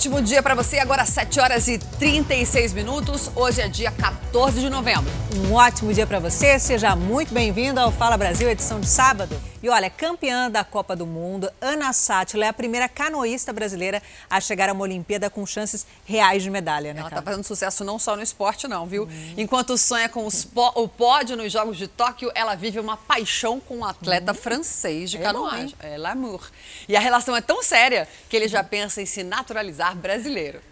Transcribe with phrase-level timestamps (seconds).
[0.00, 0.78] ótimo dia para você.
[0.78, 3.30] Agora 7 horas e 36 minutos.
[3.36, 5.12] Hoje é dia 14 de novembro.
[5.46, 6.58] Um ótimo dia para você.
[6.58, 9.36] Seja muito bem-vindo ao Fala Brasil, edição de sábado.
[9.62, 14.40] E olha, campeã da Copa do Mundo, Ana Sátila é a primeira canoísta brasileira a
[14.40, 17.00] chegar a uma Olimpíada com chances reais de medalha, né?
[17.00, 19.04] Ela está fazendo sucesso não só no esporte, não, viu?
[19.04, 19.34] Hum.
[19.36, 23.84] Enquanto sonha com o pódio nos Jogos de Tóquio, ela vive uma paixão com um
[23.84, 24.34] atleta hum.
[24.34, 25.74] francês de é canoagem.
[25.78, 26.50] É, Lamour.
[26.88, 30.62] E a relação é tão séria que ele já pensa em se naturalizar brasileiro.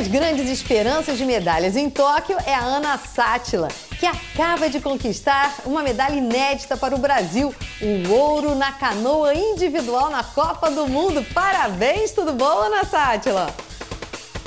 [0.00, 3.68] Das grandes esperanças de medalhas em Tóquio é a Ana Sátila,
[3.98, 10.08] que acaba de conquistar uma medalha inédita para o Brasil, o ouro na canoa individual
[10.08, 11.22] na Copa do Mundo.
[11.34, 13.54] Parabéns, tudo bom, Ana Sátila?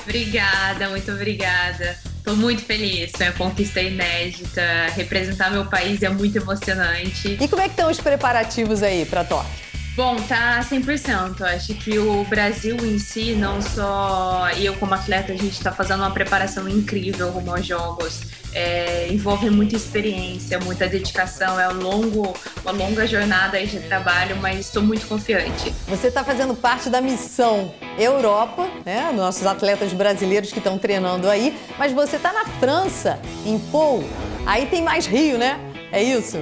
[0.01, 1.99] Obrigada, muito obrigada.
[2.17, 4.87] Estou muito feliz, foi uma conquista inédita.
[4.95, 7.37] Representar meu país é muito emocionante.
[7.39, 9.72] E como é que estão os preparativos aí para Tóquio?
[9.95, 11.41] Bom, tá 100%.
[11.43, 15.99] Acho que o Brasil em si, não só eu como atleta, a gente está fazendo
[15.99, 18.21] uma preparação incrível rumo aos Jogos.
[18.55, 24.59] É, envolve muita experiência, muita dedicação, é um longo, uma longa jornada de trabalho, mas
[24.61, 25.73] estou muito confiante.
[25.87, 29.11] Você está fazendo parte da missão Europa, né?
[29.15, 34.03] Nossos atletas brasileiros que estão treinando aí, mas você está na França, em Pau.
[34.45, 35.59] Aí tem mais Rio, né?
[35.91, 36.39] É isso?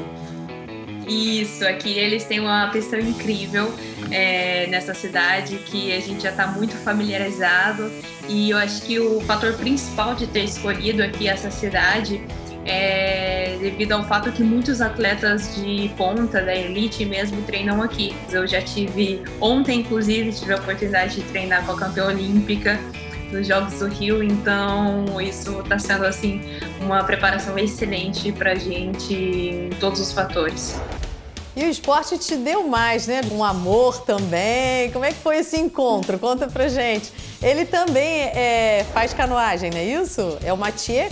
[1.08, 3.74] Isso, aqui eles têm uma pista incrível
[4.12, 7.92] é, nessa cidade que a gente já está muito familiarizado
[8.30, 12.22] e eu acho que o fator principal de ter escolhido aqui essa cidade
[12.66, 18.16] é devido ao fato que muitos atletas de ponta da elite mesmo treinam aqui.
[18.30, 22.80] Eu já tive ontem, inclusive, tive a oportunidade de treinar com a campeã olímpica
[23.32, 26.42] nos Jogos do Rio, então isso está sendo assim
[26.82, 30.80] uma preparação excelente para a gente em todos os fatores.
[31.56, 33.22] E o esporte te deu mais, né?
[33.30, 34.90] Um amor também.
[34.92, 36.18] Como é que foi esse encontro?
[36.18, 37.12] Conta pra gente.
[37.42, 40.38] Ele também é, faz canoagem, não é isso?
[40.44, 41.10] É o Mathieu?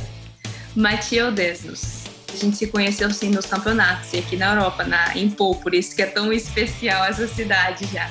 [0.75, 2.00] Mathieu Odessos.
[2.31, 5.74] A gente se conheceu sim nos campeonatos e aqui na Europa, na, em Pau, por
[5.74, 8.09] isso que é tão especial essa cidade já.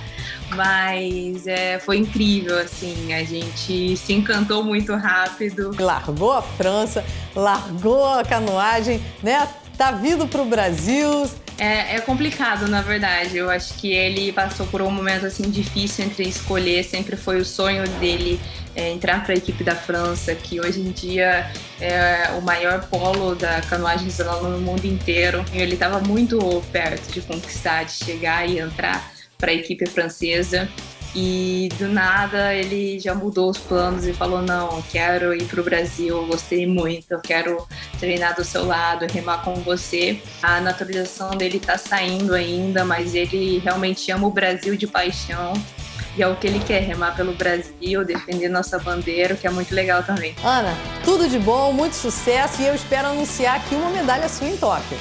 [0.54, 5.70] Mas é, foi incrível, assim, a gente se encantou muito rápido.
[5.78, 7.04] Largou a França,
[7.34, 9.46] largou a canoagem, né?
[9.76, 11.28] Tá vindo pro Brasil,
[11.58, 13.36] é, é, complicado, na verdade.
[13.36, 16.84] Eu acho que ele passou por um momento assim difícil entre escolher.
[16.84, 18.40] Sempre foi o sonho dele
[18.76, 23.34] é, entrar para a equipe da França, que hoje em dia é o maior polo
[23.34, 24.08] da canoagem
[24.40, 25.44] no mundo inteiro.
[25.52, 26.38] E ele estava muito
[26.70, 30.68] perto de conquistar, de chegar e entrar para a equipe francesa.
[31.14, 35.64] E do nada ele já mudou os planos e falou: Não, quero ir para o
[35.64, 37.66] Brasil, gostei muito, eu quero
[37.98, 40.20] treinar do seu lado, remar com você.
[40.42, 45.54] A naturalização dele está saindo ainda, mas ele realmente ama o Brasil de paixão.
[46.16, 49.72] E é o que ele quer, remar pelo Brasil, defender nossa bandeira, que é muito
[49.72, 50.34] legal também.
[50.42, 54.56] Ana, tudo de bom, muito sucesso e eu espero anunciar aqui uma medalha sua em
[54.56, 54.98] Tóquio.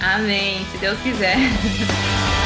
[0.00, 1.36] Amém, se Deus quiser.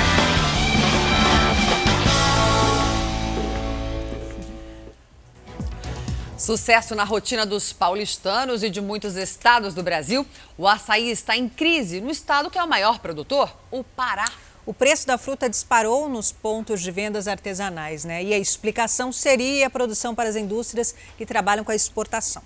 [6.43, 10.27] Sucesso na rotina dos paulistanos e de muitos estados do Brasil,
[10.59, 14.29] o açaí está em crise no estado que é o maior produtor, o Pará.
[14.67, 18.25] O preço da fruta disparou nos pontos de vendas artesanais, né?
[18.25, 22.43] E a explicação seria a produção para as indústrias que trabalham com a exportação.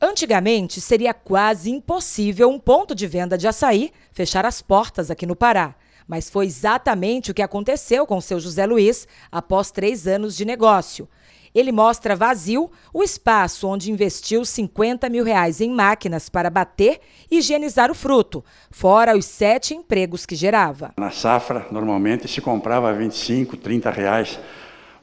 [0.00, 5.36] Antigamente, seria quase impossível um ponto de venda de açaí fechar as portas aqui no
[5.36, 5.74] Pará.
[6.08, 10.46] Mas foi exatamente o que aconteceu com o seu José Luiz após três anos de
[10.46, 11.06] negócio.
[11.54, 17.00] Ele mostra vazio o espaço onde investiu 50 mil reais em máquinas para bater
[17.30, 20.92] e higienizar o fruto, fora os sete empregos que gerava.
[20.96, 24.38] Na safra, normalmente se comprava 25, 30 reais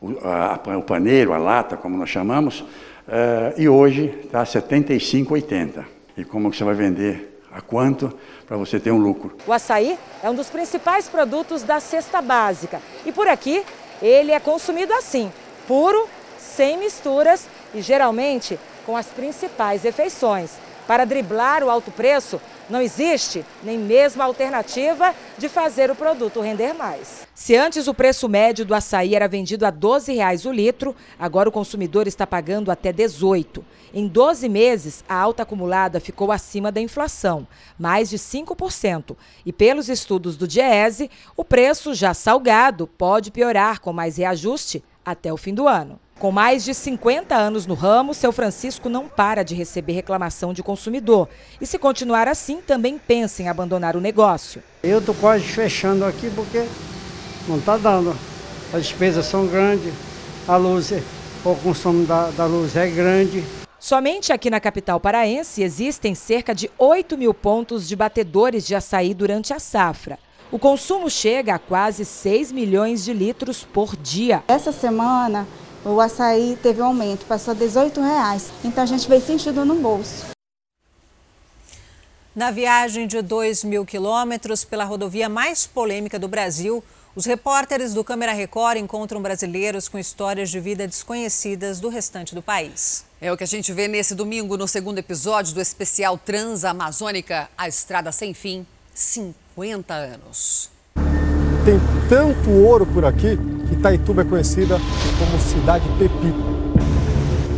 [0.02, 2.66] o, a, o paneiro, a lata, como nós chamamos, uh,
[3.58, 5.86] e hoje está 75, 80.
[6.18, 7.36] E como você vai vender?
[7.52, 8.14] A quanto
[8.46, 9.36] para você ter um lucro?
[9.48, 12.80] O açaí é um dos principais produtos da cesta básica.
[13.06, 13.64] E por aqui,
[14.02, 15.32] ele é consumido assim,
[15.68, 16.08] puro
[16.58, 20.54] sem misturas e geralmente com as principais refeições.
[20.88, 26.42] Para driblar o alto preço, não existe nem mesmo a alternativa de fazer o produto
[26.42, 27.28] render mais.
[27.36, 31.48] Se antes o preço médio do açaí era vendido a 12 reais o litro, agora
[31.48, 33.64] o consumidor está pagando até 18.
[33.94, 37.46] Em 12 meses, a alta acumulada ficou acima da inflação,
[37.78, 39.16] mais de 5%.
[39.46, 45.32] E pelos estudos do Diese, o preço já salgado pode piorar com mais reajuste até
[45.32, 46.00] o fim do ano.
[46.20, 50.64] Com mais de 50 anos no ramo, seu Francisco não para de receber reclamação de
[50.64, 51.30] consumidor.
[51.62, 54.64] E se continuar assim, também pensa em abandonar o negócio.
[54.82, 56.66] Eu estou quase fechando aqui porque
[57.48, 58.18] não está dando.
[58.74, 59.94] As despesas são grandes,
[60.48, 60.92] a luz,
[61.46, 63.44] o consumo da, da luz é grande.
[63.80, 69.14] Somente aqui na capital paraense existem cerca de 8 mil pontos de batedores de açaí
[69.14, 70.18] durante a safra.
[70.52, 74.44] O consumo chega a quase 6 milhões de litros por dia.
[74.48, 75.46] Essa semana
[75.86, 78.52] o açaí teve um aumento, passou a 18 reais.
[78.64, 80.26] Então a gente veio sentido no bolso.
[82.36, 86.84] Na viagem de 2 mil quilômetros pela rodovia mais polêmica do Brasil,
[87.16, 92.44] os repórteres do Câmara Record encontram brasileiros com histórias de vida desconhecidas do restante do
[92.44, 93.06] país.
[93.20, 97.68] É o que a gente vê nesse domingo no segundo episódio do especial Transamazônica, a
[97.68, 100.77] Estrada Sem Fim, 50 anos.
[101.68, 103.38] Tem tanto ouro por aqui
[103.68, 104.80] que Itaituba é conhecida
[105.20, 106.38] como cidade pepita.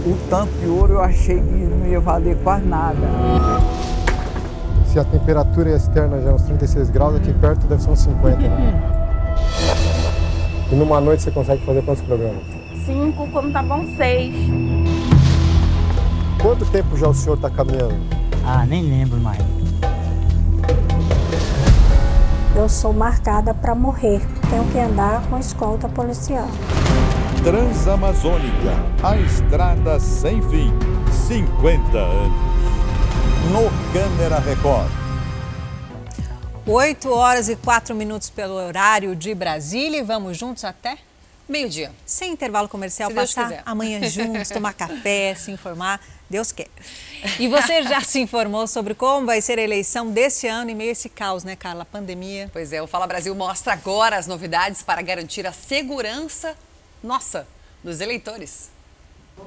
[0.03, 3.07] O tanto de ouro eu achei que não ia valer quase nada.
[4.87, 8.37] Se a temperatura externa já é uns 36 graus, aqui perto deve ser uns 50.
[8.39, 8.81] Né?
[10.71, 12.41] E numa noite você consegue fazer quantos programas?
[12.87, 14.33] Cinco, quando tá bom, seis.
[16.41, 17.93] Quanto tempo já o senhor está caminhando?
[18.43, 19.68] Ah, nem lembro mais.
[22.55, 24.21] Eu sou marcada para morrer.
[24.49, 26.47] Tenho que andar com escolta policial.
[27.43, 28.73] Transamazônica,
[29.03, 30.71] a estrada sem fim.
[31.27, 32.49] 50 anos.
[33.51, 34.89] No Câmera Record.
[36.65, 40.97] 8 horas e 4 minutos pelo horário de Brasília e vamos juntos até
[41.47, 41.91] meio-dia.
[42.05, 45.99] Sem intervalo comercial, Se passar amanhã juntos, tomar café, se informar,
[46.29, 46.67] Deus quer.
[47.39, 50.91] E você já se informou sobre como vai ser a eleição desse ano e meio
[50.91, 51.85] esse caos, né, Carla?
[51.85, 52.49] Pandemia.
[52.51, 56.55] Pois é, o Fala Brasil mostra agora as novidades para garantir a segurança
[57.03, 57.47] nossa
[57.83, 58.69] dos eleitores.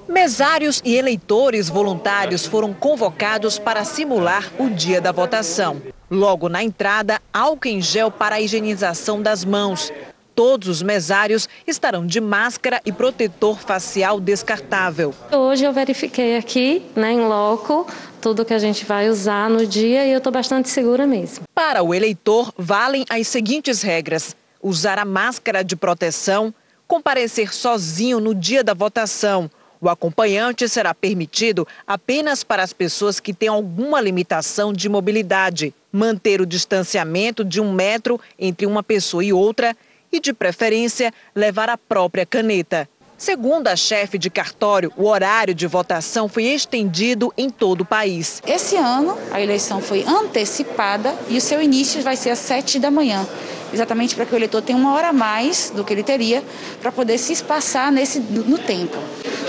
[0.09, 5.81] Mesários e eleitores voluntários foram convocados para simular o dia da votação.
[6.11, 9.93] Logo na entrada, álcool em gel para a higienização das mãos.
[10.35, 15.15] Todos os mesários estarão de máscara e protetor facial descartável.
[15.31, 17.87] Hoje eu verifiquei aqui, né, em loco,
[18.21, 21.45] tudo que a gente vai usar no dia e eu estou bastante segura mesmo.
[21.55, 26.55] Para o eleitor, valem as seguintes regras: usar a máscara de proteção,
[26.87, 29.51] comparecer sozinho no dia da votação
[29.83, 36.41] o acompanhante será permitido apenas para as pessoas que têm alguma limitação de mobilidade, manter
[36.41, 39.77] o distanciamento de um metro entre uma pessoa e outra
[40.13, 42.89] e, de preferência, levar a própria caneta.
[43.23, 48.43] Segundo a chefe de cartório, o horário de votação foi estendido em todo o país.
[48.45, 52.91] Esse ano, a eleição foi antecipada e o seu início vai ser às 7 da
[52.91, 53.25] manhã
[53.73, 56.43] exatamente para que o eleitor tenha uma hora a mais do que ele teria
[56.81, 58.97] para poder se espaçar nesse, no tempo.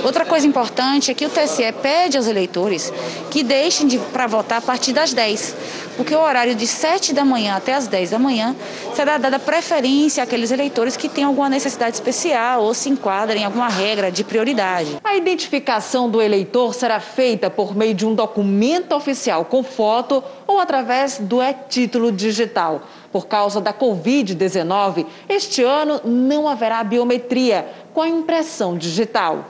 [0.03, 2.91] Outra coisa importante é que o TSE pede aos eleitores
[3.29, 5.55] que deixem de, para votar a partir das 10,
[5.95, 8.55] porque o horário de 7 da manhã até as 10 da manhã
[8.95, 13.62] será dada preferência àqueles eleitores que têm alguma necessidade especial ou se enquadram em alguma
[13.67, 14.97] regra de prioridade.
[15.03, 20.59] A identificação do eleitor será feita por meio de um documento oficial com foto ou
[20.59, 22.83] através do e-título digital.
[23.11, 29.45] Por causa da Covid-19, este ano não haverá biometria com a impressão digital.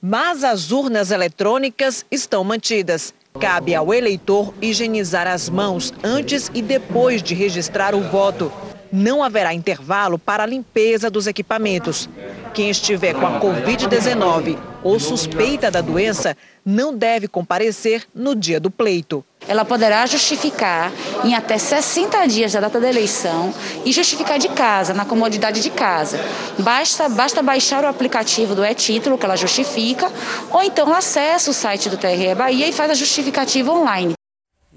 [0.00, 3.12] Mas as urnas eletrônicas estão mantidas.
[3.40, 8.50] Cabe ao eleitor higienizar as mãos antes e depois de registrar o voto.
[8.92, 12.08] Não haverá intervalo para a limpeza dos equipamentos.
[12.54, 18.70] Quem estiver com a Covid-19 ou suspeita da doença não deve comparecer no dia do
[18.70, 20.92] pleito ela poderá justificar
[21.24, 23.52] em até 60 dias da data da eleição
[23.84, 26.20] e justificar de casa, na comodidade de casa.
[26.58, 30.12] Basta, basta baixar o aplicativo do e-título que ela justifica,
[30.50, 34.17] ou então acessa o site do TRE Bahia e faz a justificativa online.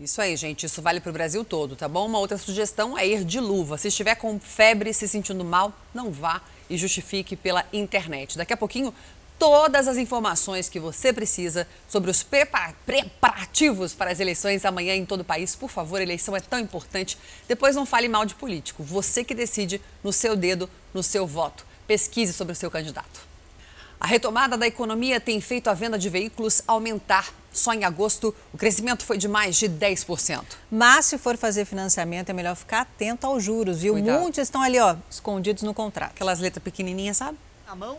[0.01, 0.65] Isso aí, gente.
[0.65, 2.07] Isso vale para o Brasil todo, tá bom?
[2.07, 3.77] Uma outra sugestão é ir de luva.
[3.77, 8.35] Se estiver com febre, se sentindo mal, não vá e justifique pela internet.
[8.35, 8.91] Daqui a pouquinho
[9.37, 15.21] todas as informações que você precisa sobre os preparativos para as eleições amanhã em todo
[15.21, 15.55] o país.
[15.55, 17.15] Por favor, eleição é tão importante.
[17.47, 18.81] Depois não fale mal de político.
[18.81, 21.63] Você que decide no seu dedo, no seu voto.
[21.85, 23.21] Pesquise sobre o seu candidato.
[23.99, 27.31] A retomada da economia tem feito a venda de veículos aumentar.
[27.51, 30.43] Só em agosto, o crescimento foi de mais de 10%.
[30.71, 33.93] Mas se for fazer financiamento, é melhor ficar atento aos juros, viu?
[33.93, 34.21] Cuidado.
[34.21, 36.11] Muitos estão ali, ó, escondidos no contrato.
[36.11, 37.37] Aquelas letras pequenininhas, sabe?
[37.67, 37.97] Na mão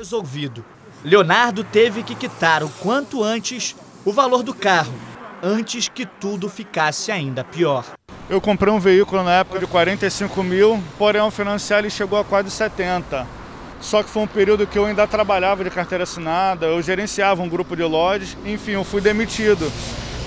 [0.00, 0.64] resolvido.
[1.04, 4.94] Leonardo teve que quitar o quanto antes o valor do carro,
[5.42, 7.84] antes que tudo ficasse ainda pior.
[8.28, 12.24] Eu comprei um veículo na época de 45 mil, porém ao financiar ele chegou a
[12.24, 13.26] quase 70.
[13.80, 17.48] Só que foi um período que eu ainda trabalhava de carteira assinada, eu gerenciava um
[17.48, 19.70] grupo de lojas, enfim, eu fui demitido.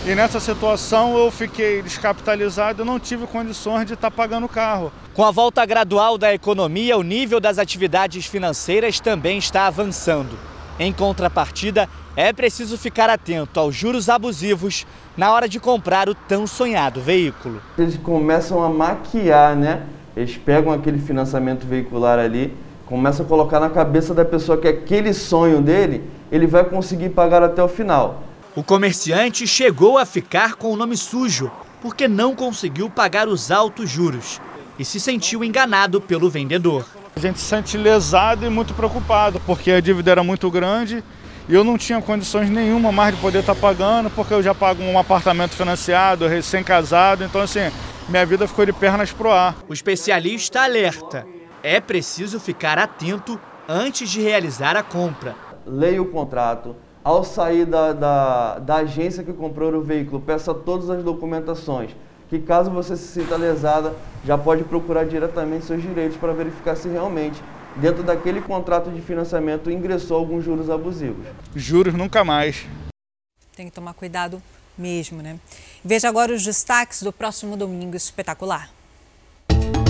[0.05, 4.49] E nessa situação eu fiquei descapitalizado e não tive condições de estar tá pagando o
[4.49, 4.91] carro.
[5.13, 10.37] Com a volta gradual da economia, o nível das atividades financeiras também está avançando.
[10.77, 16.45] Em contrapartida, é preciso ficar atento aos juros abusivos na hora de comprar o tão
[16.45, 17.61] sonhado veículo.
[17.77, 19.83] Eles começam a maquiar, né?
[20.17, 22.53] Eles pegam aquele financiamento veicular ali,
[22.93, 27.41] começam a colocar na cabeça da pessoa que aquele sonho dele, ele vai conseguir pagar
[27.41, 28.21] até o final.
[28.55, 33.89] O comerciante chegou a ficar com o nome sujo porque não conseguiu pagar os altos
[33.89, 34.39] juros
[34.77, 36.85] e se sentiu enganado pelo vendedor.
[37.15, 41.03] A gente se sente lesado e muito preocupado porque a dívida era muito grande
[41.49, 44.83] e eu não tinha condições nenhuma mais de poder estar pagando porque eu já pago
[44.83, 47.71] um apartamento financiado, recém-casado, então assim,
[48.07, 49.55] minha vida ficou de pernas pro ar.
[49.67, 51.25] O especialista alerta:
[51.63, 55.33] é preciso ficar atento antes de realizar a compra.
[55.65, 60.89] Leia o contrato, ao sair da, da, da agência que comprou o veículo, peça todas
[60.89, 61.91] as documentações,
[62.29, 66.89] que caso você se sinta lesada, já pode procurar diretamente seus direitos para verificar se
[66.89, 67.41] realmente
[67.77, 71.25] dentro daquele contrato de financiamento ingressou alguns juros abusivos.
[71.55, 72.65] Juros nunca mais.
[73.55, 74.43] Tem que tomar cuidado
[74.77, 75.39] mesmo, né?
[75.83, 78.69] Veja agora os destaques do próximo domingo espetacular.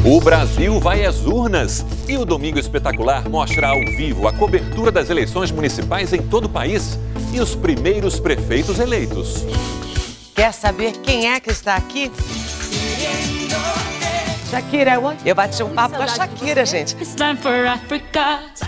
[0.05, 5.09] O Brasil vai às urnas e o Domingo Espetacular mostra ao vivo a cobertura das
[5.09, 6.99] eleições municipais em todo o país
[7.33, 9.45] e os primeiros prefeitos eleitos.
[10.35, 12.11] Quer saber quem é que está aqui?
[14.53, 16.95] Shakira, eu bati um papo com a Shakira, gente.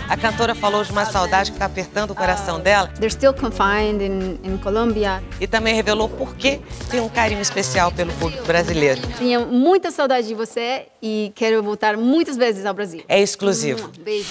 [0.08, 2.88] A cantora falou de uma saudade que está apertando o coração dela.
[2.98, 5.22] They're still confined in, in Colombia.
[5.40, 9.00] E também revelou por que tem um carinho especial pelo público brasileiro.
[9.16, 13.04] Tinha muita saudade de você e quero voltar muitas vezes ao Brasil.
[13.06, 13.88] É exclusivo.
[14.00, 14.26] Beijo.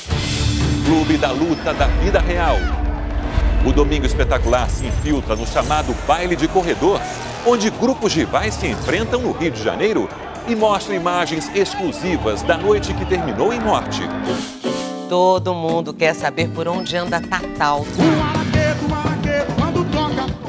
[0.86, 2.58] Clube da Luta da Vida Real.
[3.66, 7.00] O Domingo Espetacular se infiltra no chamado baile de corredor,
[7.46, 10.10] onde grupos rivais se enfrentam no Rio de Janeiro
[10.48, 14.02] e mostra imagens exclusivas da noite que terminou em morte.
[15.10, 17.86] Todo mundo quer saber por onde anda Tatal.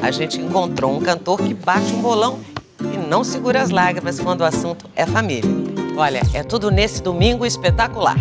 [0.01, 2.39] A gente encontrou um cantor que bate um bolão
[2.81, 5.49] e não segura as lágrimas quando o assunto é família.
[5.97, 8.17] Olha, é tudo nesse domingo espetacular.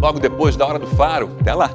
[0.00, 1.30] Logo depois da hora do faro.
[1.40, 1.70] Até lá!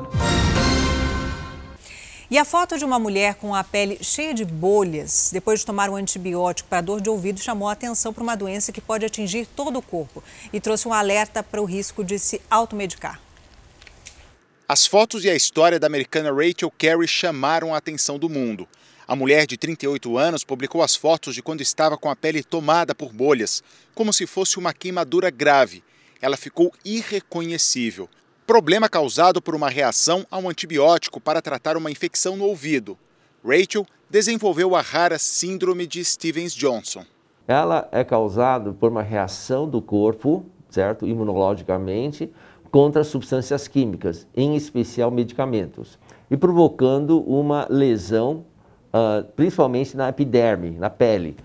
[2.34, 5.88] E a foto de uma mulher com a pele cheia de bolhas, depois de tomar
[5.88, 9.46] um antibiótico para dor de ouvido, chamou a atenção para uma doença que pode atingir
[9.46, 13.22] todo o corpo e trouxe um alerta para o risco de se automedicar.
[14.68, 18.68] As fotos e a história da americana Rachel Carey chamaram a atenção do mundo.
[19.08, 22.96] A mulher de 38 anos publicou as fotos de quando estava com a pele tomada
[22.96, 23.62] por bolhas,
[23.94, 25.84] como se fosse uma queimadura grave.
[26.20, 28.10] Ela ficou irreconhecível
[28.46, 32.98] problema causado por uma reação a um antibiótico para tratar uma infecção no ouvido.
[33.44, 37.06] Rachel desenvolveu a rara síndrome de Stevens-Johnson.
[37.48, 42.32] Ela é causada por uma reação do corpo, certo, imunologicamente,
[42.70, 48.46] contra substâncias químicas, em especial medicamentos, e provocando uma lesão,
[48.94, 51.38] uh, principalmente na epiderme, na pele.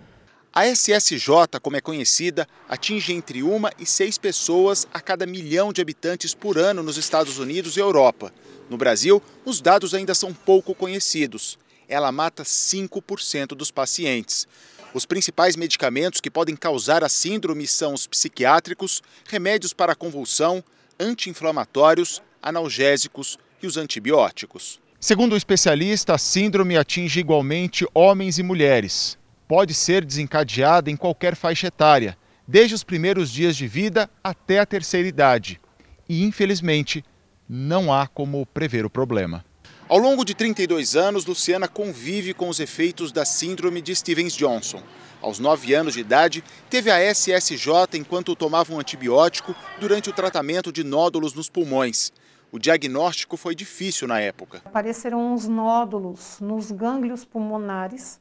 [0.59, 5.81] A SSJ, como é conhecida, atinge entre uma e seis pessoas a cada milhão de
[5.81, 8.35] habitantes por ano nos Estados Unidos e Europa.
[8.69, 11.57] No Brasil, os dados ainda são pouco conhecidos.
[11.89, 14.49] Ela mata 5% dos pacientes.
[14.93, 20.65] Os principais medicamentos que podem causar a síndrome são os psiquiátricos, remédios para convulsão,
[20.99, 24.81] anti-inflamatórios, analgésicos e os antibióticos.
[24.99, 29.17] Segundo o especialista, a síndrome atinge igualmente homens e mulheres
[29.49, 34.67] pode ser desencadeada em qualquer faixa etária, desde os primeiros dias de vida até a
[34.67, 35.59] terceira idade.
[36.07, 37.03] E, infelizmente,
[37.49, 39.45] não há como prever o problema.
[39.89, 44.83] Ao longo de 32 anos, Luciana convive com os efeitos da síndrome de Stevens-Johnson.
[45.21, 50.71] Aos 9 anos de idade, teve a SSJ enquanto tomava um antibiótico durante o tratamento
[50.71, 52.13] de nódulos nos pulmões.
[52.53, 54.63] O diagnóstico foi difícil na época.
[54.65, 58.21] Apareceram uns nódulos nos gânglios pulmonares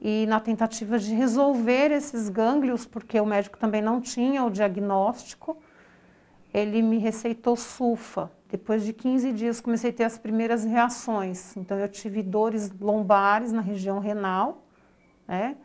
[0.00, 5.58] e na tentativa de resolver esses gânglios, porque o médico também não tinha o diagnóstico,
[6.54, 8.30] ele me receitou sulfa.
[8.48, 11.56] Depois de 15 dias comecei a ter as primeiras reações.
[11.56, 14.64] Então eu tive dores lombares na região renal,
[15.28, 15.56] né?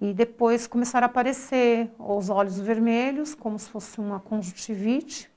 [0.00, 5.30] E depois começaram a aparecer os olhos vermelhos, como se fosse uma conjuntivite,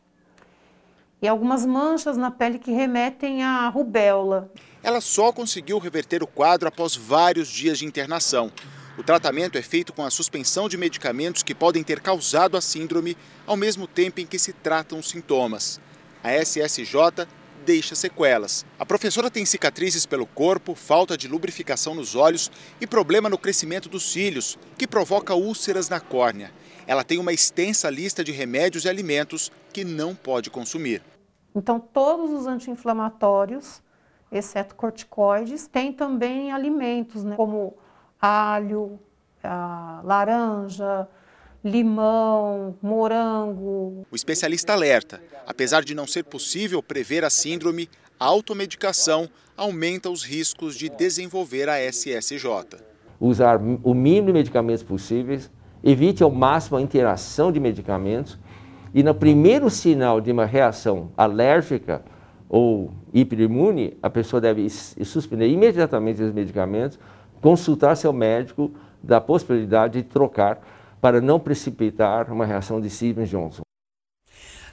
[1.25, 4.51] e algumas manchas na pele que remetem à rubéola.
[4.83, 8.51] Ela só conseguiu reverter o quadro após vários dias de internação.
[8.95, 13.17] O tratamento é feito com a suspensão de medicamentos que podem ter causado a síndrome
[13.45, 15.81] ao mesmo tempo em que se tratam os sintomas.
[16.23, 17.27] a SSJ
[17.65, 18.63] deixa sequelas.
[18.77, 23.89] A professora tem cicatrizes pelo corpo, falta de lubrificação nos olhos e problema no crescimento
[23.89, 26.51] dos cílios, que provoca úlceras na córnea.
[26.85, 31.01] Ela tem uma extensa lista de remédios e alimentos que não pode consumir.
[31.55, 33.81] Então, todos os anti-inflamatórios,
[34.31, 37.77] exceto corticoides, tem também alimentos, né, como
[38.21, 38.99] alho,
[40.03, 41.07] laranja,
[41.63, 44.05] limão, morango.
[44.11, 50.23] O especialista alerta: apesar de não ser possível prever a síndrome, a automedicação aumenta os
[50.23, 52.47] riscos de desenvolver a SSJ.
[53.19, 55.49] Usar o mínimo de medicamentos possíveis,
[55.83, 58.37] evite ao máximo a interação de medicamentos
[58.95, 62.01] e no primeiro sinal de uma reação alérgica
[62.47, 66.97] ou hiperimune, a pessoa deve suspender imediatamente os medicamentos,
[67.41, 68.71] consultar seu médico
[69.03, 70.65] da possibilidade de trocar
[71.01, 73.63] para não precipitar uma reação de Steven Johnson.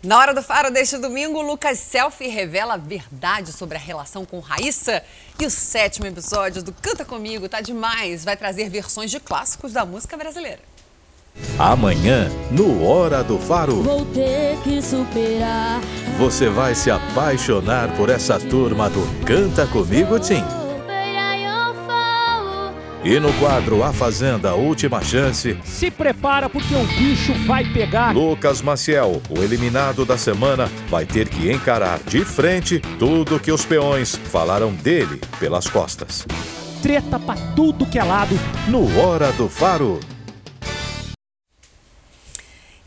[0.05, 4.39] Na hora do Faro deste domingo, Lucas Selfie revela a verdade sobre a relação com
[4.39, 5.03] Raíssa.
[5.41, 8.25] E o sétimo episódio do Canta Comigo tá demais.
[8.25, 10.72] Vai trazer versões de clássicos da música brasileira.
[11.59, 13.83] Amanhã, no Hora do Faro.
[13.83, 15.81] Vou ter que superar.
[16.19, 20.43] Você vai se apaixonar por essa turma do Canta Comigo Tim.
[23.05, 25.59] E no quadro A Fazenda Última Chance.
[25.65, 28.15] Se prepara porque o bicho vai pegar.
[28.15, 33.65] Lucas Maciel, o eliminado da semana, vai ter que encarar de frente tudo que os
[33.65, 36.25] peões falaram dele pelas costas.
[36.81, 38.39] Treta pra tudo que é lado.
[38.69, 39.99] No Hora do Faro.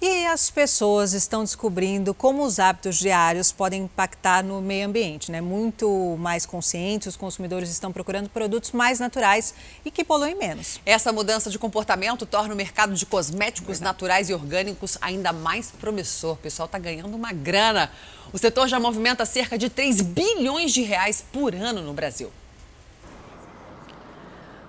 [0.08, 5.42] E as pessoas estão descobrindo como os hábitos diários podem impactar no meio ambiente, né?
[5.42, 10.80] Muito mais conscientes, os consumidores estão procurando produtos mais naturais e que poluem menos.
[10.86, 16.34] Essa mudança de comportamento torna o mercado de cosméticos naturais e orgânicos ainda mais promissor.
[16.34, 17.92] O pessoal está ganhando uma grana.
[18.32, 22.32] O setor já movimenta cerca de 3 bilhões de reais por ano no Brasil.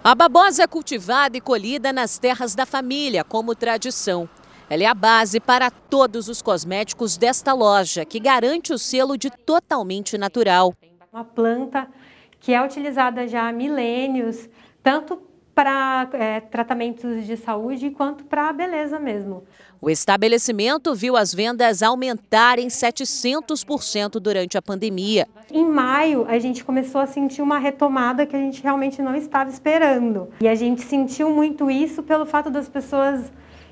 [0.02, 4.26] A babosa é cultivada e colhida nas terras da família, como tradição.
[4.68, 9.30] Ela é a base para todos os cosméticos desta loja, que garante o selo de
[9.30, 10.74] totalmente natural.
[11.12, 11.88] Uma planta
[12.40, 14.48] que é utilizada já há milênios,
[14.82, 15.22] tanto
[15.54, 19.44] para é, tratamentos de saúde quanto para a beleza mesmo.
[19.80, 25.28] O estabelecimento viu as vendas aumentarem 700% durante a pandemia.
[25.50, 29.48] Em maio, a gente começou a sentir uma retomada que a gente realmente não estava
[29.48, 30.28] esperando.
[30.40, 33.30] E a gente sentiu muito isso pelo fato das pessoas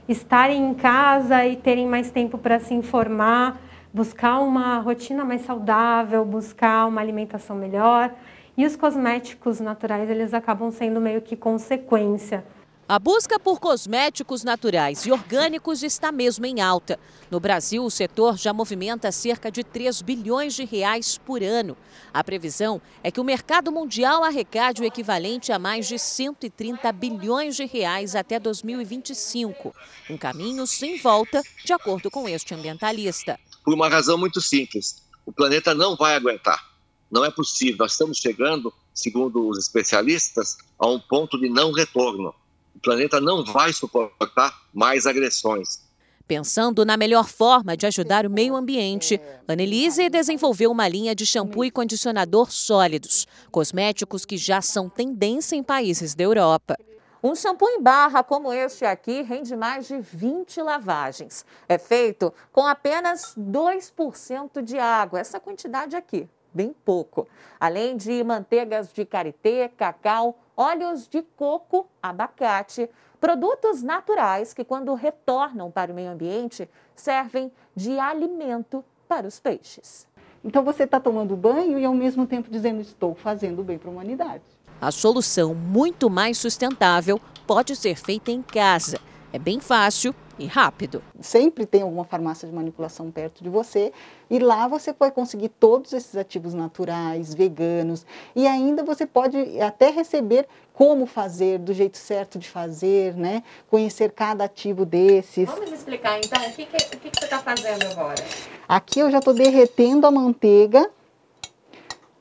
[0.09, 3.61] estarem em casa e terem mais tempo para se informar,
[3.93, 8.12] buscar uma rotina mais saudável, buscar uma alimentação melhor.
[8.57, 12.45] E os cosméticos naturais, eles acabam sendo meio que consequência.
[12.87, 17.01] A busca por cosméticos naturais e orgânicos está mesmo em alta.
[17.31, 21.79] No Brasil, o setor já movimenta cerca de 3 bilhões de reais por ano.
[22.12, 27.57] A previsão é que o mercado mundial arrecade o equivalente a mais de 130 bilhões
[27.57, 29.75] de reais até 2025.
[30.11, 33.40] Um caminho sem volta, de acordo com este ambientalista.
[33.64, 36.62] Por uma razão muito simples: o planeta não vai aguentar.
[37.11, 37.79] Não é possível.
[37.79, 42.35] Nós estamos chegando, segundo os especialistas, a um ponto de não retorno
[42.74, 45.84] o planeta não vai suportar mais agressões.
[46.26, 51.66] Pensando na melhor forma de ajudar o meio ambiente, Annelise desenvolveu uma linha de shampoo
[51.66, 56.78] e condicionador sólidos, cosméticos que já são tendência em países da Europa.
[57.22, 61.44] Um shampoo em barra como este aqui rende mais de 20 lavagens.
[61.68, 67.28] É feito com apenas 2% de água, essa quantidade aqui, bem pouco.
[67.60, 72.88] Além de manteigas de karité, cacau, óleos de coco, abacate,
[73.21, 80.07] produtos naturais que, quando retornam para o meio ambiente, servem de alimento para os peixes.
[80.45, 83.93] Então você está tomando banho e ao mesmo tempo dizendo estou fazendo bem para a
[83.93, 84.45] humanidade.
[84.81, 89.01] A solução muito mais sustentável pode ser feita em casa.
[89.33, 91.03] É bem fácil e rápido.
[91.20, 93.92] Sempre tem alguma farmácia de manipulação perto de você
[94.31, 99.90] e lá você pode conseguir todos esses ativos naturais, veganos e ainda você pode até
[99.90, 103.44] receber como fazer, do jeito certo de fazer, né?
[103.70, 105.49] Conhecer cada ativo desses.
[105.49, 108.25] Vamos explicar então o que, que, o que, que você está fazendo agora?
[108.68, 110.90] Aqui eu já estou derretendo a manteiga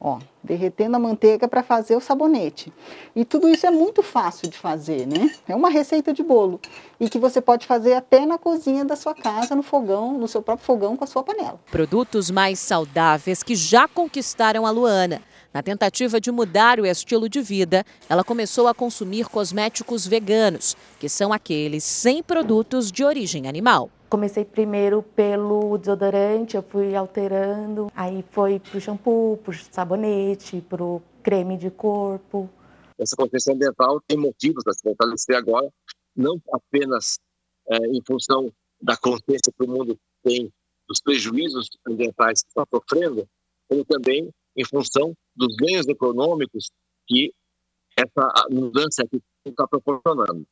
[0.05, 2.73] Ó, derretendo a manteiga para fazer o sabonete.
[3.15, 5.33] E tudo isso é muito fácil de fazer, né?
[5.47, 6.59] É uma receita de bolo
[6.99, 10.41] e que você pode fazer até na cozinha da sua casa, no fogão, no seu
[10.41, 11.57] próprio fogão com a sua panela.
[11.71, 15.21] Produtos mais saudáveis que já conquistaram a Luana.
[15.53, 21.07] Na tentativa de mudar o estilo de vida, ela começou a consumir cosméticos veganos, que
[21.07, 23.89] são aqueles sem produtos de origem animal.
[24.13, 31.57] Comecei primeiro pelo desodorante, eu fui alterando, aí foi pro shampoo, pro sabonete, pro creme
[31.57, 32.47] de corpo.
[32.99, 35.67] Essa consciência ambiental tem motivos para se fortalecer agora,
[36.15, 37.17] não apenas
[37.67, 40.53] é, em função da consciência que o mundo tem
[40.87, 43.27] dos prejuízos ambientais que está sofrendo,
[43.67, 46.69] como também em função dos ganhos econômicos
[47.07, 47.33] que
[47.97, 50.45] essa mudança aqui está proporcionando.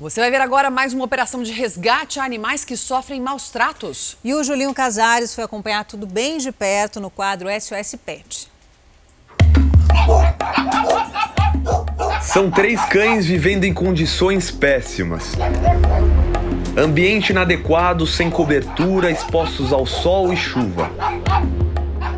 [0.00, 4.16] Você vai ver agora mais uma operação de resgate a animais que sofrem maus tratos.
[4.24, 8.50] E o Julinho Casares foi acompanhar tudo bem de perto no quadro SOS Pet.
[12.22, 15.32] São três cães vivendo em condições péssimas.
[16.78, 20.90] Ambiente inadequado, sem cobertura, expostos ao sol e chuva.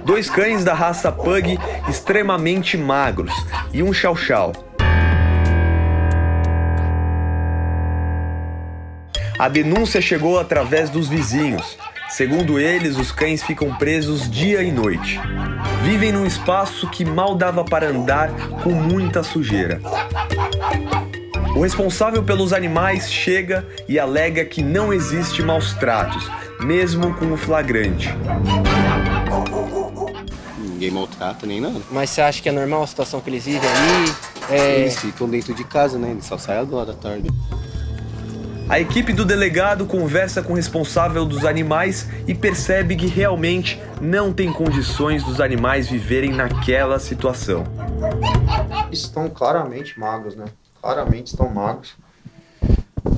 [0.05, 3.35] Dois cães da raça Pug extremamente magros
[3.73, 4.53] e um chau-chau.
[9.43, 11.77] A denúncia chegou através dos vizinhos.
[12.09, 15.19] Segundo eles, os cães ficam presos dia e noite.
[15.83, 18.31] Vivem num espaço que mal dava para andar
[18.63, 19.81] com muita sujeira.
[21.57, 27.37] O responsável pelos animais chega e alega que não existe maus tratos, mesmo com o
[27.37, 28.11] flagrante.
[30.57, 31.81] Ninguém maltrata nem nada.
[31.91, 34.15] Mas você acha que é normal a situação que eles vivem ali?
[34.51, 34.81] É...
[34.83, 36.13] Eles ficam dentro de casa, né?
[36.13, 37.29] Eles só saem agora à tarde.
[38.73, 44.33] A equipe do delegado conversa com o responsável dos animais e percebe que realmente não
[44.33, 47.65] tem condições dos animais viverem naquela situação.
[48.91, 50.47] Estão claramente magros, né?
[50.81, 51.93] Claramente estão magros.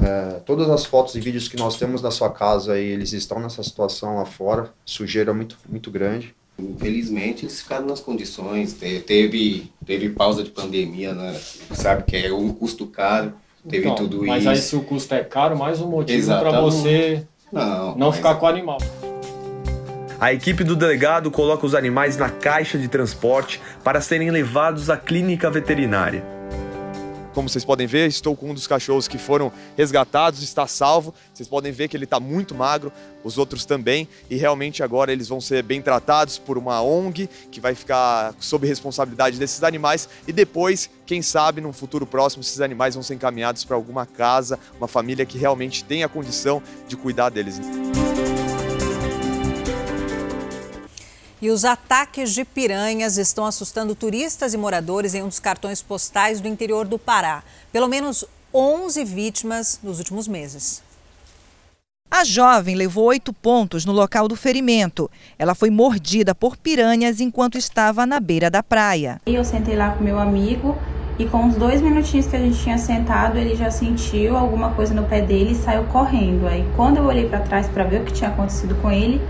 [0.03, 3.39] É, todas as fotos e vídeos que nós temos da sua casa aí, eles estão
[3.39, 6.35] nessa situação lá fora, sujeira muito, muito grande.
[6.59, 8.73] Infelizmente, eles ficaram nas condições.
[8.73, 11.41] Teve, teve pausa de pandemia, né?
[11.71, 13.33] Sabe que é um custo caro
[13.69, 14.47] teve então, tudo mas isso.
[14.47, 18.35] Mas aí se o custo é caro, mais um motivo para você não, não ficar
[18.37, 18.79] com o animal.
[20.21, 24.97] A equipe do delegado coloca os animais na caixa de transporte para serem levados à
[24.97, 26.34] clínica veterinária.
[27.35, 31.13] Como vocês podem ver, estou com um dos cachorros que foram resgatados, está salvo.
[31.33, 32.93] Vocês podem ver que ele está muito magro,
[33.25, 37.61] os outros também, e realmente agora eles vão ser bem tratados por uma ONG que
[37.61, 42.95] vai ficar sob responsabilidade desses animais e depois, quem sabe, num futuro próximo, esses animais
[42.95, 47.31] vão ser encaminhados para alguma casa, uma família que realmente tenha a condição de cuidar
[47.31, 47.61] deles.
[51.45, 56.41] E os ataques de piranhas estão assustando turistas e moradores em um dos cartões postais
[56.41, 57.43] do interior do Pará.
[57.71, 60.83] Pelo menos 11 vítimas nos últimos meses.
[62.11, 65.11] A jovem levou oito pontos no local do ferimento.
[65.39, 69.21] Ela foi mordida por piranhas enquanto estava na beira da praia.
[69.27, 70.75] Eu sentei lá com meu amigo
[71.19, 74.95] e com os dois minutinhos que a gente tinha sentado, ele já sentiu alguma coisa
[74.95, 76.47] no pé dele e saiu correndo.
[76.47, 79.21] Aí quando eu olhei para trás para ver o que tinha acontecido com ele,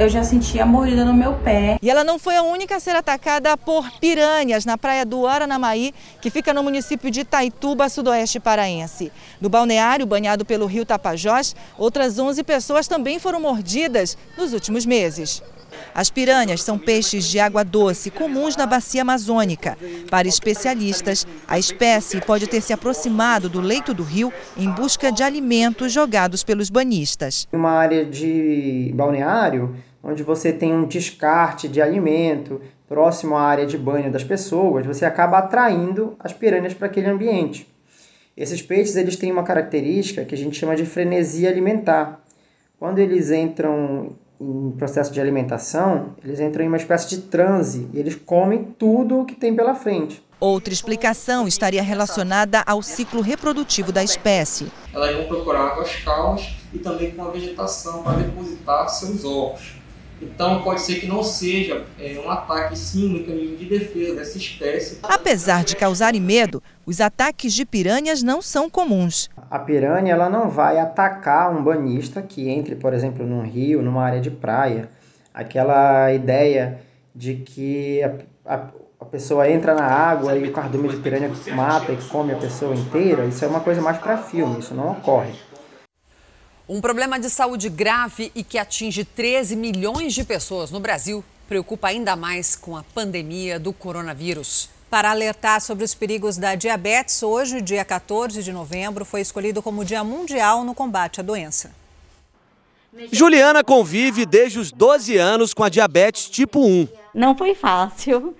[0.00, 1.78] eu já sentia a mordida no meu pé.
[1.82, 5.92] E ela não foi a única a ser atacada por piranhas na praia do Aranamaí,
[6.22, 9.12] que fica no município de Itaituba, sudoeste paraense.
[9.38, 15.42] No balneário banhado pelo rio Tapajós, outras 11 pessoas também foram mordidas nos últimos meses.
[15.94, 19.76] As piranhas são peixes de água doce comuns na bacia amazônica.
[20.10, 25.22] Para especialistas, a espécie pode ter se aproximado do leito do rio em busca de
[25.22, 27.46] alimentos jogados pelos banhistas.
[27.52, 33.78] Uma área de balneário onde você tem um descarte de alimento próximo à área de
[33.78, 37.68] banho das pessoas, você acaba atraindo as piranhas para aquele ambiente.
[38.36, 42.20] Esses peixes eles têm uma característica que a gente chama de frenesia alimentar.
[42.78, 47.98] Quando eles entram em processo de alimentação, eles entram em uma espécie de transe e
[47.98, 50.24] eles comem tudo o que tem pela frente.
[50.40, 54.72] Outra explicação estaria relacionada ao ciclo reprodutivo da espécie.
[54.94, 59.79] Elas vão procurar águas calmas e também com a vegetação para depositar seus ovos.
[60.20, 64.36] Então pode ser que não seja é, um ataque sim um mecanismo de defesa dessa
[64.36, 64.98] espécie.
[65.02, 69.30] Apesar de causarem medo, os ataques de piranhas não são comuns.
[69.50, 74.04] A piranha ela não vai atacar um banhista que entre, por exemplo, num rio, numa
[74.04, 74.90] área de praia.
[75.32, 76.80] Aquela ideia
[77.14, 78.68] de que a, a,
[79.00, 82.74] a pessoa entra na água e o cardume de piranha mata e come a pessoa
[82.74, 85.32] inteira, isso é uma coisa mais para filme, isso não ocorre.
[86.72, 91.88] Um problema de saúde grave e que atinge 13 milhões de pessoas no Brasil preocupa
[91.88, 94.70] ainda mais com a pandemia do coronavírus.
[94.88, 99.84] Para alertar sobre os perigos da diabetes, hoje, dia 14 de novembro, foi escolhido como
[99.84, 101.72] Dia Mundial no combate à doença.
[103.10, 106.86] Juliana convive desde os 12 anos com a diabetes tipo 1.
[107.12, 108.36] Não foi fácil.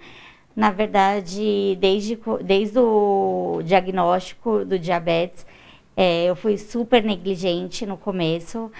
[0.54, 5.44] Na verdade, desde, desde o diagnóstico do diabetes,
[5.96, 8.70] É, eu fui super negligente no começo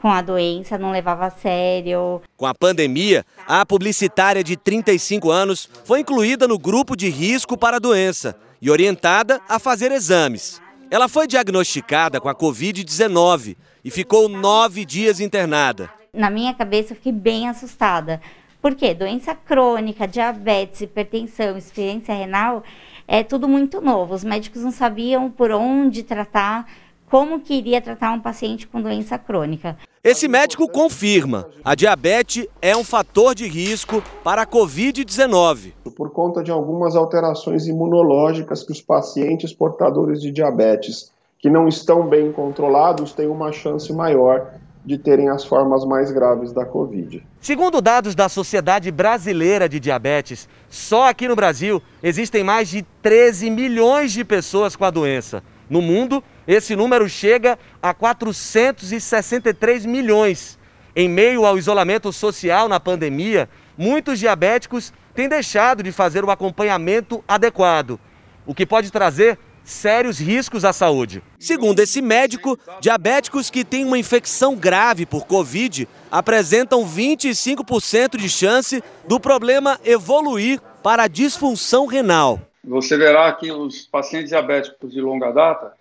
[0.00, 2.22] com a doença, não levava a sério.
[2.36, 7.76] Com a pandemia, a publicitária de 35 anos foi incluída no grupo de risco para
[7.76, 10.60] a doença e orientada a fazer exames.
[10.90, 15.90] Ela foi diagnosticada com a Covid-19 e ficou nove dias internada.
[16.12, 18.20] Na minha cabeça, eu fiquei bem assustada.
[18.60, 18.92] Por quê?
[18.92, 22.64] Doença crônica, diabetes, hipertensão, insuficiência renal,
[23.10, 24.14] é tudo muito novo.
[24.14, 26.64] Os médicos não sabiam por onde tratar,
[27.10, 29.76] como que iria tratar um paciente com doença crônica.
[30.02, 35.72] Esse médico confirma: a diabetes é um fator de risco para a Covid-19.
[35.96, 42.06] Por conta de algumas alterações imunológicas que os pacientes portadores de diabetes que não estão
[42.06, 44.52] bem controlados têm uma chance maior
[44.84, 47.24] de terem as formas mais graves da Covid.
[47.40, 53.50] Segundo dados da Sociedade Brasileira de Diabetes, só aqui no Brasil existem mais de 13
[53.50, 55.42] milhões de pessoas com a doença.
[55.68, 60.58] No mundo, esse número chega a 463 milhões.
[60.96, 67.22] Em meio ao isolamento social na pandemia, muitos diabéticos têm deixado de fazer o acompanhamento
[67.28, 68.00] adequado,
[68.46, 71.22] o que pode trazer sérios riscos à saúde.
[71.38, 78.82] Segundo esse médico, diabéticos que têm uma infecção grave por Covid apresentam 25% de chance
[79.06, 82.40] do problema evoluir para a disfunção renal.
[82.64, 85.72] Você verá que os pacientes diabéticos de longa data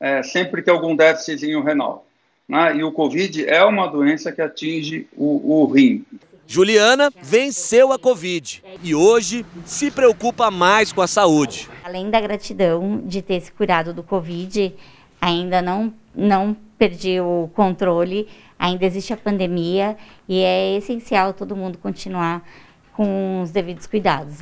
[0.00, 2.06] é, sempre tem algum déficitzinho renal.
[2.48, 2.76] Né?
[2.76, 6.04] E o Covid é uma doença que atinge o, o rim.
[6.50, 11.68] Juliana venceu a Covid e hoje se preocupa mais com a saúde.
[11.84, 14.74] Além da gratidão de ter se curado do Covid,
[15.20, 18.26] ainda não, não perdi o controle,
[18.58, 19.94] ainda existe a pandemia
[20.26, 22.42] e é essencial todo mundo continuar
[22.94, 24.38] com os devidos cuidados.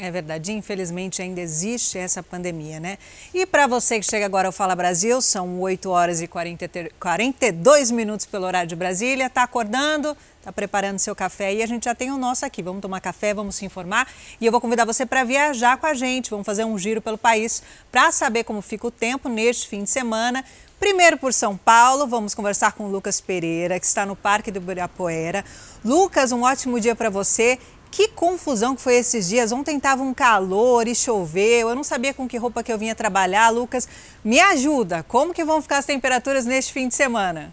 [0.00, 2.98] É verdade, infelizmente ainda existe essa pandemia, né?
[3.34, 7.90] E para você que chega agora ao Fala Brasil, são 8 horas e 40, 42
[7.90, 9.26] minutos pelo horário de Brasília.
[9.26, 12.62] Está acordando, está preparando seu café e a gente já tem o nosso aqui.
[12.62, 14.06] Vamos tomar café, vamos se informar
[14.40, 16.30] e eu vou convidar você para viajar com a gente.
[16.30, 19.90] Vamos fazer um giro pelo país para saber como fica o tempo neste fim de
[19.90, 20.44] semana.
[20.78, 24.60] Primeiro por São Paulo, vamos conversar com o Lucas Pereira, que está no Parque do
[24.60, 25.44] Ibirapuera.
[25.84, 27.58] Lucas, um ótimo dia para você
[27.90, 29.52] que confusão que foi esses dias.
[29.52, 31.68] Ontem estava um calor e choveu.
[31.68, 33.50] Eu não sabia com que roupa que eu vinha trabalhar.
[33.50, 33.88] Lucas,
[34.24, 35.02] me ajuda.
[35.02, 37.52] Como que vão ficar as temperaturas neste fim de semana?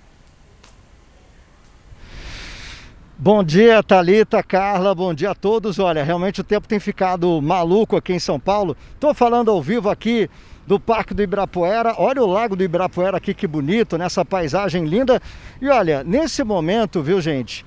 [3.17, 5.80] Bom dia, Talita, Carla, bom dia a todos.
[5.80, 8.76] Olha, realmente o tempo tem ficado maluco aqui em São Paulo.
[8.93, 10.30] Estou falando ao vivo aqui
[10.67, 11.95] do Parque do Ibirapuera.
[11.98, 15.21] Olha o Lago do Ibirapuera aqui, que bonito, nessa paisagem linda.
[15.62, 17.65] E olha, nesse momento, viu, gente?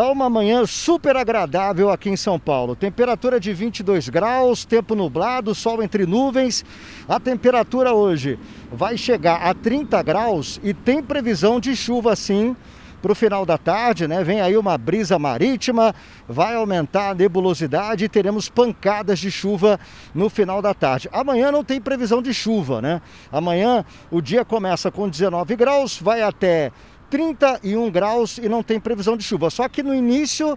[0.00, 2.74] Tá uma manhã super agradável aqui em São Paulo.
[2.74, 6.64] Temperatura de 22 graus, tempo nublado, sol entre nuvens.
[7.06, 8.38] A temperatura hoje
[8.72, 12.56] vai chegar a 30 graus e tem previsão de chuva sim
[13.02, 14.24] para o final da tarde, né?
[14.24, 15.94] Vem aí uma brisa marítima,
[16.26, 19.78] vai aumentar a nebulosidade e teremos pancadas de chuva
[20.14, 21.10] no final da tarde.
[21.12, 23.02] Amanhã não tem previsão de chuva, né?
[23.30, 26.72] Amanhã o dia começa com 19 graus, vai até
[27.10, 29.50] 31 graus e não tem previsão de chuva.
[29.50, 30.56] Só que no início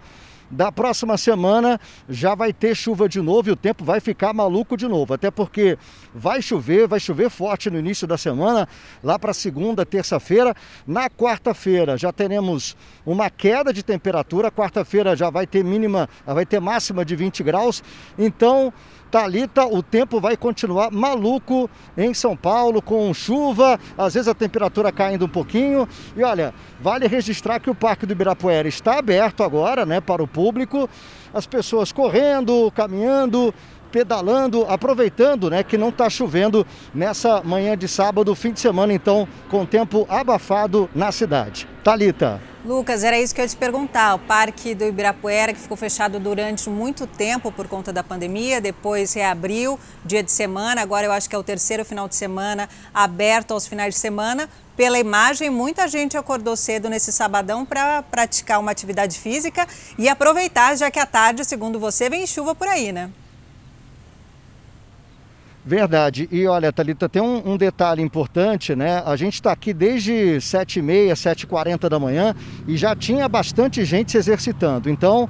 [0.54, 4.78] da próxima semana já vai ter chuva de novo e o tempo vai ficar maluco
[4.78, 5.14] de novo.
[5.14, 5.78] Até porque
[6.14, 8.68] vai chover, vai chover forte no início da semana,
[9.04, 10.56] lá para segunda, terça-feira.
[10.86, 14.52] Na quarta-feira já teremos uma queda de temperatura.
[14.52, 17.84] Quarta-feira já vai ter mínima, vai ter máxima de 20 graus.
[18.18, 18.72] Então
[19.14, 24.92] Talita, o tempo vai continuar maluco em São Paulo, com chuva, às vezes a temperatura
[24.92, 25.88] caindo um pouquinho.
[26.18, 30.28] E olha, vale registrar que o Parque do Ibirapuera está aberto agora, né, para o
[30.28, 30.90] público.
[31.32, 33.54] As pessoas correndo, caminhando,
[33.94, 39.28] pedalando, aproveitando, né, que não está chovendo nessa manhã de sábado, fim de semana, então,
[39.52, 41.68] com tempo abafado na cidade.
[41.84, 42.42] Talita.
[42.66, 44.16] Lucas, era isso que eu ia te perguntar.
[44.16, 49.14] O Parque do Ibirapuera, que ficou fechado durante muito tempo por conta da pandemia, depois
[49.14, 53.52] reabriu dia de semana, agora eu acho que é o terceiro final de semana aberto
[53.52, 54.50] aos finais de semana.
[54.76, 59.68] Pela imagem, muita gente acordou cedo nesse sabadão para praticar uma atividade física
[60.00, 63.12] e aproveitar, já que à tarde, segundo você, vem chuva por aí, né?
[65.66, 66.28] Verdade.
[66.30, 69.02] E olha, Thalita, tem um, um, detalhe importante, né?
[69.06, 72.36] A gente está aqui desde 7h30, 7h40 da manhã
[72.68, 74.90] e já tinha bastante gente se exercitando.
[74.90, 75.30] Então,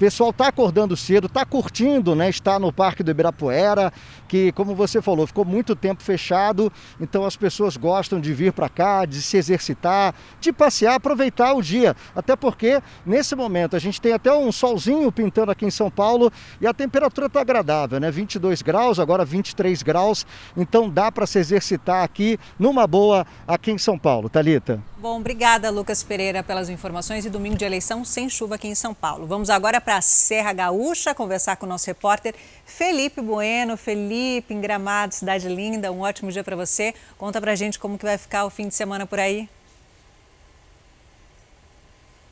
[0.00, 2.30] pessoal está acordando cedo, está curtindo, né?
[2.30, 3.92] Está no Parque do Ibirapuera,
[4.26, 8.70] que, como você falou, ficou muito tempo fechado, então as pessoas gostam de vir para
[8.70, 11.94] cá, de se exercitar, de passear, aproveitar o dia.
[12.16, 16.32] Até porque, nesse momento, a gente tem até um solzinho pintando aqui em São Paulo
[16.62, 18.10] e a temperatura está agradável, né?
[18.10, 23.76] 22 graus, agora 23 graus, então dá para se exercitar aqui numa boa aqui em
[23.76, 24.30] São Paulo.
[24.30, 24.89] Talita.
[25.00, 28.92] Bom, obrigada, Lucas Pereira, pelas informações e domingo de eleição sem chuva aqui em São
[28.92, 29.26] Paulo.
[29.26, 32.34] Vamos agora para a Serra Gaúcha conversar com o nosso repórter
[32.66, 33.78] Felipe Bueno.
[33.78, 36.94] Felipe, em Gramado, cidade linda, um ótimo dia para você.
[37.16, 39.48] Conta para gente como que vai ficar o fim de semana por aí.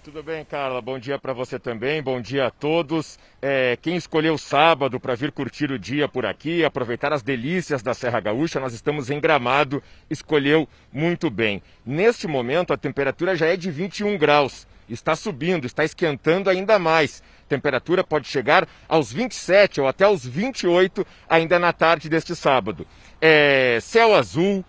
[0.08, 0.80] Tudo bem, Carla?
[0.80, 3.18] Bom dia para você também, bom dia a todos.
[3.42, 7.92] É, quem escolheu sábado para vir curtir o dia por aqui, aproveitar as delícias da
[7.92, 11.62] Serra Gaúcha, nós estamos em Gramado, escolheu muito bem.
[11.84, 17.22] Neste momento, a temperatura já é de 21 graus, está subindo, está esquentando ainda mais.
[17.44, 22.86] A temperatura pode chegar aos 27 ou até aos 28 ainda na tarde deste sábado.
[23.20, 24.64] É, céu azul,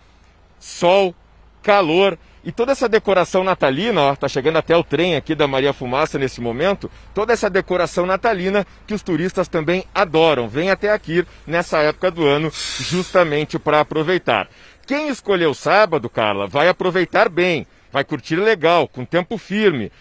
[0.60, 1.16] sol,
[1.64, 5.74] calor e toda essa decoração natalina, ó, tá chegando até o trem aqui da Maria
[5.74, 11.26] Fumaça nesse momento, toda essa decoração natalina que os turistas também adoram, vem até aqui
[11.46, 12.50] nessa época do ano
[12.80, 14.48] justamente para aproveitar.
[14.88, 19.92] Quem escolheu sábado, Carla, vai aproveitar bem, vai curtir legal, com tempo firme.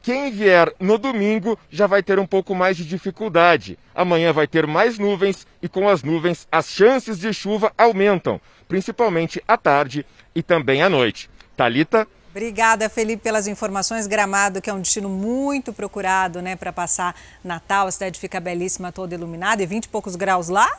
[0.00, 3.78] Quem vier no domingo já vai ter um pouco mais de dificuldade.
[3.94, 9.42] Amanhã vai ter mais nuvens e com as nuvens as chances de chuva aumentam, principalmente
[9.46, 11.28] à tarde e também à noite.
[11.58, 12.06] Talita.
[12.30, 14.06] Obrigada, Felipe, pelas informações.
[14.06, 17.88] Gramado, que é um destino muito procurado, né, para passar Natal.
[17.88, 20.70] A cidade fica belíssima, toda iluminada, e 20 e poucos graus lá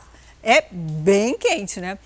[0.42, 1.98] é bem quente, né?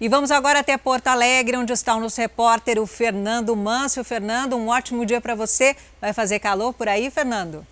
[0.00, 4.02] E vamos agora até Porto Alegre, onde está o nosso repórter, o Fernando Manso.
[4.02, 5.76] Fernando, um ótimo dia para você.
[6.00, 7.64] Vai fazer calor por aí, Fernando?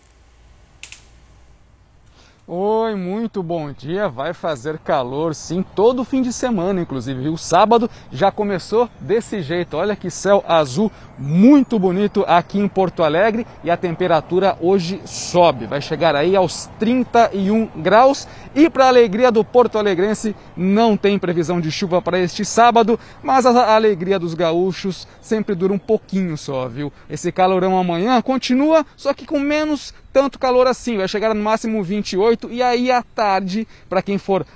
[2.47, 4.07] Oi, muito bom dia.
[4.07, 7.31] Vai fazer calor sim, todo fim de semana, inclusive.
[7.31, 9.79] O sábado já começou desse jeito.
[9.79, 15.65] Olha que céu azul muito bonito aqui em Porto Alegre e a temperatura hoje sobe.
[15.65, 18.29] Vai chegar aí aos 31 graus.
[18.55, 23.47] E para alegria do porto alegrense, não tem previsão de chuva para este sábado, mas
[23.47, 26.93] a alegria dos gaúchos sempre dura um pouquinho só, viu?
[27.09, 31.83] Esse calorão amanhã continua, só que com menos tanto calor assim, vai chegar no máximo
[31.83, 34.47] 28 e aí à tarde, para quem for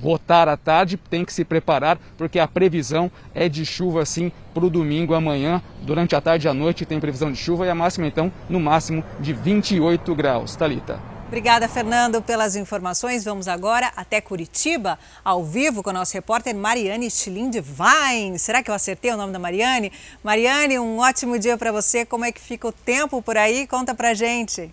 [0.00, 4.64] votar à tarde, tem que se preparar porque a previsão é de chuva assim para
[4.64, 7.74] o domingo amanhã, durante a tarde e a noite tem previsão de chuva e a
[7.74, 10.54] máxima então no máximo de 28 graus.
[10.54, 11.17] Talita.
[11.28, 13.22] Obrigada, Fernando, pelas informações.
[13.22, 18.38] Vamos agora até Curitiba, ao vivo com a nossa repórter Mariane Schlind-Wein.
[18.38, 19.92] Será que eu acertei o nome da Mariane?
[20.24, 22.06] Mariane, um ótimo dia para você.
[22.06, 23.66] Como é que fica o tempo por aí?
[23.66, 24.72] Conta pra gente.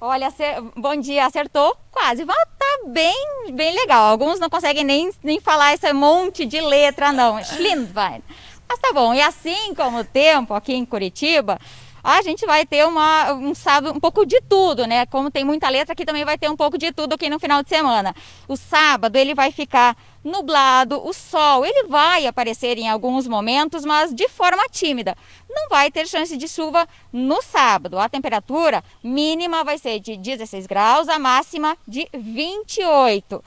[0.00, 0.32] Olha,
[0.74, 2.24] bom dia, acertou quase.
[2.24, 4.06] Tá bem, bem legal.
[4.06, 7.44] Alguns não conseguem nem, nem falar esse monte de letra, não.
[7.44, 8.22] Schlindwein.
[8.68, 9.14] Mas tá bom.
[9.14, 11.58] E assim como o tempo aqui em Curitiba,
[12.02, 15.06] a gente vai ter uma, um sábado um pouco de tudo, né?
[15.06, 17.62] Como tem muita letra, aqui também vai ter um pouco de tudo aqui no final
[17.62, 18.14] de semana.
[18.46, 24.14] O sábado ele vai ficar nublado, o sol ele vai aparecer em alguns momentos, mas
[24.14, 25.16] de forma tímida.
[25.48, 27.98] Não vai ter chance de chuva no sábado.
[27.98, 33.42] A temperatura mínima vai ser de 16 graus, a máxima de 28.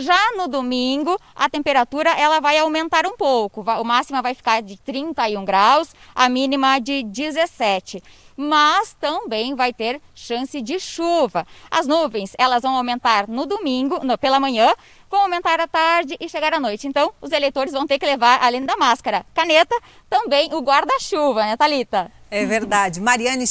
[0.00, 3.62] Já no domingo, a temperatura ela vai aumentar um pouco.
[3.62, 8.02] O máxima vai ficar de 31 graus, a mínima de 17.
[8.36, 11.46] Mas também vai ter chance de chuva.
[11.70, 14.72] As nuvens elas vão aumentar no domingo, no, pela manhã,
[15.10, 16.86] vão aumentar à tarde e chegar à noite.
[16.86, 19.74] Então, os eleitores vão ter que levar, além da máscara, caneta,
[20.08, 22.10] também o guarda-chuva, né, Thalita?
[22.30, 22.98] É verdade.
[22.98, 23.44] Mariane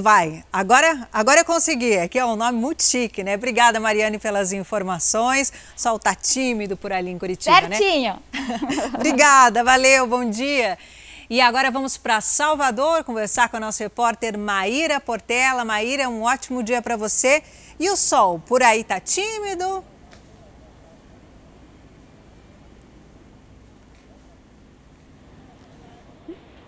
[0.00, 0.44] vai.
[0.52, 1.98] Agora, agora eu consegui.
[1.98, 3.34] Aqui é um nome muito chique, né?
[3.34, 5.52] Obrigada, Mariane, pelas informações.
[5.76, 8.14] O sol tá tímido por ali em Curitiba, Certinho.
[8.14, 8.20] né?
[8.30, 8.94] Certinho.
[8.94, 10.78] Obrigada, valeu, bom dia.
[11.30, 15.62] E agora vamos para Salvador conversar com a nossa repórter Maíra Portela.
[15.62, 17.42] Maíra, um ótimo dia para você.
[17.78, 19.84] E o sol, por aí tá tímido?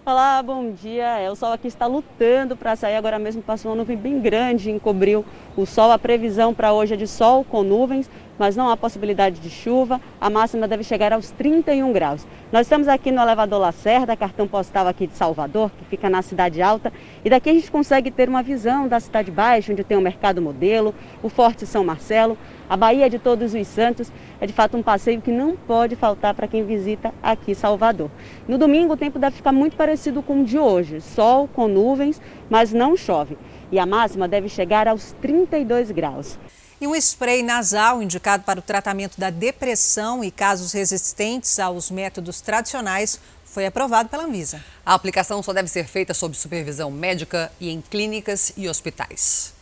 [0.05, 1.21] Olá, bom dia.
[1.21, 2.97] É, o sol aqui está lutando para sair.
[2.97, 5.25] Agora mesmo passou uma nuvem bem grande, encobriu
[5.57, 5.91] o sol.
[5.91, 8.11] A previsão para hoje é de sol com nuvens,
[8.41, 10.01] mas não há possibilidade de chuva.
[10.19, 12.27] A máxima deve chegar aos 31 graus.
[12.51, 16.63] Nós estamos aqui no elevador Lacerda, cartão postal aqui de Salvador, que fica na Cidade
[16.63, 16.91] Alta,
[17.23, 20.41] e daqui a gente consegue ter uma visão da Cidade Baixa, onde tem o Mercado
[20.41, 24.11] Modelo, o Forte São Marcelo, a Baía de Todos os Santos.
[24.41, 28.11] É de fato um passeio que não pode faltar para quem visita aqui Salvador.
[28.49, 32.23] No domingo o tempo deve ficar muito parecido com o de hoje, sol com nuvens,
[32.49, 33.37] mas não chove.
[33.71, 36.39] E a máxima deve chegar aos 32 graus.
[36.81, 42.41] E um spray nasal indicado para o tratamento da depressão e casos resistentes aos métodos
[42.41, 44.65] tradicionais foi aprovado pela Anvisa.
[44.87, 49.53] A aplicação só deve ser feita sob supervisão médica e em clínicas e hospitais.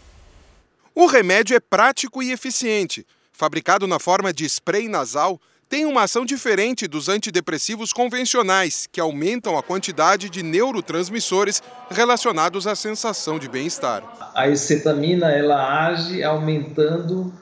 [0.94, 3.04] O remédio é prático e eficiente.
[3.32, 9.58] Fabricado na forma de spray nasal, tem uma ação diferente dos antidepressivos convencionais, que aumentam
[9.58, 14.02] a quantidade de neurotransmissores relacionados à sensação de bem-estar.
[14.34, 17.32] A acetamina ela age aumentando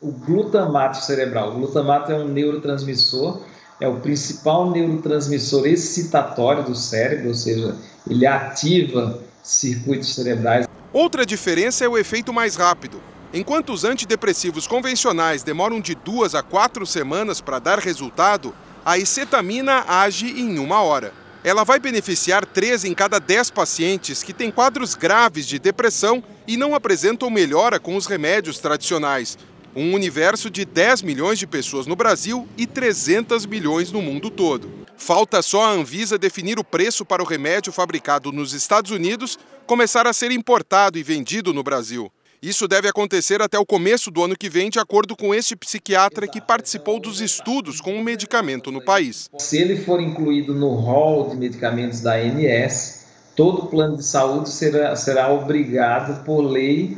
[0.00, 1.50] o glutamato cerebral.
[1.50, 3.42] O glutamato é um neurotransmissor,
[3.78, 7.76] é o principal neurotransmissor excitatório do cérebro, ou seja,
[8.08, 10.66] ele ativa circuitos cerebrais.
[10.92, 13.02] Outra diferença é o efeito mais rápido.
[13.32, 18.54] Enquanto os antidepressivos convencionais demoram de duas a quatro semanas para dar resultado,
[18.84, 21.12] a acetamina age em uma hora.
[21.44, 26.56] Ela vai beneficiar 3 em cada 10 pacientes que têm quadros graves de depressão e
[26.56, 29.38] não apresentam melhora com os remédios tradicionais.
[29.76, 34.70] Um universo de 10 milhões de pessoas no Brasil e 300 milhões no mundo todo.
[34.96, 40.06] Falta só a Anvisa definir o preço para o remédio fabricado nos Estados Unidos começar
[40.06, 42.10] a ser importado e vendido no Brasil.
[42.40, 46.28] Isso deve acontecer até o começo do ano que vem, de acordo com este psiquiatra
[46.28, 49.28] que participou dos estudos com o medicamento no país.
[49.38, 54.94] Se ele for incluído no rol de medicamentos da ANS, todo plano de saúde será,
[54.94, 56.96] será obrigado por lei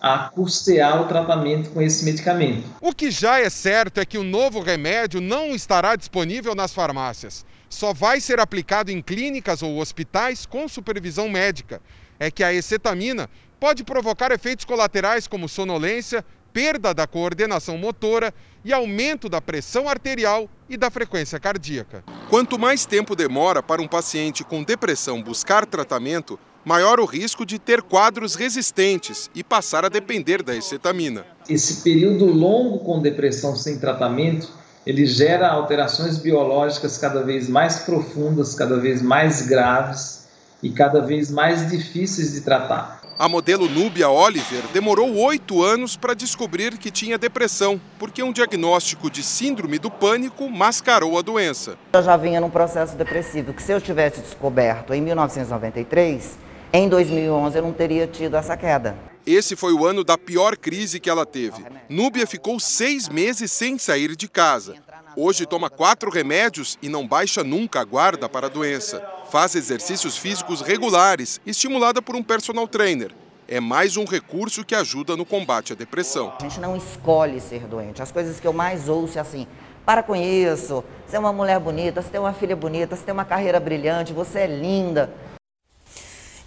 [0.00, 2.64] a custear o tratamento com esse medicamento.
[2.80, 7.46] O que já é certo é que o novo remédio não estará disponível nas farmácias.
[7.68, 11.80] Só vai ser aplicado em clínicas ou hospitais com supervisão médica.
[12.18, 13.30] É que a ecetamina
[13.60, 18.32] pode provocar efeitos colaterais como sonolência, perda da coordenação motora
[18.64, 22.02] e aumento da pressão arterial e da frequência cardíaca.
[22.28, 27.58] Quanto mais tempo demora para um paciente com depressão buscar tratamento, maior o risco de
[27.58, 31.24] ter quadros resistentes e passar a depender da ecetamina.
[31.48, 34.48] Esse período longo com depressão sem tratamento,
[34.86, 40.28] ele gera alterações biológicas cada vez mais profundas, cada vez mais graves
[40.62, 42.99] e cada vez mais difíceis de tratar.
[43.20, 49.10] A modelo Núbia Oliver demorou oito anos para descobrir que tinha depressão, porque um diagnóstico
[49.10, 51.76] de síndrome do pânico mascarou a doença.
[51.92, 56.38] Eu já vinha num processo depressivo que se eu tivesse descoberto em 1993,
[56.72, 58.96] em 2011 eu não teria tido essa queda.
[59.26, 61.62] Esse foi o ano da pior crise que ela teve.
[61.90, 64.76] Núbia ficou seis meses sem sair de casa.
[65.16, 69.02] Hoje toma quatro remédios e não baixa nunca a guarda para a doença.
[69.30, 73.12] Faz exercícios físicos regulares, estimulada por um personal trainer.
[73.48, 76.32] É mais um recurso que ajuda no combate à depressão.
[76.38, 78.00] A gente não escolhe ser doente.
[78.00, 79.48] As coisas que eu mais ouço é assim:
[79.84, 83.12] para com isso, você é uma mulher bonita, você tem uma filha bonita, você tem
[83.12, 85.12] uma carreira brilhante, você é linda.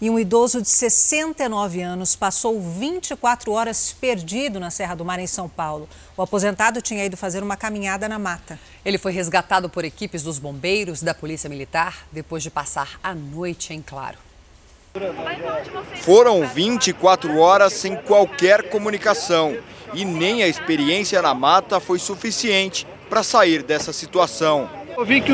[0.03, 5.25] E um idoso de 69 anos passou 24 horas perdido na Serra do Mar, em
[5.25, 5.87] São Paulo.
[6.17, 8.59] O aposentado tinha ido fazer uma caminhada na mata.
[8.83, 13.73] Ele foi resgatado por equipes dos bombeiros da Polícia Militar depois de passar a noite
[13.73, 14.17] em claro.
[16.01, 19.55] Foram 24 horas sem qualquer comunicação
[19.93, 24.69] e nem a experiência na mata foi suficiente para sair dessa situação.
[24.97, 25.31] Eu vi que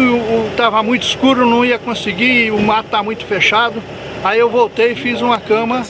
[0.51, 3.82] estava muito escuro, não ia conseguir, o mato está muito fechado.
[4.24, 5.86] Aí eu voltei, fiz uma cama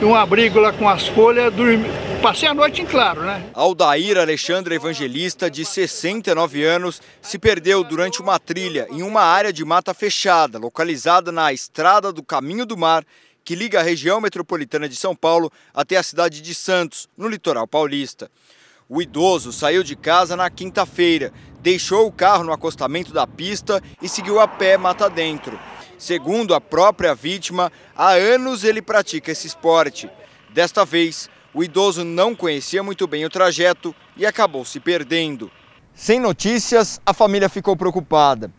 [0.00, 1.88] e um abrigo lá com as folhas, dormi...
[2.20, 3.50] passei a noite em claro, né?
[3.54, 9.64] Aldair Alexandre Evangelista, de 69 anos, se perdeu durante uma trilha em uma área de
[9.64, 13.04] mata fechada, localizada na estrada do Caminho do Mar,
[13.44, 17.66] que liga a região metropolitana de São Paulo até a cidade de Santos, no litoral
[17.68, 18.28] paulista.
[18.88, 24.08] O idoso saiu de casa na quinta-feira, deixou o carro no acostamento da pista e
[24.08, 25.58] seguiu a pé mata dentro.
[25.98, 30.08] Segundo a própria vítima, há anos ele pratica esse esporte.
[30.54, 35.50] Desta vez, o idoso não conhecia muito bem o trajeto e acabou se perdendo.
[35.92, 38.52] Sem notícias, a família ficou preocupada.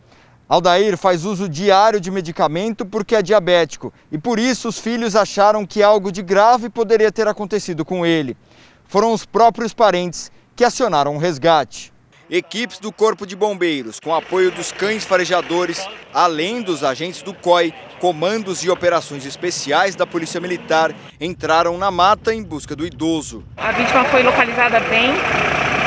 [0.46, 5.64] Aldair faz uso diário de medicamento porque é diabético e por isso os filhos acharam
[5.64, 8.36] que algo de grave poderia ter acontecido com ele.
[8.84, 11.89] Foram os próprios parentes que acionaram o resgate
[12.30, 17.74] equipes do Corpo de Bombeiros, com apoio dos cães farejadores, além dos agentes do COI,
[17.98, 23.44] comandos e operações especiais da Polícia Militar, entraram na mata em busca do idoso.
[23.56, 25.10] A vítima foi localizada bem,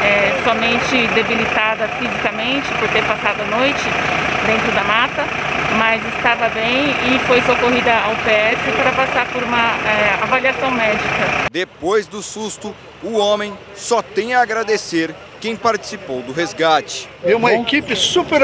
[0.04, 3.84] é, somente debilitada fisicamente por ter passado a noite
[4.46, 5.24] dentro da mata,
[5.78, 11.50] mas estava bem e foi socorrida ao PS para passar por uma é, avaliação médica.
[11.50, 17.10] Depois do susto, o homem só tem a agradecer quem participou do resgate.
[17.22, 18.40] É uma equipe super,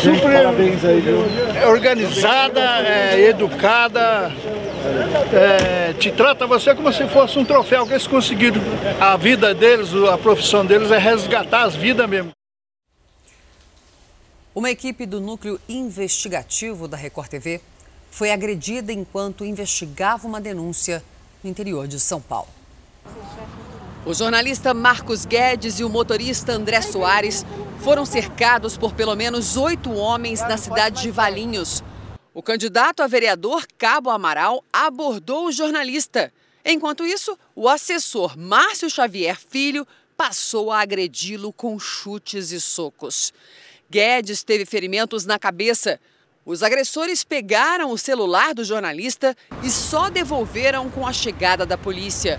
[0.00, 0.46] super
[1.66, 4.32] organizada, é, educada,
[5.32, 8.62] é, te trata você como se fosse um troféu que eles conseguiram.
[9.00, 12.30] A vida deles, a profissão deles é resgatar as vidas mesmo.
[14.54, 17.60] Uma equipe do núcleo investigativo da Record TV
[18.08, 21.02] foi agredida enquanto investigava uma denúncia
[21.42, 22.46] no interior de São Paulo.
[24.06, 27.42] O jornalista Marcos Guedes e o motorista André Soares
[27.82, 31.82] foram cercados por pelo menos oito homens na cidade de Valinhos.
[32.34, 36.30] O candidato a vereador Cabo Amaral abordou o jornalista.
[36.62, 39.86] Enquanto isso, o assessor Márcio Xavier Filho
[40.18, 43.32] passou a agredi-lo com chutes e socos.
[43.90, 45.98] Guedes teve ferimentos na cabeça.
[46.44, 52.38] Os agressores pegaram o celular do jornalista e só devolveram com a chegada da polícia.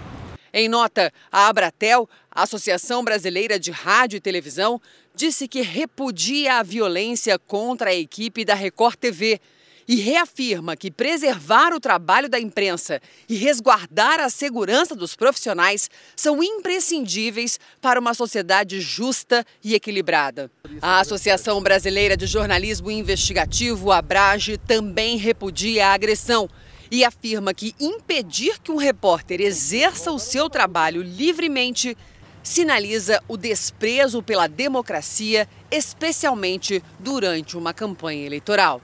[0.58, 4.82] Em nota, a Abratel, Associação Brasileira de Rádio e Televisão,
[5.14, 9.42] disse que repudia a violência contra a equipe da Record TV
[9.86, 16.42] e reafirma que preservar o trabalho da imprensa e resguardar a segurança dos profissionais são
[16.42, 20.50] imprescindíveis para uma sociedade justa e equilibrada.
[20.82, 26.50] A Associação Brasileira de Jornalismo Investigativo, Abrage, também repudia a agressão
[26.92, 31.98] e afirma que impedir que um repórter exerça o seu trabalho livremente
[32.44, 38.82] sinaliza o desprezo pela democracia, especialmente durante uma campanha eleitoral.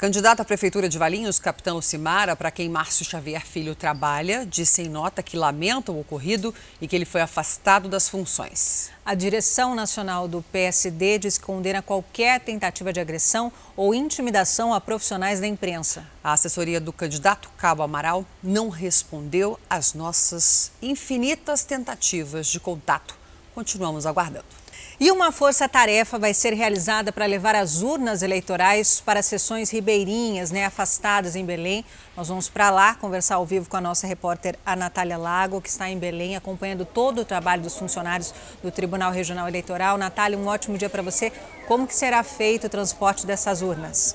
[0.00, 4.88] Candidata à Prefeitura de Valinhos, Capitã Lucimara, para quem Márcio Xavier Filho trabalha, disse em
[4.88, 8.90] nota que lamenta o ocorrido e que ele foi afastado das funções.
[9.04, 14.80] A direção nacional do PSD diz que condena qualquer tentativa de agressão ou intimidação a
[14.80, 16.06] profissionais da imprensa.
[16.24, 23.14] A assessoria do candidato Cabo Amaral não respondeu às nossas infinitas tentativas de contato.
[23.54, 24.59] Continuamos aguardando.
[25.02, 30.66] E uma força-tarefa vai ser realizada para levar as urnas eleitorais para sessões ribeirinhas, né,
[30.66, 31.82] afastadas em Belém.
[32.14, 35.70] Nós vamos para lá conversar ao vivo com a nossa repórter, a Natália Lago, que
[35.70, 39.96] está em Belém, acompanhando todo o trabalho dos funcionários do Tribunal Regional Eleitoral.
[39.96, 41.32] Natália, um ótimo dia para você.
[41.66, 44.14] Como que será feito o transporte dessas urnas?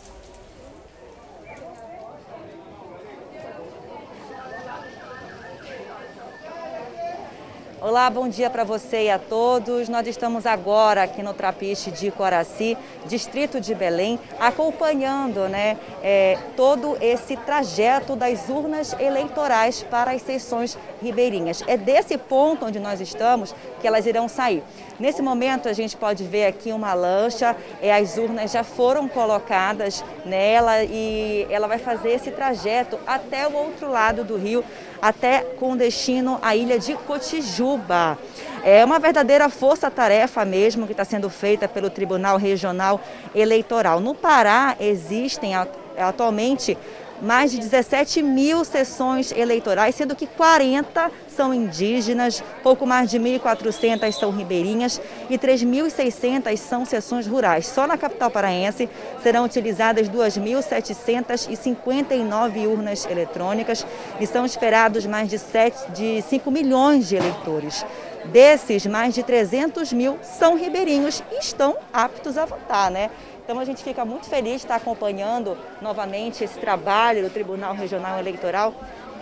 [7.87, 9.87] Olá, bom dia para você e a todos.
[9.89, 12.75] Nós estamos agora aqui no Trapiche de Coraci,
[13.05, 20.75] distrito de Belém, acompanhando né, é, todo esse trajeto das urnas eleitorais para as sessões
[20.99, 21.63] ribeirinhas.
[21.67, 24.63] É desse ponto onde nós estamos que elas irão sair.
[24.97, 30.03] Nesse momento, a gente pode ver aqui uma lancha, é, as urnas já foram colocadas
[30.25, 34.63] nela e ela vai fazer esse trajeto até o outro lado do rio,
[35.01, 38.17] até com destino à ilha de Cotijuba.
[38.63, 43.01] É uma verdadeira força-tarefa mesmo que está sendo feita pelo Tribunal Regional
[43.35, 43.99] Eleitoral.
[43.99, 45.53] No Pará existem
[45.97, 46.77] atualmente
[47.21, 54.11] mais de 17 mil sessões eleitorais, sendo que 40 são indígenas, pouco mais de 1.400
[54.11, 57.67] são ribeirinhas e 3.600 são sessões rurais.
[57.67, 58.89] Só na capital paraense
[59.21, 63.85] serão utilizadas 2.759 urnas eletrônicas
[64.19, 67.85] e são esperados mais de, 7, de 5 milhões de eleitores.
[68.25, 73.11] Desses, mais de 300 mil são ribeirinhos e estão aptos a votar, né?
[73.45, 78.17] Então a gente fica muito feliz de estar acompanhando novamente esse trabalho do Tribunal Regional
[78.17, 78.73] Eleitoral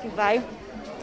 [0.01, 0.41] que vai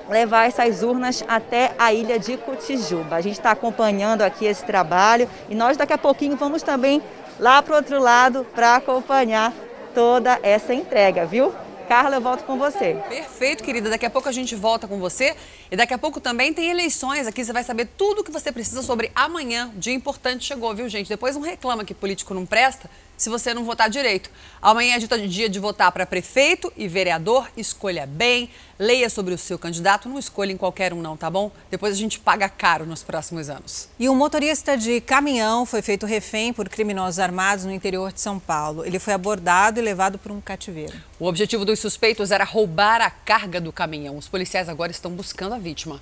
[0.09, 3.17] levar essas urnas até a ilha de Cotijuba.
[3.17, 7.03] A gente está acompanhando aqui esse trabalho e nós daqui a pouquinho vamos também
[7.39, 9.53] lá para o outro lado para acompanhar
[9.95, 11.53] toda essa entrega, viu?
[11.87, 12.97] Carla, eu volto com você.
[13.09, 13.91] Perfeito, querida.
[13.91, 15.37] Daqui a pouco a gente volta com você.
[15.71, 17.45] E daqui a pouco também tem eleições aqui.
[17.45, 19.73] Você vai saber tudo o que você precisa sobre amanhã.
[19.75, 21.09] Dia importante chegou, viu, gente?
[21.09, 22.89] Depois não reclama que político não presta
[23.21, 24.31] se você não votar direito.
[24.63, 27.51] Amanhã é dia de votar para prefeito e vereador.
[27.55, 28.49] Escolha bem,
[28.79, 31.53] leia sobre o seu candidato, não escolha em qualquer um não, tá bom?
[31.71, 33.91] Depois a gente paga caro nos próximos anos.
[33.99, 38.39] E um motorista de caminhão foi feito refém por criminosos armados no interior de São
[38.39, 38.87] Paulo.
[38.87, 40.97] Ele foi abordado e levado para um cativeiro.
[41.19, 44.17] O objetivo dos suspeitos era roubar a carga do caminhão.
[44.17, 46.01] Os policiais agora estão buscando a vítima.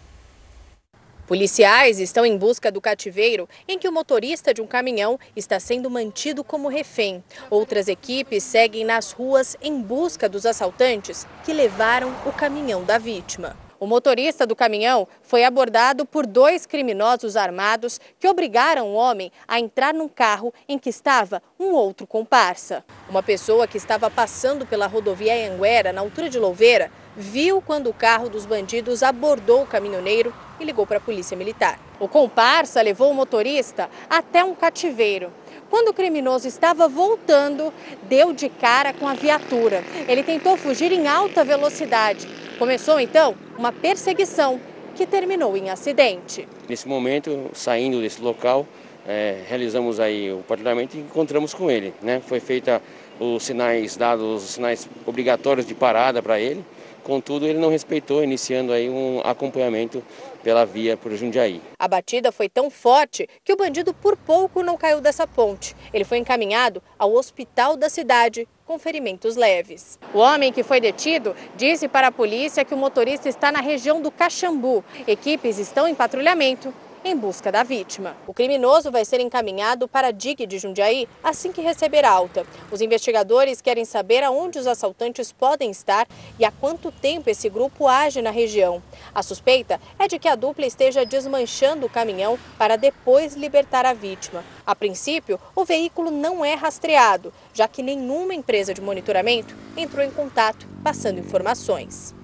[1.29, 5.91] Policiais estão em busca do cativeiro em que o motorista de um caminhão está sendo
[5.91, 7.23] mantido como refém.
[7.51, 13.68] Outras equipes seguem nas ruas em busca dos assaltantes que levaram o caminhão da vítima.
[13.81, 19.61] O motorista do caminhão foi abordado por dois criminosos armados que obrigaram o homem a
[19.61, 22.85] entrar num carro em que estava um outro comparsa.
[23.09, 27.95] Uma pessoa que estava passando pela rodovia Anguera, na altura de Louveira, viu quando o
[27.95, 31.79] carro dos bandidos abordou o caminhoneiro e ligou para a polícia militar.
[32.01, 35.33] O comparsa levou o motorista até um cativeiro.
[35.71, 37.73] Quando o criminoso estava voltando,
[38.03, 39.85] deu de cara com a viatura.
[40.09, 42.48] Ele tentou fugir em alta velocidade.
[42.59, 44.61] Começou então uma perseguição
[44.97, 46.49] que terminou em acidente.
[46.69, 48.67] Nesse momento, saindo desse local,
[49.07, 51.95] é, realizamos aí o patrulhamento e encontramos com ele.
[52.03, 52.21] Né?
[52.27, 52.83] Foi feita
[53.21, 56.65] os sinais dados, os sinais obrigatórios de parada para ele.
[57.05, 60.03] Contudo, ele não respeitou, iniciando aí um acompanhamento
[60.49, 61.61] pela via por Jundiaí.
[61.79, 65.77] A batida foi tão forte que o bandido por pouco não caiu dessa ponte.
[65.93, 69.99] Ele foi encaminhado ao hospital da cidade com ferimentos leves.
[70.15, 74.01] O homem que foi detido disse para a polícia que o motorista está na região
[74.01, 74.83] do Caxambu.
[75.07, 76.73] Equipes estão em patrulhamento
[77.05, 78.17] em busca da vítima.
[78.27, 82.45] O criminoso vai ser encaminhado para a DIG de Jundiaí assim que receber alta.
[82.71, 86.07] Os investigadores querem saber aonde os assaltantes podem estar
[86.39, 88.83] e há quanto tempo esse grupo age na região.
[89.15, 93.93] A suspeita é de que a dupla esteja desmanchando o caminhão para depois libertar a
[93.93, 94.45] vítima.
[94.67, 100.11] A princípio, o veículo não é rastreado, já que nenhuma empresa de monitoramento entrou em
[100.11, 102.18] contato passando informações.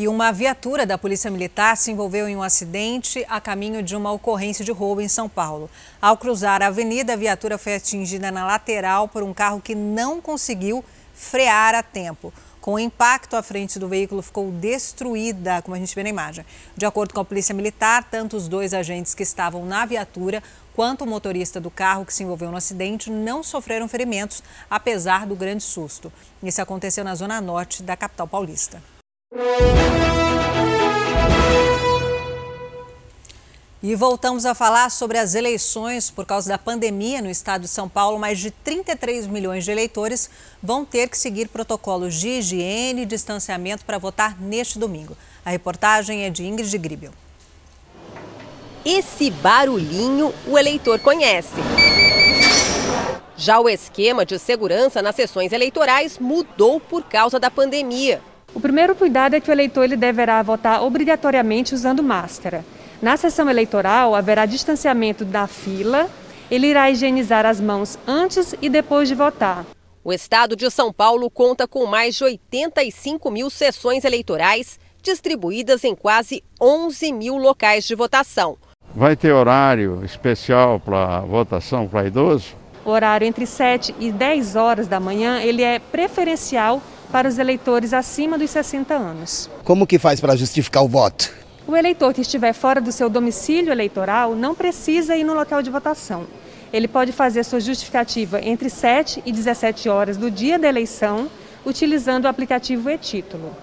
[0.00, 4.10] E uma viatura da Polícia Militar se envolveu em um acidente a caminho de uma
[4.10, 5.68] ocorrência de roubo em São Paulo.
[6.00, 10.18] Ao cruzar a avenida, a viatura foi atingida na lateral por um carro que não
[10.18, 10.82] conseguiu
[11.12, 12.32] frear a tempo.
[12.62, 16.46] Com o impacto, a frente do veículo ficou destruída, como a gente vê na imagem.
[16.74, 20.42] De acordo com a Polícia Militar, tanto os dois agentes que estavam na viatura
[20.74, 25.36] quanto o motorista do carro que se envolveu no acidente não sofreram ferimentos, apesar do
[25.36, 26.10] grande susto.
[26.42, 28.82] Isso aconteceu na zona norte da capital paulista.
[33.80, 36.10] E voltamos a falar sobre as eleições.
[36.10, 40.28] Por causa da pandemia no estado de São Paulo, mais de 33 milhões de eleitores
[40.60, 45.16] vão ter que seguir protocolos de higiene e distanciamento para votar neste domingo.
[45.44, 47.12] A reportagem é de Ingrid Gribel.
[48.84, 51.54] Esse barulhinho o eleitor conhece.
[53.36, 58.20] Já o esquema de segurança nas sessões eleitorais mudou por causa da pandemia.
[58.54, 62.64] O primeiro cuidado é que o eleitor ele deverá votar obrigatoriamente usando máscara.
[63.00, 66.10] Na sessão eleitoral, haverá distanciamento da fila.
[66.50, 69.64] Ele irá higienizar as mãos antes e depois de votar.
[70.02, 75.94] O estado de São Paulo conta com mais de 85 mil sessões eleitorais distribuídas em
[75.94, 78.58] quase 11 mil locais de votação.
[78.94, 82.54] Vai ter horário especial para votação para idoso?
[82.84, 87.92] O horário entre 7 e 10 horas da manhã ele é preferencial para os eleitores
[87.92, 89.50] acima dos 60 anos.
[89.64, 91.32] Como que faz para justificar o voto?
[91.66, 95.70] O eleitor que estiver fora do seu domicílio eleitoral não precisa ir no local de
[95.70, 96.26] votação.
[96.72, 101.28] Ele pode fazer sua justificativa entre 7 e 17 horas do dia da eleição,
[101.64, 103.54] utilizando o aplicativo e-título.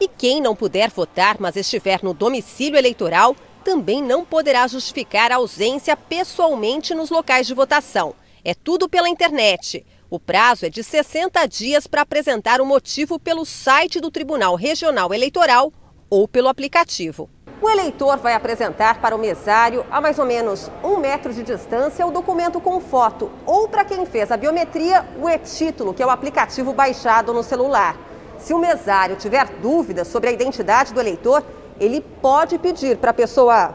[0.00, 3.34] E quem não puder votar, mas estiver no domicílio eleitoral,
[3.64, 8.14] também não poderá justificar a ausência pessoalmente nos locais de votação.
[8.44, 9.84] É tudo pela internet.
[10.08, 15.12] O prazo é de 60 dias para apresentar o motivo pelo site do Tribunal Regional
[15.12, 15.72] Eleitoral
[16.08, 17.28] ou pelo aplicativo.
[17.60, 22.06] O eleitor vai apresentar para o mesário, a mais ou menos um metro de distância,
[22.06, 26.10] o documento com foto, ou para quem fez a biometria, o e-título, que é o
[26.10, 27.96] aplicativo baixado no celular.
[28.38, 31.44] Se o mesário tiver dúvidas sobre a identidade do eleitor,
[31.80, 33.74] ele pode pedir para a pessoa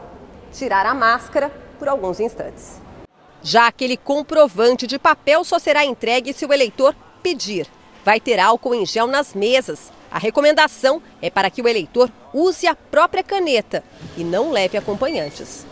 [0.50, 2.81] tirar a máscara por alguns instantes.
[3.42, 7.66] Já aquele comprovante de papel só será entregue se o eleitor pedir.
[8.04, 12.66] Vai ter álcool em gel nas mesas a recomendação é para que o eleitor use
[12.66, 13.82] a própria caneta
[14.14, 15.64] e não leve acompanhantes.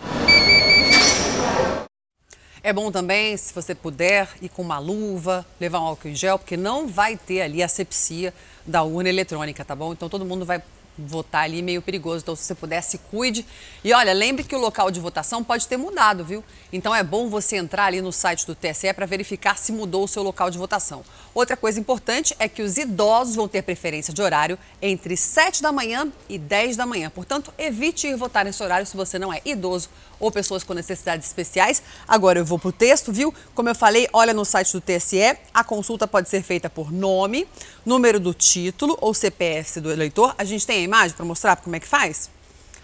[2.62, 6.38] É bom também, se você puder, ir com uma luva, levar um álcool em gel,
[6.38, 8.32] porque não vai ter ali a sepsia
[8.66, 9.92] da urna eletrônica, tá bom?
[9.92, 10.62] Então todo mundo vai
[10.99, 12.22] votar ali meio perigoso.
[12.22, 13.47] Então, se você puder, se cuide.
[13.82, 16.45] E olha, lembre que o local de votação pode ter mudado, viu?
[16.72, 20.09] Então é bom você entrar ali no site do TSE para verificar se mudou o
[20.09, 21.03] seu local de votação.
[21.33, 25.70] Outra coisa importante é que os idosos vão ter preferência de horário entre 7 da
[25.70, 27.09] manhã e 10 da manhã.
[27.09, 31.28] Portanto, evite ir votar nesse horário se você não é idoso ou pessoas com necessidades
[31.28, 31.83] especiais.
[32.07, 33.33] Agora eu vou para o texto, viu?
[33.55, 37.47] Como eu falei, olha no site do TSE, a consulta pode ser feita por nome,
[37.87, 40.35] número do título ou CPF do eleitor.
[40.37, 42.28] A gente tem a imagem para mostrar como é que faz?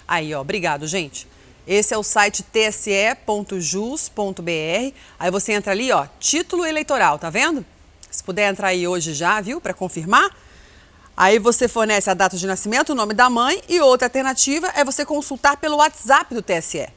[0.06, 1.26] Aí, ó, obrigado, gente.
[1.66, 3.56] Esse é o site tse.jus.br.
[5.18, 7.66] Aí você entra ali, ó, título eleitoral, tá vendo?
[8.10, 10.30] Se puder entrar aí hoje já, viu, para confirmar.
[11.16, 14.84] Aí você fornece a data de nascimento, o nome da mãe e outra alternativa é
[14.84, 16.88] você consultar pelo WhatsApp do TSE,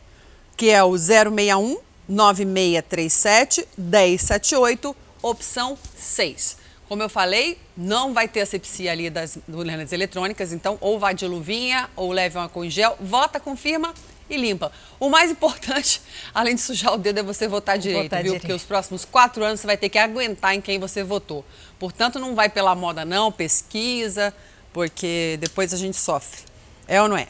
[0.58, 6.58] que é o 061 9637 1078, opção 6.
[6.90, 11.26] Como eu falei, não vai ter asepsia ali das urnas eletrônicas, então ou vai de
[11.28, 13.94] luvinha ou leve uma com gel, vota, confirma
[14.30, 14.72] e limpa.
[15.00, 16.02] O mais importante,
[16.34, 18.34] além de sujar o dedo, é você votar direito, votar viu?
[18.34, 18.42] Direito.
[18.42, 21.44] Porque os próximos quatro anos você vai ter que aguentar em quem você votou.
[21.80, 24.34] Portanto, não vai pela moda não, pesquisa,
[24.72, 26.42] porque depois a gente sofre.
[26.88, 27.28] É ou não é?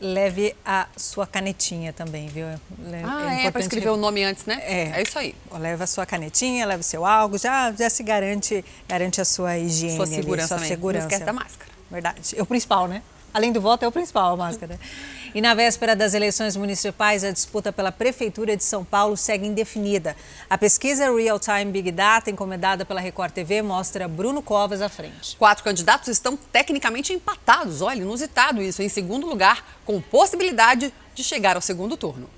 [0.00, 2.46] Leve a sua canetinha também, viu?
[2.78, 4.60] Leve, ah, é, é para escrever o nome antes, né?
[4.62, 5.00] É.
[5.00, 5.34] É isso aí.
[5.52, 9.56] Leva a sua canetinha, leva o seu álcool, já, já se garante, garante a sua
[9.56, 9.96] higiene.
[9.96, 11.06] Sua segurança ali, sua segurança.
[11.06, 11.70] Não esquece da máscara.
[11.90, 12.34] Verdade.
[12.36, 13.02] É o principal, né?
[13.32, 14.78] Além do voto, é o principal a máscara.
[15.34, 20.14] E na véspera das eleições municipais, a disputa pela Prefeitura de São Paulo segue indefinida.
[20.48, 25.36] A pesquisa Real Time Big Data, encomendada pela Record TV, mostra Bruno Covas à frente.
[25.36, 27.82] Quatro candidatos estão tecnicamente empatados.
[27.82, 28.80] Olha, inusitado isso.
[28.80, 32.30] Em segundo lugar, com possibilidade de chegar ao segundo turno.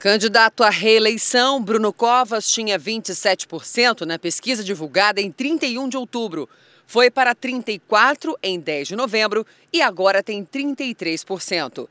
[0.00, 6.48] Candidato à reeleição, Bruno Covas tinha 27% na pesquisa divulgada em 31 de outubro.
[6.86, 11.88] Foi para 34% em 10 de novembro e agora tem 33%.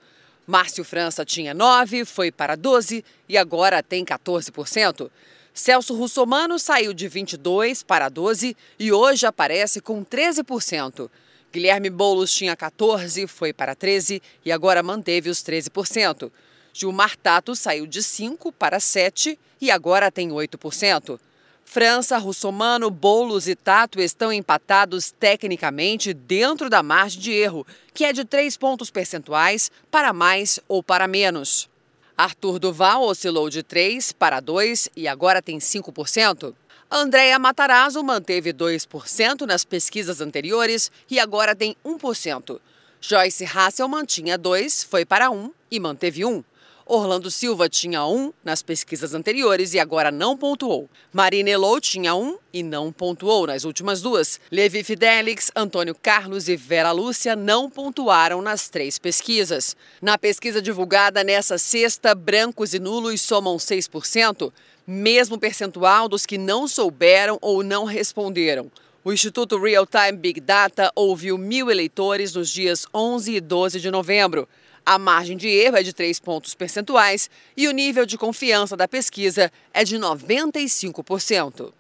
[0.48, 5.10] Márcio França tinha 9%, foi para 12% e agora tem 14%.
[5.54, 11.10] Celso Russomano saiu de 22% para 12% e hoje aparece com 13%.
[11.52, 16.32] Guilherme Boulos tinha 14%, foi para 13% e agora manteve os 13%.
[16.74, 21.18] Gilmar Tato saiu de 5% para 7% e agora tem 8%.
[21.66, 28.13] França, Russomano, Boulos e Tato estão empatados tecnicamente dentro da margem de erro, que é
[28.13, 31.68] de 3 pontos percentuais para mais ou para menos.
[32.16, 36.53] Arthur Duval oscilou de 3 para 2 e agora tem 5%.
[36.89, 42.59] Andréa Matarazzo manteve 2% nas pesquisas anteriores e agora tem 1%.
[43.01, 46.45] Joyce Hasselman tinha 2, foi para 1 e manteve 1%.
[46.88, 50.88] Orlando Silva tinha um nas pesquisas anteriores e agora não pontuou.
[51.12, 54.40] Marina Elou tinha um e não pontuou nas últimas duas.
[54.52, 59.76] Levi Fidelix, Antônio Carlos e Vera Lúcia não pontuaram nas três pesquisas.
[60.00, 64.54] Na pesquisa divulgada nessa sexta, brancos e nulos somam 6%,
[64.86, 68.72] mesmo percentual dos que não souberam ou não responderam.
[69.04, 73.90] O Instituto Real Time Big Data ouviu mil eleitores nos dias 11 e 12 de
[73.90, 74.48] novembro.
[74.86, 77.28] A margem de erro é de 3 pontos percentuais
[77.58, 81.74] e o nível de confiança da pesquisa é de 95%.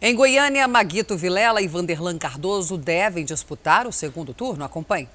[0.00, 4.64] Em Goiânia, Maguito Vilela e Vanderlan Cardoso devem disputar o segundo turno.
[4.64, 5.08] Acompanhe.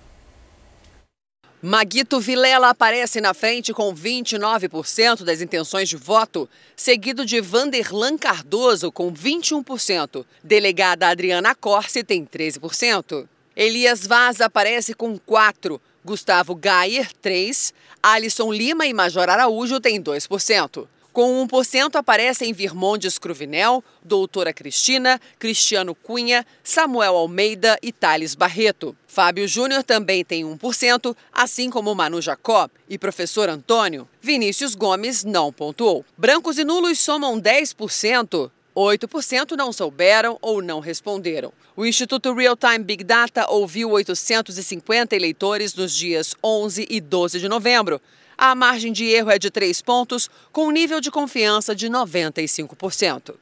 [1.59, 8.91] Maguito Vilela aparece na frente com 29% das intenções de voto, seguido de Vanderlan Cardoso
[8.91, 10.24] com 21%.
[10.43, 13.28] Delegada Adriana Corse tem 13%.
[13.55, 15.80] Elias Vaz aparece com 4%.
[16.07, 20.87] Gustavo Gayer, 3%, Alisson Lima e Major Araújo têm 2%.
[21.11, 28.95] Com 1% aparecem Virmondes Cruvinel, Doutora Cristina, Cristiano Cunha, Samuel Almeida e Thales Barreto.
[29.05, 34.07] Fábio Júnior também tem 1%, assim como Manu Jacó e professor Antônio.
[34.21, 36.05] Vinícius Gomes não pontuou.
[36.15, 38.51] Brancos e nulos somam 10%.
[38.78, 41.51] 8% não souberam ou não responderam.
[41.75, 47.49] O Instituto Real Time Big Data ouviu 850 eleitores nos dias 11 e 12 de
[47.49, 47.99] novembro.
[48.38, 53.34] A margem de erro é de 3 pontos, com um nível de confiança de 95%.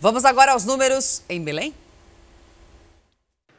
[0.00, 1.72] Vamos agora aos números em Belém?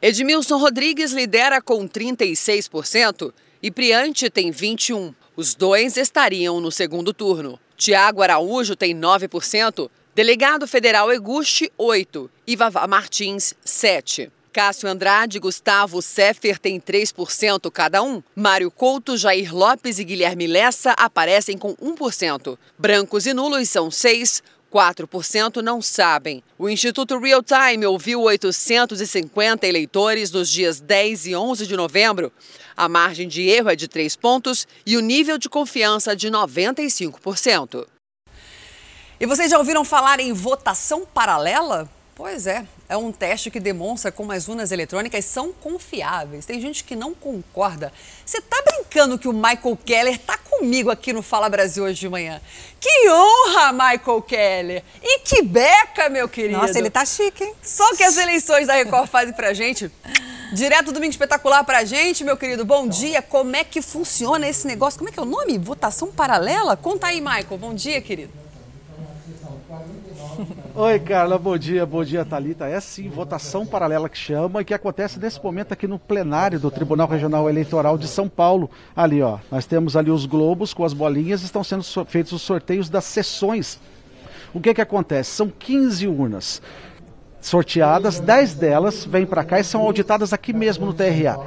[0.02, 3.32] Edmilson Rodrigues lidera com 36%
[3.62, 5.14] e Priante tem 21%.
[5.34, 7.58] Os dois estariam no segundo turno.
[7.74, 9.88] Tiago Araújo tem 9%.
[10.14, 12.30] Delegado Federal Eguste, 8.
[12.46, 14.30] E Vavá Martins, 7.
[14.52, 18.22] Cássio Andrade e Gustavo Seffer têm 3% cada um.
[18.36, 22.58] Mário Couto, Jair Lopes e Guilherme Lessa aparecem com 1%.
[22.78, 24.42] Brancos e nulos são 6%.
[24.70, 26.42] 4% não sabem.
[26.58, 32.32] O Instituto Real Time ouviu 850 eleitores nos dias 10 e 11 de novembro.
[32.74, 37.86] A margem de erro é de 3 pontos e o nível de confiança de 95%.
[39.22, 41.88] E vocês já ouviram falar em votação paralela?
[42.12, 46.44] Pois é, é um teste que demonstra como as urnas eletrônicas são confiáveis.
[46.44, 47.92] Tem gente que não concorda.
[48.26, 52.08] Você tá brincando que o Michael Keller tá comigo aqui no Fala Brasil hoje de
[52.08, 52.42] manhã?
[52.80, 54.82] Que honra, Michael Keller!
[55.00, 56.58] E que beca, meu querido!
[56.58, 57.54] Nossa, ele tá chique, hein?
[57.62, 59.88] Só que as eleições da Record fazem pra gente.
[60.52, 62.64] Direto do Domingo Espetacular pra gente, meu querido.
[62.64, 63.22] Bom dia.
[63.22, 64.98] Como é que funciona esse negócio?
[64.98, 65.58] Como é que é o nome?
[65.58, 66.76] Votação paralela?
[66.76, 67.56] Conta aí, Michael.
[67.56, 68.41] Bom dia, querido.
[70.74, 72.66] Oi, Carla, bom dia, bom dia, Talita.
[72.66, 76.70] É sim, votação paralela que chama e que acontece nesse momento aqui no plenário do
[76.70, 78.70] Tribunal Regional Eleitoral de São Paulo.
[78.96, 82.88] Ali, ó, nós temos ali os globos com as bolinhas, estão sendo feitos os sorteios
[82.88, 83.78] das sessões.
[84.54, 85.32] O que que acontece?
[85.32, 86.62] São 15 urnas
[87.38, 91.38] sorteadas, 10 delas vêm para cá e são auditadas aqui mesmo no TRA.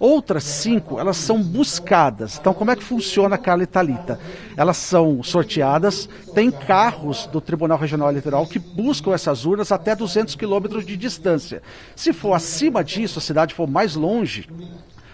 [0.00, 2.38] Outras cinco, elas são buscadas.
[2.40, 4.18] Então, como é que funciona a Carla Italita?
[4.56, 10.34] Elas são sorteadas, tem carros do Tribunal Regional Eleitoral que buscam essas urnas até 200
[10.36, 11.62] quilômetros de distância.
[11.94, 14.48] Se for acima disso, a cidade for mais longe,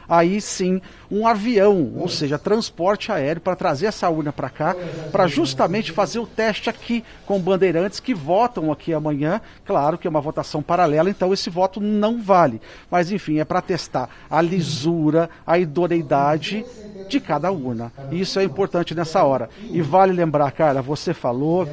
[0.08, 0.80] aí sim
[1.10, 4.76] um avião, ou seja, transporte aéreo para trazer essa urna para cá,
[5.12, 9.40] para justamente fazer o teste aqui com bandeirantes que votam aqui amanhã.
[9.64, 12.60] Claro que é uma votação paralela, então esse voto não vale.
[12.90, 16.64] Mas enfim, é para testar a lisura, a idoneidade
[17.08, 17.92] de cada urna.
[18.10, 19.48] Isso é importante nessa hora.
[19.70, 21.68] E vale lembrar, cara, você falou,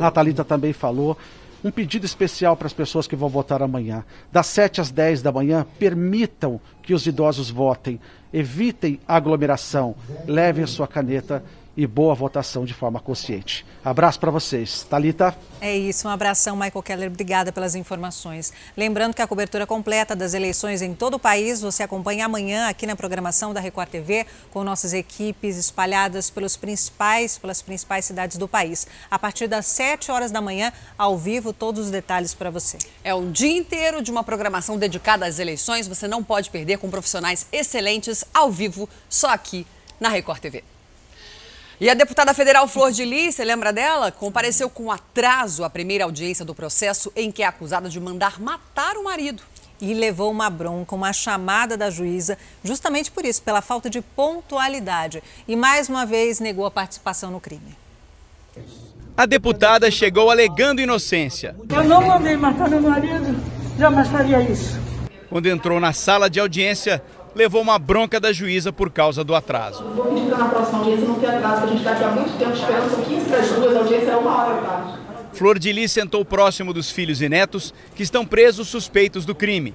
[0.00, 1.16] a Thalita também falou,
[1.64, 4.04] um pedido especial para as pessoas que vão votar amanhã.
[4.30, 8.00] Das 7 às 10 da manhã, permitam que os idosos votem.
[8.32, 9.94] Evitem aglomeração.
[10.26, 11.42] Levem a sua caneta
[11.76, 13.64] e boa votação de forma consciente.
[13.84, 14.86] Abraço para vocês.
[14.88, 15.36] Talita.
[15.60, 17.08] É isso, um abração, Michael Keller.
[17.08, 18.52] Obrigada pelas informações.
[18.76, 22.86] Lembrando que a cobertura completa das eleições em todo o país você acompanha amanhã aqui
[22.86, 28.46] na programação da Record TV com nossas equipes espalhadas pelos principais, pelas principais cidades do
[28.46, 28.86] país.
[29.10, 32.78] A partir das 7 horas da manhã, ao vivo, todos os detalhes para você.
[33.02, 35.88] É um dia inteiro de uma programação dedicada às eleições.
[35.88, 39.66] Você não pode perder com profissionais excelentes ao vivo, só aqui
[39.98, 40.71] na Record TV.
[41.82, 44.12] E a deputada federal Flor de Lis, você lembra dela?
[44.12, 48.96] Compareceu com atraso à primeira audiência do processo em que é acusada de mandar matar
[48.96, 49.42] o marido.
[49.80, 55.20] E levou uma bronca, uma chamada da juíza, justamente por isso, pela falta de pontualidade.
[55.48, 57.76] E mais uma vez negou a participação no crime.
[59.16, 61.56] A deputada chegou alegando inocência.
[61.68, 63.42] Eu não mandei matar meu marido,
[63.76, 64.80] jamais faria isso.
[65.28, 67.02] Quando entrou na sala de audiência,
[67.34, 69.84] levou uma bronca da juíza por causa do atraso.
[69.84, 72.38] Vou pedir na próxima audiência não ter atraso, porque a gente está aqui há muito
[72.38, 75.02] tempo esperando, são 15 para as duas, a audiência é uma hora atrás.
[75.32, 79.74] Flor de Lis sentou próximo dos filhos e netos que estão presos suspeitos do crime.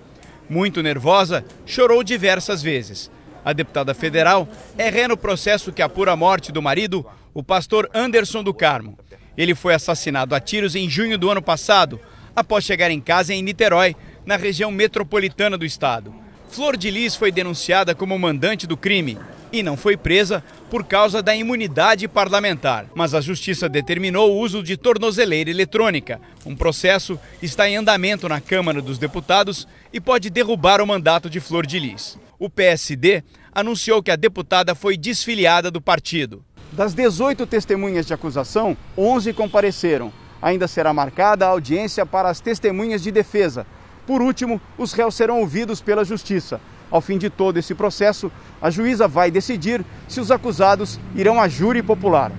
[0.49, 3.11] Muito nervosa, chorou diversas vezes.
[3.43, 4.47] A deputada federal
[4.77, 8.97] é ré no processo que apura a morte do marido, o pastor Anderson do Carmo.
[9.37, 11.99] Ele foi assassinado a tiros em junho do ano passado,
[12.35, 13.95] após chegar em casa em Niterói,
[14.25, 16.13] na região metropolitana do estado.
[16.49, 19.17] Flor de Lis foi denunciada como mandante do crime
[19.51, 22.85] e não foi presa por causa da imunidade parlamentar.
[22.95, 26.19] Mas a justiça determinou o uso de tornozeleira eletrônica.
[26.45, 31.39] Um processo está em andamento na Câmara dos Deputados e pode derrubar o mandato de
[31.39, 32.17] Flor de Lis.
[32.39, 33.23] O PSD
[33.53, 36.43] anunciou que a deputada foi desfiliada do partido.
[36.71, 40.11] Das 18 testemunhas de acusação, 11 compareceram.
[40.41, 43.65] Ainda será marcada a audiência para as testemunhas de defesa,
[44.07, 46.61] por último, os réus serão ouvidos pela Justiça.
[46.89, 48.31] Ao fim de todo esse processo,
[48.61, 52.31] a juíza vai decidir se os acusados irão a júri popular.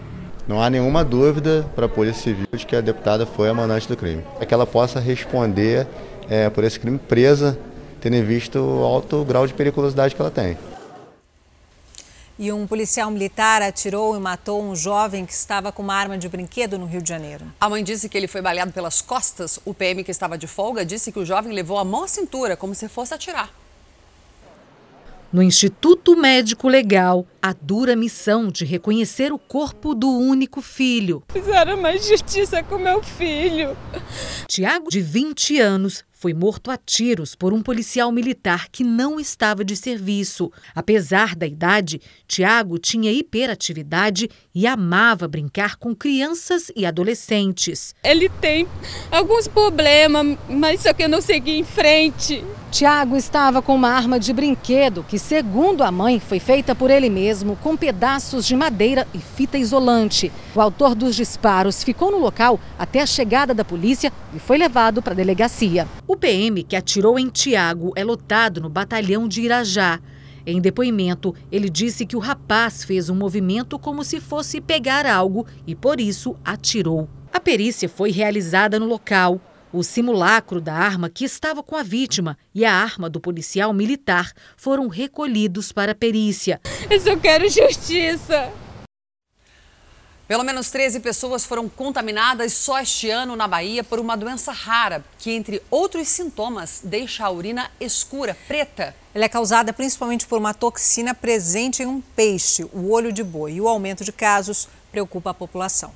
[0.48, 3.86] Não há nenhuma dúvida para a Polícia Civil de que a deputada foi a mandante
[3.86, 4.24] do crime.
[4.40, 5.86] É que ela possa responder
[6.26, 7.58] é, por esse crime presa,
[8.00, 10.56] tendo em vista o alto grau de periculosidade que ela tem.
[12.38, 16.28] E um policial militar atirou e matou um jovem que estava com uma arma de
[16.28, 17.44] brinquedo no Rio de Janeiro.
[17.60, 19.58] A mãe disse que ele foi baleado pelas costas.
[19.64, 22.56] O PM, que estava de folga, disse que o jovem levou a mão à cintura,
[22.56, 23.50] como se fosse atirar.
[25.30, 31.22] No Instituto Médico Legal, a dura missão de reconhecer o corpo do único filho.
[31.28, 33.76] Fizeram mais justiça com meu filho.
[34.46, 39.64] Tiago, de 20 anos, foi morto a tiros por um policial militar que não estava
[39.64, 40.50] de serviço.
[40.74, 47.94] Apesar da idade, Tiago tinha hiperatividade e amava brincar com crianças e adolescentes.
[48.02, 48.66] Ele tem
[49.12, 52.44] alguns problemas, mas só que eu não segui em frente.
[52.70, 57.08] Tiago estava com uma arma de brinquedo que, segundo a mãe, foi feita por ele
[57.08, 60.30] mesmo com pedaços de madeira e fita isolante.
[60.54, 65.00] O autor dos disparos ficou no local até a chegada da polícia e foi levado
[65.00, 65.88] para a delegacia.
[66.06, 69.98] O PM que atirou em Tiago é lotado no batalhão de Irajá.
[70.46, 75.46] Em depoimento, ele disse que o rapaz fez um movimento como se fosse pegar algo
[75.66, 77.08] e por isso atirou.
[77.32, 79.40] A perícia foi realizada no local.
[79.70, 84.32] O simulacro da arma que estava com a vítima e a arma do policial militar
[84.56, 86.58] foram recolhidos para a perícia.
[86.88, 88.50] Eu só quero justiça.
[90.26, 95.04] Pelo menos 13 pessoas foram contaminadas só este ano na Bahia por uma doença rara,
[95.18, 98.94] que, entre outros sintomas, deixa a urina escura, preta.
[99.14, 103.54] Ela é causada principalmente por uma toxina presente em um peixe, o olho de boi.
[103.54, 105.92] E o aumento de casos preocupa a população.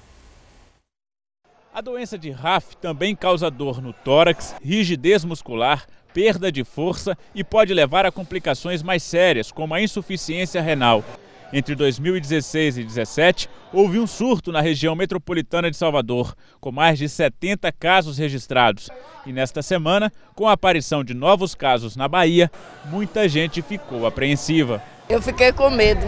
[1.75, 7.43] A doença de RAF também causa dor no tórax, rigidez muscular, perda de força e
[7.43, 11.03] pode levar a complicações mais sérias, como a insuficiência renal.
[11.51, 17.09] Entre 2016 e 2017, houve um surto na região metropolitana de Salvador, com mais de
[17.09, 18.91] 70 casos registrados.
[19.25, 22.51] E nesta semana, com a aparição de novos casos na Bahia,
[22.91, 24.83] muita gente ficou apreensiva.
[25.09, 26.05] Eu fiquei com medo,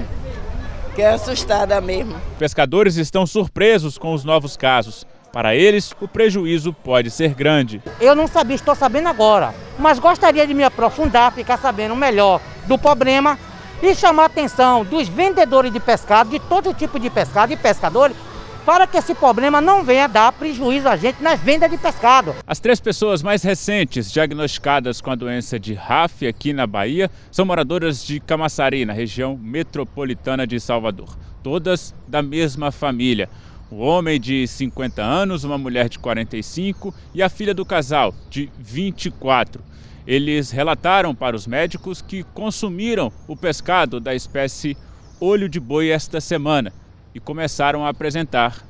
[0.91, 2.21] fiquei assustada mesmo.
[2.39, 5.07] Pescadores estão surpresos com os novos casos.
[5.35, 7.82] Para eles, o prejuízo pode ser grande.
[8.01, 12.78] Eu não sabia, estou sabendo agora, mas gostaria de me aprofundar, ficar sabendo melhor do
[12.78, 13.37] problema
[13.82, 18.16] e chamar a atenção dos vendedores de pescado, de todo tipo de pescado e pescadores,
[18.64, 22.32] para que esse problema não venha dar prejuízo a gente nas vendas de pescado.
[22.47, 27.45] As três pessoas mais recentes diagnosticadas com a doença de RAF aqui na Bahia são
[27.45, 31.18] moradoras de Camaçari, na região metropolitana de Salvador.
[31.43, 33.28] Todas da mesma família.
[33.77, 38.49] O homem de 50 anos, uma mulher de 45 e a filha do casal, de
[38.57, 39.61] 24.
[40.07, 44.77] Eles relataram para os médicos que consumiram o pescado da espécie
[45.20, 46.72] olho de boi esta semana
[47.12, 48.64] e começaram a apresentar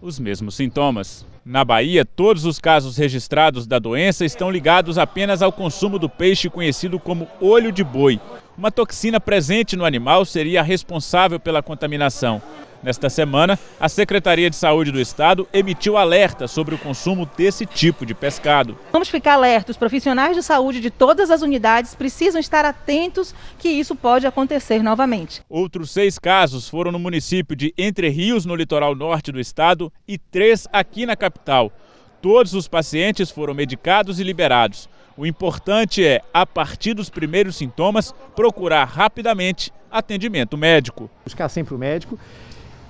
[0.00, 1.26] os mesmos sintomas.
[1.44, 6.48] Na Bahia, todos os casos registrados da doença estão ligados apenas ao consumo do peixe
[6.48, 8.18] conhecido como olho de boi.
[8.56, 12.40] Uma toxina presente no animal seria responsável pela contaminação.
[12.82, 18.04] Nesta semana, a Secretaria de Saúde do Estado emitiu alerta sobre o consumo desse tipo
[18.04, 18.78] de pescado.
[18.92, 19.70] Vamos ficar alerta.
[19.70, 24.82] Os profissionais de saúde de todas as unidades precisam estar atentos que isso pode acontecer
[24.82, 25.42] novamente.
[25.48, 30.18] Outros seis casos foram no município de Entre Rios, no litoral norte do estado, e
[30.18, 31.72] três aqui na capital.
[32.20, 34.88] Todos os pacientes foram medicados e liberados.
[35.16, 41.10] O importante é, a partir dos primeiros sintomas, procurar rapidamente atendimento médico.
[41.24, 42.18] Buscar sempre o médico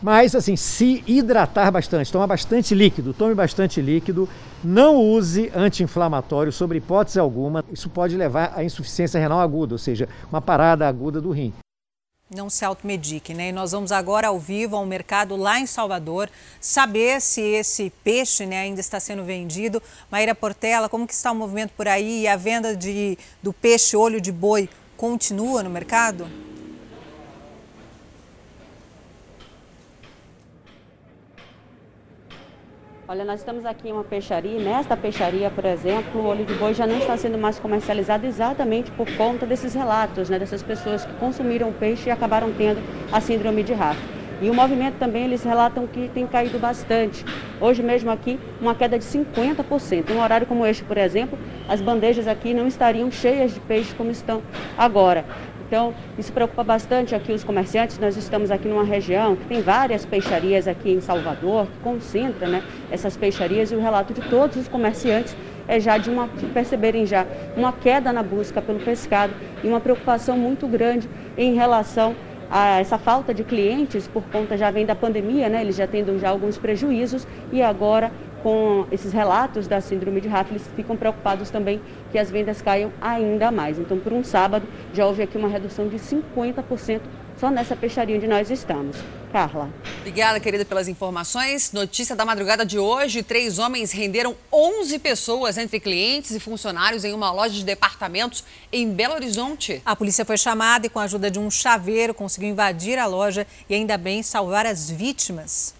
[0.02, 4.28] mas, assim, se hidratar bastante, tomar bastante líquido, tome bastante líquido,
[4.62, 7.64] não use anti-inflamatório sobre hipótese alguma.
[7.72, 11.52] Isso pode levar à insuficiência renal aguda, ou seja, uma parada aguda do rim.
[12.28, 13.50] Não se automedique, né?
[13.50, 16.28] E nós vamos agora ao vivo ao mercado lá em Salvador
[16.60, 19.80] saber se esse peixe né, ainda está sendo vendido.
[20.10, 22.22] Maíra Portela, como que está o movimento por aí?
[22.22, 26.26] E a venda de, do peixe olho de boi continua no mercado?
[33.08, 36.74] Olha, nós estamos aqui em uma peixaria nesta peixaria, por exemplo, o olho de boi
[36.74, 41.12] já não está sendo mais comercializado exatamente por conta desses relatos, né, dessas pessoas que
[41.14, 42.82] consumiram o peixe e acabaram tendo
[43.12, 43.96] a síndrome de Raff.
[44.42, 47.24] E o movimento também, eles relatam que tem caído bastante.
[47.60, 50.10] Hoje mesmo aqui, uma queda de 50%.
[50.10, 51.38] Em um horário como este, por exemplo,
[51.68, 54.42] as bandejas aqui não estariam cheias de peixe como estão
[54.76, 55.24] agora.
[55.66, 57.98] Então, isso preocupa bastante aqui os comerciantes.
[57.98, 62.62] Nós estamos aqui numa região que tem várias peixarias aqui em Salvador, que concentra né,
[62.90, 65.36] essas peixarias e o relato de todos os comerciantes
[65.68, 69.32] é já de, uma, de perceberem já uma queda na busca pelo pescado
[69.64, 72.14] e uma preocupação muito grande em relação
[72.48, 75.62] a essa falta de clientes por conta já vem da pandemia, né?
[75.62, 78.12] Eles já tendo já alguns prejuízos e agora
[78.46, 81.82] com esses relatos da síndrome de Raff, eles ficam preocupados também
[82.12, 83.76] que as vendas caiam ainda mais.
[83.76, 87.00] Então, por um sábado, já houve aqui uma redução de 50%
[87.36, 88.98] só nessa peixaria onde nós estamos.
[89.32, 89.68] Carla.
[89.98, 91.72] Obrigada, querida, pelas informações.
[91.72, 97.12] Notícia da madrugada de hoje: três homens renderam 11 pessoas entre clientes e funcionários em
[97.12, 99.82] uma loja de departamentos em Belo Horizonte.
[99.84, 103.44] A polícia foi chamada e, com a ajuda de um chaveiro, conseguiu invadir a loja
[103.68, 105.74] e, ainda bem, salvar as vítimas.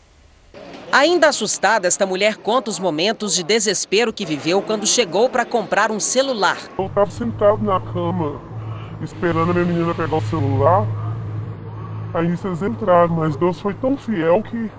[0.93, 5.91] Ainda assustada, esta mulher conta os momentos de desespero que viveu quando chegou para comprar
[5.91, 6.57] um celular.
[6.79, 8.41] Eu estava sentado na cama,
[9.03, 10.87] esperando a minha menina pegar o celular.
[12.15, 14.71] Aí vocês entraram, mas Deus foi tão fiel que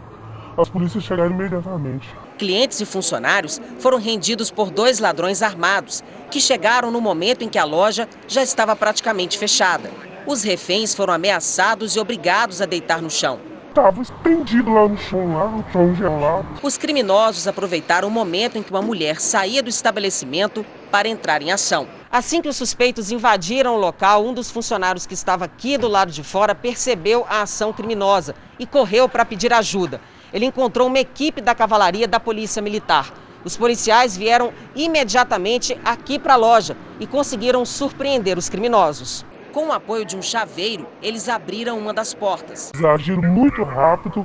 [0.57, 2.07] as polícias chegaram imediatamente.
[2.37, 7.59] Clientes e funcionários foram rendidos por dois ladrões armados, que chegaram no momento em que
[7.59, 9.91] a loja já estava praticamente fechada.
[10.25, 13.39] Os reféns foram ameaçados e obrigados a deitar no chão
[13.77, 16.47] estava estendido lá no chão, lá no chão gelado.
[16.63, 21.51] Os criminosos aproveitaram o momento em que uma mulher saía do estabelecimento para entrar em
[21.51, 21.87] ação.
[22.11, 26.11] Assim que os suspeitos invadiram o local, um dos funcionários que estava aqui do lado
[26.11, 30.01] de fora percebeu a ação criminosa e correu para pedir ajuda.
[30.33, 33.13] Ele encontrou uma equipe da cavalaria da Polícia Militar.
[33.45, 39.23] Os policiais vieram imediatamente aqui para a loja e conseguiram surpreender os criminosos.
[39.57, 42.69] Com o apoio de um chaveiro, eles abriram uma das portas.
[42.75, 44.23] Eles agiram muito rápido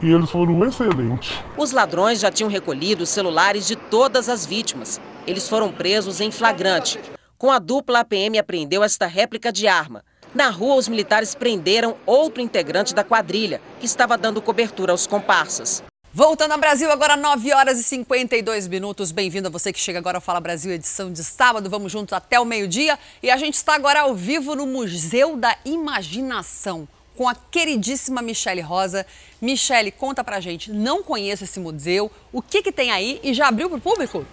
[0.00, 1.36] e eles foram excelentes.
[1.54, 4.98] Os ladrões já tinham recolhido os celulares de todas as vítimas.
[5.26, 6.98] Eles foram presos em flagrante.
[7.36, 10.02] Com a dupla, a PM apreendeu esta réplica de arma.
[10.34, 15.82] Na rua, os militares prenderam outro integrante da quadrilha, que estava dando cobertura aos comparsas.
[16.12, 19.12] Voltando ao Brasil, agora 9 horas e 52 minutos.
[19.12, 21.70] Bem-vindo a você que chega agora ao Fala Brasil, edição de sábado.
[21.70, 22.98] Vamos juntos até o meio-dia.
[23.22, 28.60] E a gente está agora ao vivo no Museu da Imaginação com a queridíssima Michele
[28.60, 29.06] Rosa.
[29.40, 33.46] Michele, conta pra gente, não conheço esse museu, o que, que tem aí e já
[33.46, 34.26] abriu para o público?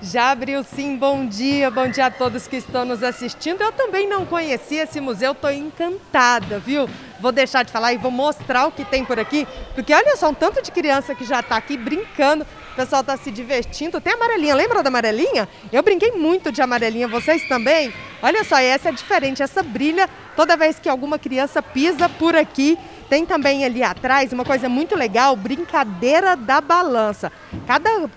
[0.00, 3.60] Já abriu sim, bom dia, bom dia a todos que estão nos assistindo.
[3.60, 6.88] Eu também não conhecia esse museu, estou encantada, viu?
[7.22, 9.46] Vou deixar de falar e vou mostrar o que tem por aqui,
[9.76, 13.16] porque olha só, um tanto de criança que já está aqui brincando, o pessoal está
[13.16, 14.00] se divertindo.
[14.00, 15.48] Tem amarelinha, lembra da amarelinha?
[15.72, 17.94] Eu brinquei muito de amarelinha, vocês também?
[18.20, 22.76] Olha só, essa é diferente, essa brilha toda vez que alguma criança pisa por aqui.
[23.08, 27.30] Tem também ali atrás uma coisa muito legal, brincadeira da balança.
[27.68, 28.10] Cada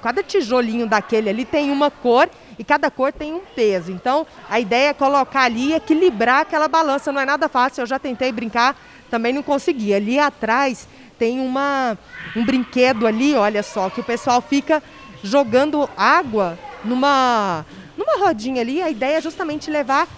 [0.00, 3.90] cada tijolinho daquele ali tem uma cor e cada cor tem um peso.
[3.92, 7.12] Então, a ideia é colocar ali equilibrar aquela balança.
[7.12, 8.76] Não é nada fácil, eu já tentei brincar,
[9.10, 9.94] também não consegui.
[9.94, 10.88] Ali atrás
[11.18, 11.96] tem uma,
[12.36, 14.82] um brinquedo ali, olha só, que o pessoal fica
[15.22, 17.64] jogando água numa,
[17.96, 18.82] numa rodinha ali.
[18.82, 20.08] A ideia é justamente levar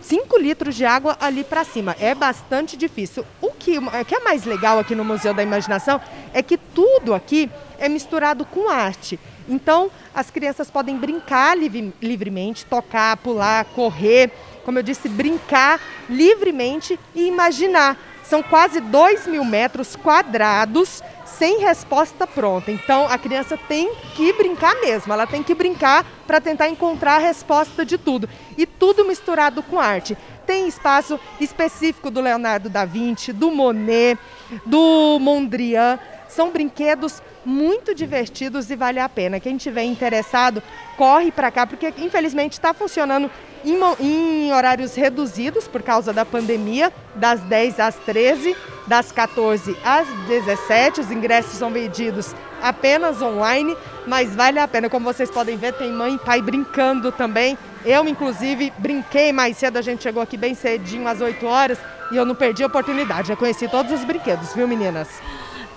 [0.00, 1.96] 5 litros de água ali para cima.
[1.98, 3.24] É bastante difícil.
[3.40, 6.00] O que, o que é mais legal aqui no Museu da Imaginação
[6.32, 9.18] é que tudo aqui é misturado com arte.
[9.48, 14.30] Então, as crianças podem brincar livre, livremente, tocar, pular, correr,
[14.64, 17.96] como eu disse, brincar livremente e imaginar.
[18.24, 22.70] São quase 2 mil metros quadrados sem resposta pronta.
[22.70, 27.18] Então, a criança tem que brincar mesmo, ela tem que brincar para tentar encontrar a
[27.18, 28.28] resposta de tudo.
[28.56, 30.16] E tudo misturado com arte.
[30.46, 34.18] Tem espaço específico do Leonardo da Vinci, do Monet,
[34.66, 35.98] do Mondrian.
[36.34, 39.38] São brinquedos muito divertidos e vale a pena.
[39.38, 40.62] Quem tiver interessado,
[40.96, 43.30] corre para cá, porque infelizmente está funcionando
[43.62, 48.56] em, em, horários reduzidos por causa da pandemia, das 10 às 13,
[48.86, 51.00] das 14 às 17.
[51.02, 53.76] Os ingressos são vendidos apenas online,
[54.06, 54.88] mas vale a pena.
[54.88, 57.58] Como vocês podem ver, tem mãe e pai brincando também.
[57.84, 61.78] Eu, inclusive, brinquei mais cedo, a gente chegou aqui bem cedinho, às 8 horas,
[62.10, 63.28] e eu não perdi a oportunidade.
[63.28, 65.08] Já conheci todos os brinquedos, viu, meninas?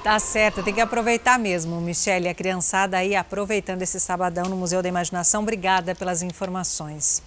[0.06, 4.80] Tá certo, tem que aproveitar mesmo, Michele, a criançada aí aproveitando esse sabadão no Museu
[4.80, 5.42] da Imaginação.
[5.42, 7.24] Obrigada pelas informações.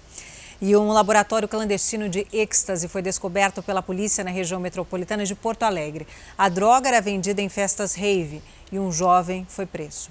[0.62, 5.64] E um laboratório clandestino de êxtase foi descoberto pela polícia na região metropolitana de Porto
[5.64, 6.06] Alegre.
[6.38, 10.08] A droga era vendida em festas rave e um jovem foi preso.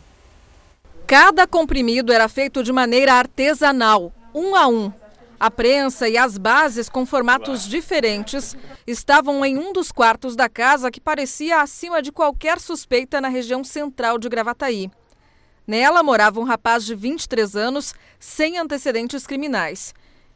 [1.08, 4.92] Cada comprimido era feito de maneira artesanal, um a um,
[5.40, 10.90] a prensa e as bases com formatos diferentes estavam em um dos quartos da casa
[10.90, 14.90] que parecia acima de qualquer suspeita na região central de Gravataí.
[15.68, 19.94] Nela morava um rapaz de 23 anos sem antecedentes criminais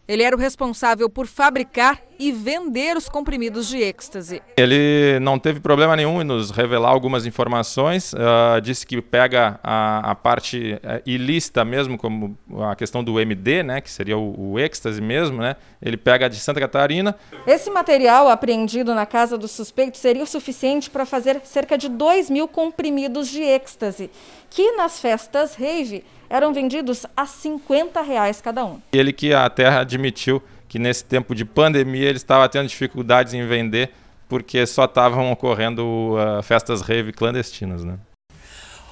[0.07, 4.41] ele era o responsável por fabricar e vender os comprimidos de êxtase.
[4.55, 8.13] Ele não teve problema nenhum em nos revelar algumas informações.
[8.13, 12.37] Uh, disse que pega a, a parte uh, ilícita mesmo, como
[12.69, 15.55] a questão do MD, né, que seria o, o êxtase mesmo, né?
[15.81, 17.15] Ele pega de Santa Catarina.
[17.47, 22.29] Esse material apreendido na casa do suspeito seria o suficiente para fazer cerca de 2
[22.29, 24.11] mil comprimidos de êxtase,
[24.49, 28.79] que nas festas rave eram vendidos a 50 reais cada um.
[28.93, 33.45] Ele que a Terra admitiu que nesse tempo de pandemia ele estava tendo dificuldades em
[33.45, 33.91] vender
[34.29, 37.99] porque só estavam ocorrendo uh, festas rave clandestinas, né?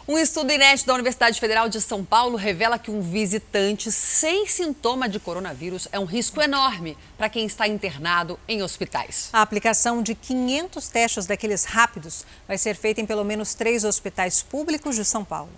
[0.06, 5.08] Um estudo inédito da Universidade Federal de São Paulo revela que um visitante sem sintoma
[5.08, 9.30] de coronavírus é um risco enorme para quem está internado em hospitais.
[9.32, 14.42] A aplicação de 500 testes daqueles rápidos vai ser feita em pelo menos três hospitais
[14.42, 15.52] públicos de São Paulo.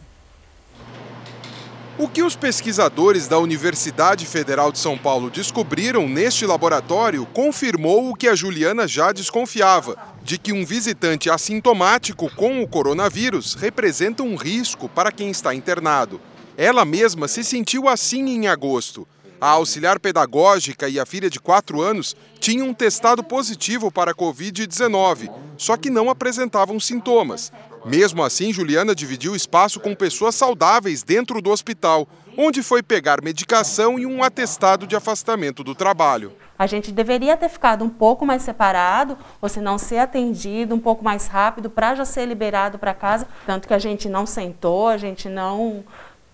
[2.01, 8.15] O que os pesquisadores da Universidade Federal de São Paulo descobriram neste laboratório confirmou o
[8.15, 14.35] que a Juliana já desconfiava: de que um visitante assintomático com o coronavírus representa um
[14.35, 16.19] risco para quem está internado.
[16.57, 19.07] Ela mesma se sentiu assim em agosto.
[19.39, 25.31] A auxiliar pedagógica e a filha de 4 anos tinham testado positivo para a Covid-19,
[25.55, 27.51] só que não apresentavam sintomas.
[27.83, 32.07] Mesmo assim, Juliana dividiu espaço com pessoas saudáveis dentro do hospital,
[32.37, 36.31] onde foi pegar medicação e um atestado de afastamento do trabalho.
[36.57, 40.79] A gente deveria ter ficado um pouco mais separado, ou se não ser atendido um
[40.79, 44.87] pouco mais rápido para já ser liberado para casa, tanto que a gente não sentou,
[44.87, 45.83] a gente não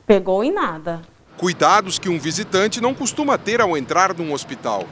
[0.05, 1.01] pegou em nada.
[1.37, 4.85] Cuidados que um visitante não costuma ter ao entrar num hospital.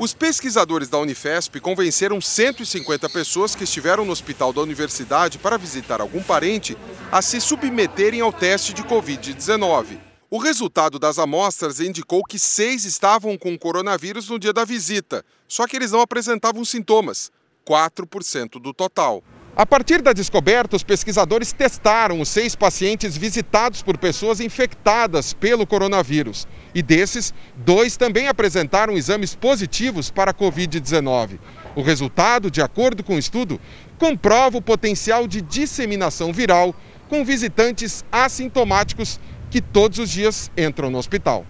[0.00, 6.00] Os pesquisadores da Unifesp convenceram 150 pessoas que estiveram no hospital da universidade para visitar
[6.00, 6.74] algum parente
[7.12, 9.98] a se submeterem ao teste de Covid-19.
[10.30, 15.66] O resultado das amostras indicou que seis estavam com coronavírus no dia da visita, só
[15.66, 17.30] que eles não apresentavam sintomas
[17.68, 19.22] 4% do total.
[19.56, 25.66] A partir da descoberta, os pesquisadores testaram os seis pacientes visitados por pessoas infectadas pelo
[25.66, 26.46] coronavírus.
[26.74, 31.38] E desses, dois também apresentaram exames positivos para a Covid-19.
[31.74, 33.60] O resultado, de acordo com o estudo,
[33.98, 36.74] comprova o potencial de disseminação viral
[37.08, 39.18] com visitantes assintomáticos
[39.50, 41.44] que todos os dias entram no hospital.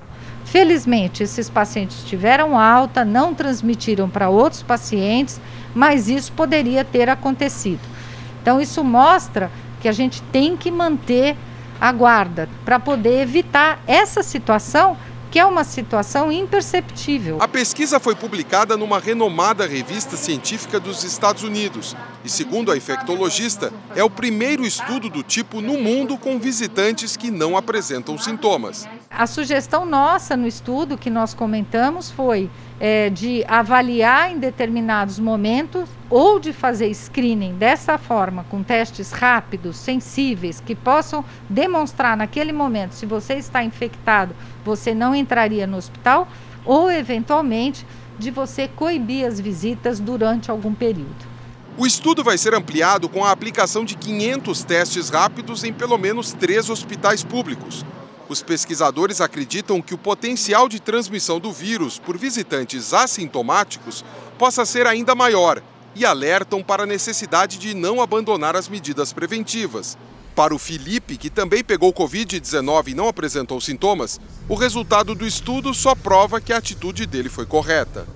[0.50, 5.40] Felizmente, esses pacientes tiveram alta, não transmitiram para outros pacientes,
[5.72, 7.78] mas isso poderia ter acontecido.
[8.42, 9.48] Então, isso mostra
[9.80, 11.36] que a gente tem que manter
[11.80, 14.96] a guarda para poder evitar essa situação
[15.30, 17.38] que é uma situação imperceptível.
[17.40, 21.94] A pesquisa foi publicada numa renomada revista científica dos Estados Unidos
[22.24, 27.30] e, segundo a infectologista, é o primeiro estudo do tipo no mundo com visitantes que
[27.30, 28.88] não apresentam sintomas.
[29.12, 35.88] A sugestão nossa no estudo que nós comentamos foi é, de avaliar em determinados momentos
[36.08, 42.92] ou de fazer screening dessa forma, com testes rápidos, sensíveis, que possam demonstrar naquele momento
[42.92, 44.34] se você está infectado,
[44.64, 46.28] você não entraria no hospital,
[46.64, 47.84] ou eventualmente
[48.16, 51.28] de você coibir as visitas durante algum período.
[51.76, 56.32] O estudo vai ser ampliado com a aplicação de 500 testes rápidos em pelo menos
[56.32, 57.84] três hospitais públicos.
[58.30, 64.04] Os pesquisadores acreditam que o potencial de transmissão do vírus por visitantes assintomáticos
[64.38, 65.60] possa ser ainda maior
[65.96, 69.98] e alertam para a necessidade de não abandonar as medidas preventivas.
[70.32, 75.74] Para o Felipe, que também pegou Covid-19 e não apresentou sintomas, o resultado do estudo
[75.74, 78.06] só prova que a atitude dele foi correta.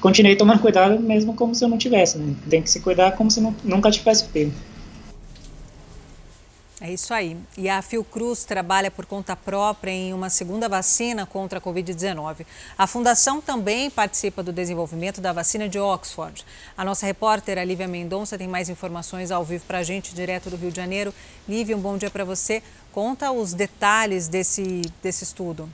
[0.00, 2.34] Continuei tomando cuidado mesmo como se eu não tivesse, né?
[2.48, 4.52] Tem que se cuidar como se nunca tivesse pego.
[6.80, 7.36] É isso aí.
[7.56, 12.46] E a Fiocruz trabalha por conta própria em uma segunda vacina contra a Covid-19.
[12.76, 16.46] A fundação também participa do desenvolvimento da vacina de Oxford.
[16.76, 20.50] A nossa repórter, a Lívia Mendonça, tem mais informações ao vivo para a gente, direto
[20.50, 21.12] do Rio de Janeiro.
[21.48, 22.62] Lívia, um bom dia para você.
[22.92, 25.68] Conta os detalhes desse, desse estudo.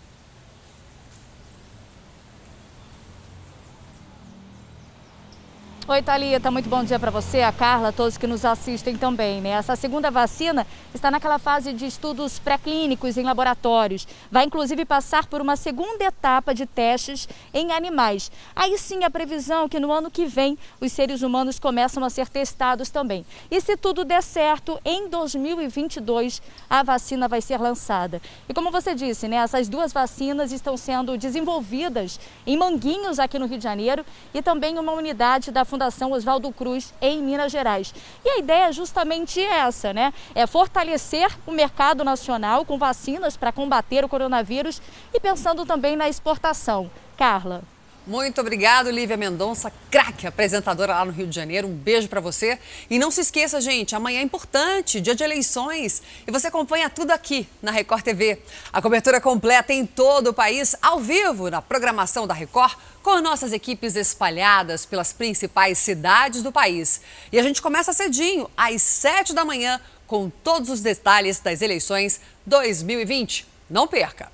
[5.86, 9.42] Oi, Thalita, muito bom dia para você, a Carla, todos que nos assistem também.
[9.42, 9.50] Né?
[9.50, 14.08] Essa segunda vacina está naquela fase de estudos pré-clínicos em laboratórios.
[14.30, 18.32] Vai inclusive passar por uma segunda etapa de testes em animais.
[18.56, 22.08] Aí sim a previsão é que no ano que vem os seres humanos começam a
[22.08, 23.26] ser testados também.
[23.50, 26.40] E se tudo der certo, em 2022
[26.70, 28.22] a vacina vai ser lançada.
[28.48, 33.44] E como você disse, né, essas duas vacinas estão sendo desenvolvidas em Manguinhos, aqui no
[33.44, 34.02] Rio de Janeiro,
[34.32, 37.92] e também uma unidade da Fundação Oswaldo Cruz em Minas Gerais.
[38.24, 40.14] E a ideia é justamente essa, né?
[40.32, 44.80] É fortalecer o mercado nacional com vacinas para combater o coronavírus
[45.12, 46.88] e pensando também na exportação.
[47.16, 47.73] Carla.
[48.06, 51.66] Muito obrigado, Lívia Mendonça, craque apresentadora lá no Rio de Janeiro.
[51.66, 52.58] Um beijo para você.
[52.90, 56.02] E não se esqueça, gente, amanhã é importante, dia de eleições.
[56.26, 58.42] E você acompanha tudo aqui na Record TV.
[58.70, 63.54] A cobertura completa em todo o país, ao vivo, na programação da Record, com nossas
[63.54, 67.00] equipes espalhadas pelas principais cidades do país.
[67.32, 72.20] E a gente começa cedinho, às 7 da manhã, com todos os detalhes das eleições
[72.44, 73.46] 2020.
[73.70, 74.33] Não perca!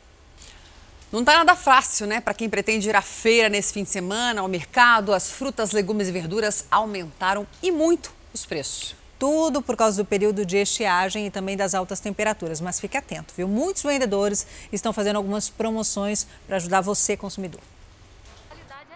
[1.12, 2.20] Não está nada fácil, né?
[2.20, 6.06] Para quem pretende ir à feira nesse fim de semana, ao mercado, as frutas, legumes
[6.06, 8.94] e verduras aumentaram e muito os preços.
[9.18, 12.60] Tudo por causa do período de estiagem e também das altas temperaturas.
[12.60, 13.48] Mas fique atento, viu?
[13.48, 17.60] Muitos vendedores estão fazendo algumas promoções para ajudar você, consumidor.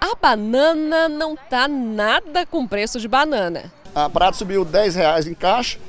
[0.00, 3.72] A banana não tá nada com preço de banana.
[3.92, 5.80] A prata subiu 10 reais em caixa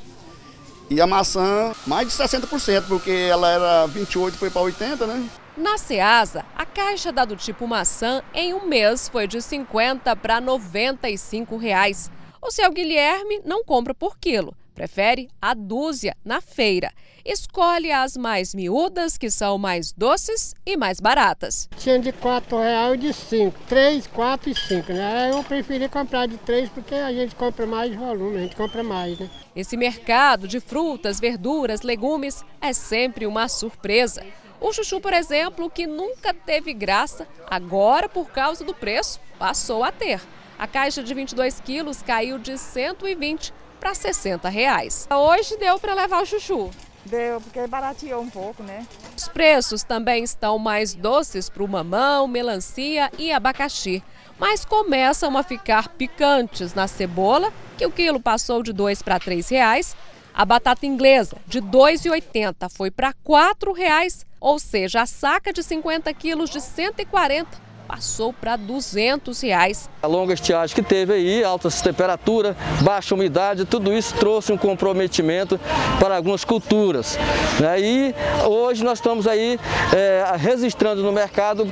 [0.90, 5.30] e a maçã mais de 60%, porque ela era 28 foi para 80, né?
[5.58, 10.42] Na Ceasa, a caixa da do tipo maçã em um mês foi de 50 para
[10.42, 12.12] 95 reais.
[12.42, 16.92] O seu Guilherme não compra por quilo, prefere a dúzia na feira.
[17.24, 21.70] Escolhe as mais miúdas, que são mais doces e mais baratas.
[21.78, 22.18] Tinha de R$
[22.52, 25.32] reais e de 5, 3, 4 e 5, né?
[25.32, 29.18] Eu preferi comprar de 3 porque a gente compra mais volume, a gente compra mais,
[29.18, 29.30] né?
[29.56, 34.22] Esse mercado de frutas, verduras, legumes é sempre uma surpresa.
[34.60, 39.92] O chuchu, por exemplo, que nunca teve graça, agora por causa do preço, passou a
[39.92, 40.22] ter.
[40.58, 45.08] A caixa de 22 quilos caiu de 120 para 60 reais.
[45.12, 46.72] Hoje deu para levar o chuchu.
[47.06, 48.88] Deu, porque barateou um pouco, né?
[49.16, 54.02] Os preços também estão mais doces para o mamão, melancia e abacaxi.
[54.40, 59.48] Mas começam a ficar picantes na cebola, que o quilo passou de 2 para 3
[59.50, 59.96] reais.
[60.34, 65.64] A batata inglesa, de R$ 2,80, foi para R$ 4,00 ou seja, a saca de
[65.64, 69.90] 50 quilos de 140 passou para 200 reais.
[70.04, 75.60] A longa estiagem que teve aí, altas temperaturas, baixa umidade, tudo isso trouxe um comprometimento
[76.00, 77.18] para algumas culturas.
[77.60, 77.82] Né?
[77.82, 78.16] E
[78.48, 79.60] hoje nós estamos aí
[79.92, 81.66] é, registrando no mercado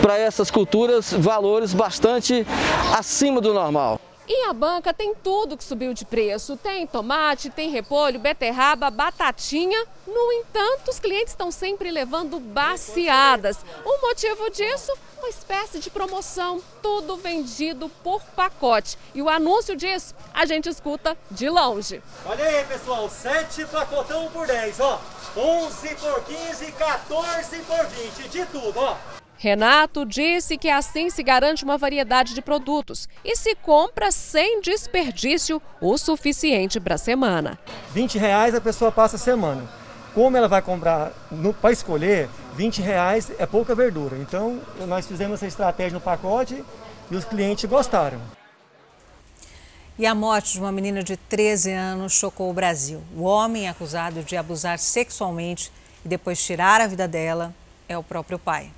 [0.00, 2.46] para essas culturas valores bastante
[2.96, 4.00] acima do normal.
[4.32, 6.56] E a banca tem tudo que subiu de preço.
[6.56, 9.84] Tem tomate, tem repolho, beterraba, batatinha.
[10.06, 13.58] No entanto, os clientes estão sempre levando baciadas.
[13.84, 14.96] O motivo disso?
[15.18, 18.96] Uma espécie de promoção, tudo vendido por pacote.
[19.12, 22.00] E o anúncio disso a gente escuta de longe.
[22.24, 25.00] Olha aí, pessoal, 7 pacotão por 10, ó.
[25.36, 29.19] 11 por 15, 14 por 20, de tudo, ó.
[29.42, 35.62] Renato disse que assim se garante uma variedade de produtos e se compra sem desperdício
[35.80, 37.58] o suficiente para a semana.
[37.94, 39.66] 20 reais a pessoa passa a semana.
[40.14, 41.10] Como ela vai comprar
[41.58, 44.18] para escolher, 20 reais é pouca verdura.
[44.18, 46.62] Então nós fizemos essa estratégia no pacote
[47.10, 48.20] e os clientes gostaram.
[49.98, 53.02] E a morte de uma menina de 13 anos chocou o Brasil.
[53.16, 55.72] O homem acusado de abusar sexualmente
[56.04, 57.54] e depois tirar a vida dela
[57.88, 58.70] é o próprio pai.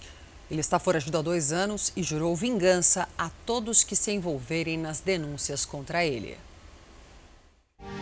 [0.52, 5.00] Ele está foragido há dois anos e jurou vingança a todos que se envolverem nas
[5.00, 6.36] denúncias contra ele.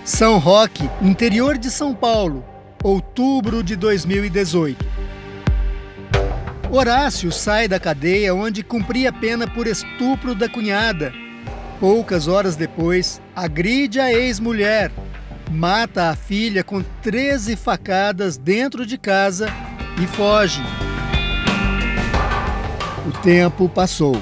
[0.05, 2.45] São Roque, interior de São Paulo,
[2.83, 4.85] outubro de 2018.
[6.73, 11.13] Horácio sai da cadeia onde cumpria pena por estupro da cunhada.
[11.79, 14.91] Poucas horas depois, agride a ex-mulher,
[15.49, 19.47] mata a filha com 13 facadas dentro de casa
[20.03, 20.61] e foge.
[23.23, 24.17] Tempo passou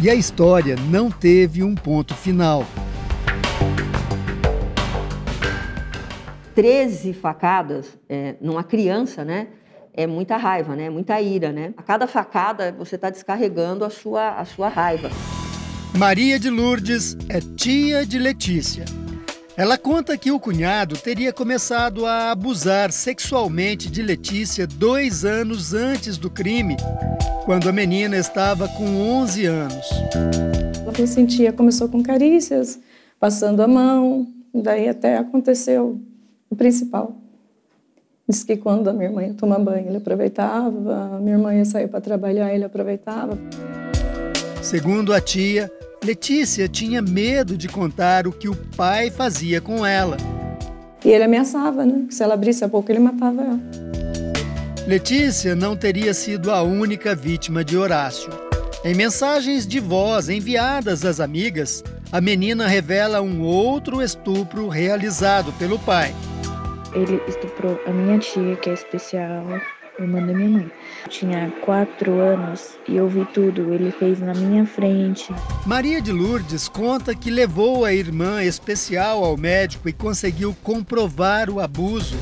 [0.00, 2.66] e a história não teve um ponto final.
[6.52, 9.46] Treze facadas é, numa criança, né?
[9.94, 10.90] É muita raiva, né?
[10.90, 11.72] Muita ira, né?
[11.76, 15.10] A cada facada você está descarregando a sua, a sua raiva.
[15.96, 18.84] Maria de Lourdes é tia de Letícia.
[19.56, 26.16] Ela conta que o cunhado teria começado a abusar sexualmente de Letícia dois anos antes
[26.16, 26.76] do crime,
[27.44, 29.86] quando a menina estava com 11 anos.
[30.82, 32.78] Ela sentia, começou com carícias,
[33.18, 36.00] passando a mão, daí até aconteceu
[36.48, 37.16] o principal.
[38.28, 41.64] Diz que quando a minha irmã ia tomar banho, ele aproveitava, a minha irmã ia
[41.64, 43.36] sair para trabalhar, ele aproveitava.
[44.62, 45.70] Segundo a tia,
[46.02, 50.16] Letícia tinha medo de contar o que o pai fazia com ela.
[51.04, 52.06] E ele ameaçava, né?
[52.08, 53.60] Que se ela abrisse a boca, ele matava ela.
[54.86, 58.30] Letícia não teria sido a única vítima de Horácio.
[58.82, 65.78] Em mensagens de voz enviadas às amigas, a menina revela um outro estupro realizado pelo
[65.78, 66.14] pai.
[66.94, 69.44] Ele estuprou a minha tia, que é especial,
[70.02, 70.70] irmã da minha mãe.
[71.08, 75.32] Tinha quatro anos e eu vi tudo, ele fez na minha frente.
[75.66, 81.60] Maria de Lourdes conta que levou a irmã especial ao médico e conseguiu comprovar o
[81.60, 82.16] abuso.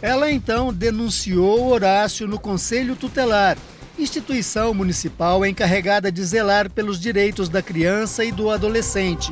[0.00, 3.56] Ela então denunciou Horácio no Conselho Tutelar,
[3.98, 9.30] instituição municipal encarregada de zelar pelos direitos da criança e do adolescente.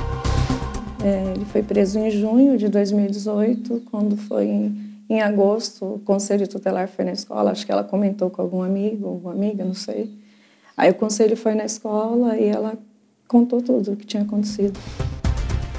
[1.02, 4.70] É, ele foi preso em junho de 2018, quando foi
[5.10, 9.08] em agosto, o conselho tutelar foi na escola, acho que ela comentou com algum amigo,
[9.08, 10.08] alguma amiga, não sei.
[10.76, 12.78] Aí o conselho foi na escola e ela
[13.26, 14.78] contou tudo o que tinha acontecido.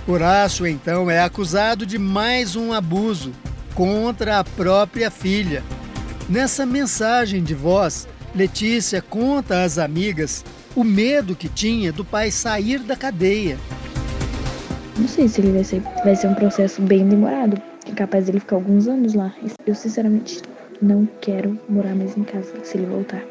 [0.05, 3.31] Horácio, então, é acusado de mais um abuso
[3.73, 5.63] contra a própria filha.
[6.27, 10.43] Nessa mensagem de voz, Letícia conta às amigas
[10.75, 13.57] o medo que tinha do pai sair da cadeia.
[14.97, 17.61] Não sei se ele vai ser, vai ser um processo bem demorado,
[17.91, 19.34] é capaz dele ficar alguns anos lá.
[19.65, 20.41] Eu sinceramente
[20.81, 23.23] não quero morar mais em casa se ele voltar.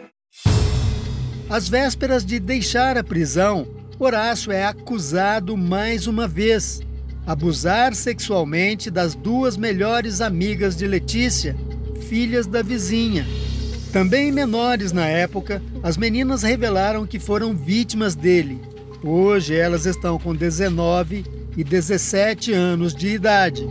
[1.49, 3.66] Às vésperas de deixar a prisão,
[3.99, 6.81] Horácio é acusado mais uma vez.
[7.27, 11.57] Abusar sexualmente das duas melhores amigas de Letícia,
[12.09, 13.27] filhas da vizinha.
[13.93, 18.61] Também menores na época, as meninas revelaram que foram vítimas dele.
[19.03, 21.24] Hoje elas estão com 19
[21.57, 23.66] e 17 anos de idade.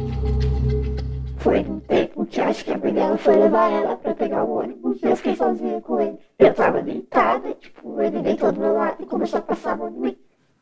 [1.39, 5.01] Foi um tempo que acho que a dela foi levar ela pra pegar o ônibus.
[5.01, 6.17] Eu fiquei sozinha com ele.
[6.37, 9.89] Eu tava deitada, tipo, ele deitou do meu lado e começou a passar a mão
[9.89, 10.17] em mim.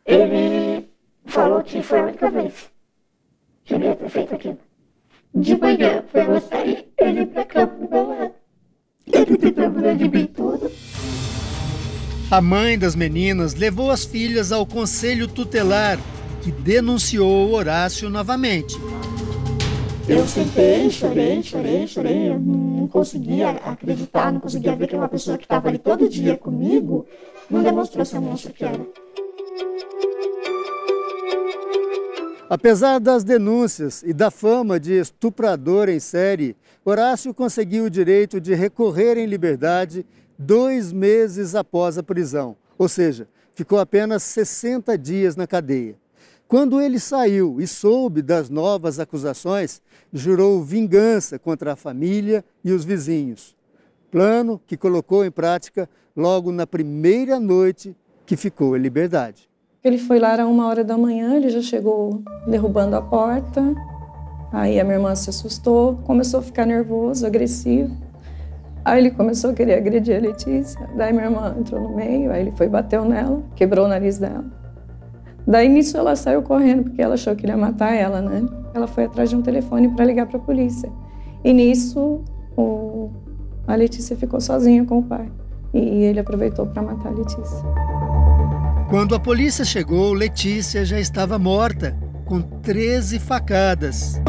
[0.06, 0.88] Ele
[1.26, 2.70] falou que foi a única vez
[3.66, 4.60] que ele ia ter feito aquilo.
[5.34, 8.32] De manhã, foi eu sair, ele pra cama do meu lado.
[9.08, 10.72] Ele tentando de mim tudo.
[12.30, 15.98] A mãe das meninas levou as filhas ao conselho tutelar,
[16.44, 18.78] que denunciou Horácio novamente.
[20.10, 22.30] Eu sentei, chorei, chorei, chorei.
[22.30, 26.38] Eu não conseguia acreditar, não conseguia ver que uma pessoa que estava ali todo dia
[26.38, 27.06] comigo
[27.50, 28.88] não demonstrou ser monstro que era.
[32.50, 36.56] Apesar das denúncias e da fama de estuprador em série,
[36.86, 40.06] Horácio conseguiu o direito de recorrer em liberdade
[40.40, 45.96] dois meses após a prisão, ou seja, ficou apenas 60 dias na cadeia.
[46.48, 49.82] Quando ele saiu e soube das novas acusações,
[50.14, 53.54] jurou vingança contra a família e os vizinhos.
[54.10, 57.94] Plano que colocou em prática logo na primeira noite
[58.26, 59.50] que ficou em liberdade.
[59.84, 63.62] Ele foi lá, era uma hora da manhã, ele já chegou derrubando a porta.
[64.54, 67.94] Aí a minha irmã se assustou, começou a ficar nervoso, agressivo.
[68.86, 70.90] Aí ele começou a querer agredir a Letícia.
[70.96, 74.46] Daí minha irmã entrou no meio, aí ele foi bateu nela, quebrou o nariz dela.
[75.48, 78.46] Daí nisso ela saiu correndo porque ela achou que ele ia matar ela, né?
[78.74, 80.92] Ela foi atrás de um telefone para ligar para a polícia.
[81.42, 82.22] E nisso
[82.58, 83.10] o...
[83.66, 85.32] a Letícia ficou sozinha com o pai.
[85.74, 87.64] E ele aproveitou para matar a Letícia.
[88.90, 94.22] Quando a polícia chegou, Letícia já estava morta, com 13 facadas.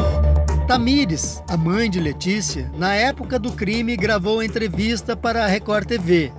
[0.67, 6.31] Tamires, a mãe de Letícia, na época do crime gravou entrevista para a Record TV.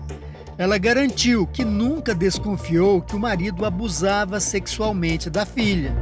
[0.60, 5.96] Ela garantiu que nunca desconfiou que o marido abusava sexualmente da filha.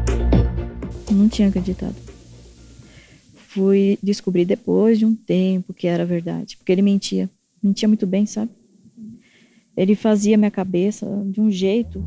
[1.08, 1.94] Não tinha acreditado.
[3.46, 7.30] Fui descobrir depois de um tempo que era verdade, porque ele mentia.
[7.62, 8.50] Mentia muito bem, sabe?
[9.76, 12.04] Ele fazia minha cabeça de um jeito.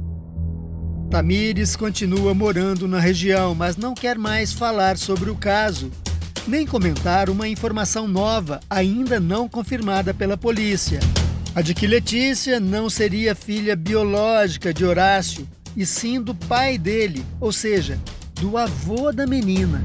[1.09, 5.89] Tamires continua morando na região, mas não quer mais falar sobre o caso
[6.45, 10.99] nem comentar uma informação nova, ainda não confirmada pela polícia.
[11.53, 15.45] A de que Letícia não seria filha biológica de Horácio,
[15.75, 17.99] e sim do pai dele, ou seja,
[18.39, 19.83] do avô da menina.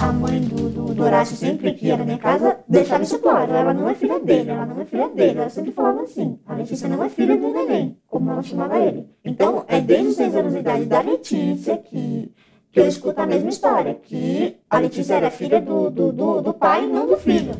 [0.00, 3.52] A mãe do, do, do Horácio sempre que ia na minha casa deixava isso claro,
[3.52, 6.54] ela não é filha dele, ela não é filha dele, ela sempre falava assim, a
[6.54, 9.06] Letícia não é filha do neném, como ela chamava ele.
[9.22, 12.32] Então, é desde os seis anos de idade da Letícia que
[12.72, 16.54] que eu escuto a mesma história, que a Letícia era filha do, do, do, do
[16.54, 17.52] pai, não do filho.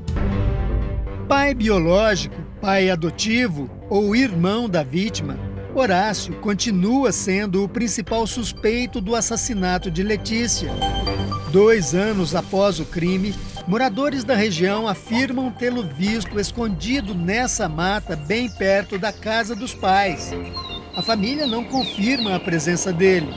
[1.28, 5.36] Pai biológico, pai adotivo ou irmão da vítima,
[5.74, 10.70] Horácio continua sendo o principal suspeito do assassinato de Letícia.
[11.50, 13.34] Dois anos após o crime,
[13.66, 20.30] moradores da região afirmam tê-lo visto escondido nessa mata bem perto da casa dos pais.
[20.94, 23.28] A família não confirma a presença dele.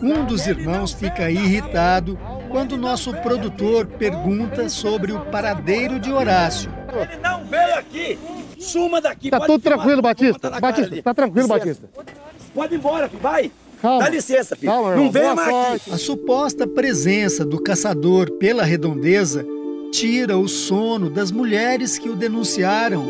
[0.00, 2.16] Um dos irmãos fica irritado
[2.48, 6.72] quando nosso produtor pergunta sobre o paradeiro de Horácio.
[6.92, 8.39] Ele não veio aqui!
[8.60, 9.30] Suma daqui!
[9.30, 10.50] Tá tudo tranquilo, Batista.
[10.50, 11.88] Batista, tá tranquilo, Batista.
[12.54, 13.22] Pode ir embora, filho.
[13.22, 13.50] vai!
[13.80, 14.04] Calma.
[14.04, 14.70] Dá licença, filho.
[14.70, 15.92] Calma, não Boa mais aqui!
[15.92, 19.46] A suposta presença do caçador pela redondeza
[19.90, 23.02] tira o sono das mulheres que o denunciaram.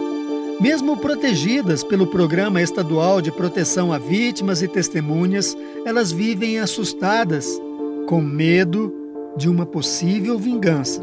[0.61, 7.61] Mesmo protegidas pelo Programa Estadual de Proteção a Vítimas e Testemunhas, elas vivem assustadas,
[8.07, 8.95] com medo
[9.37, 11.03] de uma possível vingança.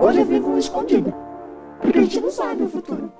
[0.00, 1.14] Hoje eu vivo escondido,
[1.80, 3.12] porque a gente não sabe o futuro.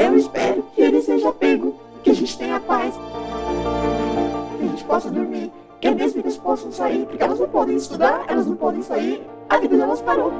[0.00, 2.94] Eu espero que ele seja pego, que a gente tenha paz,
[4.56, 7.76] que a gente possa dormir, que as minhas filhas possam sair, porque elas não podem
[7.76, 10.32] estudar, elas não podem sair, a vida delas parou.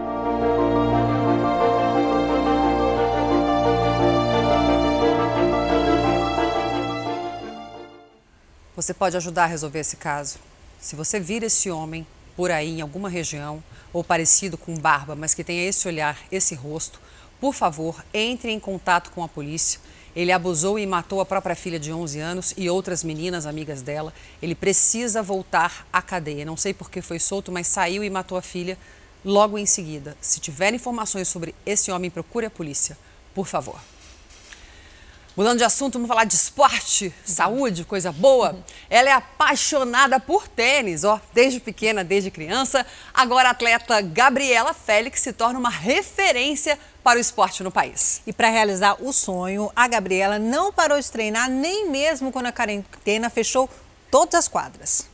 [8.74, 10.38] Você pode ajudar a resolver esse caso.
[10.80, 13.62] Se você vir esse homem por aí em alguma região
[13.92, 16.98] ou parecido com barba, mas que tenha esse olhar, esse rosto,
[17.40, 19.80] por favor, entre em contato com a polícia.
[20.14, 24.12] Ele abusou e matou a própria filha de 11 anos e outras meninas amigas dela.
[24.42, 26.44] Ele precisa voltar à cadeia.
[26.44, 28.76] Não sei por que foi solto, mas saiu e matou a filha
[29.24, 30.16] logo em seguida.
[30.20, 32.98] Se tiver informações sobre esse homem, procure a polícia,
[33.34, 33.80] por favor.
[35.36, 38.58] Mudando de assunto, vamos falar de esporte, saúde, coisa boa.
[38.90, 42.84] Ela é apaixonada por tênis, ó, desde pequena, desde criança.
[43.14, 48.22] Agora a atleta Gabriela Félix se torna uma referência para o esporte no país.
[48.26, 52.52] E para realizar o sonho, a Gabriela não parou de treinar nem mesmo quando a
[52.52, 53.68] quarentena fechou
[54.10, 55.08] todas as quadras.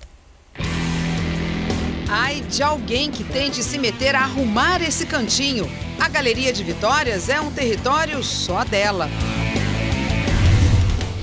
[2.09, 5.69] Ai de alguém que tente se meter a arrumar esse cantinho.
[6.01, 9.09] A Galeria de Vitórias é um território só dela.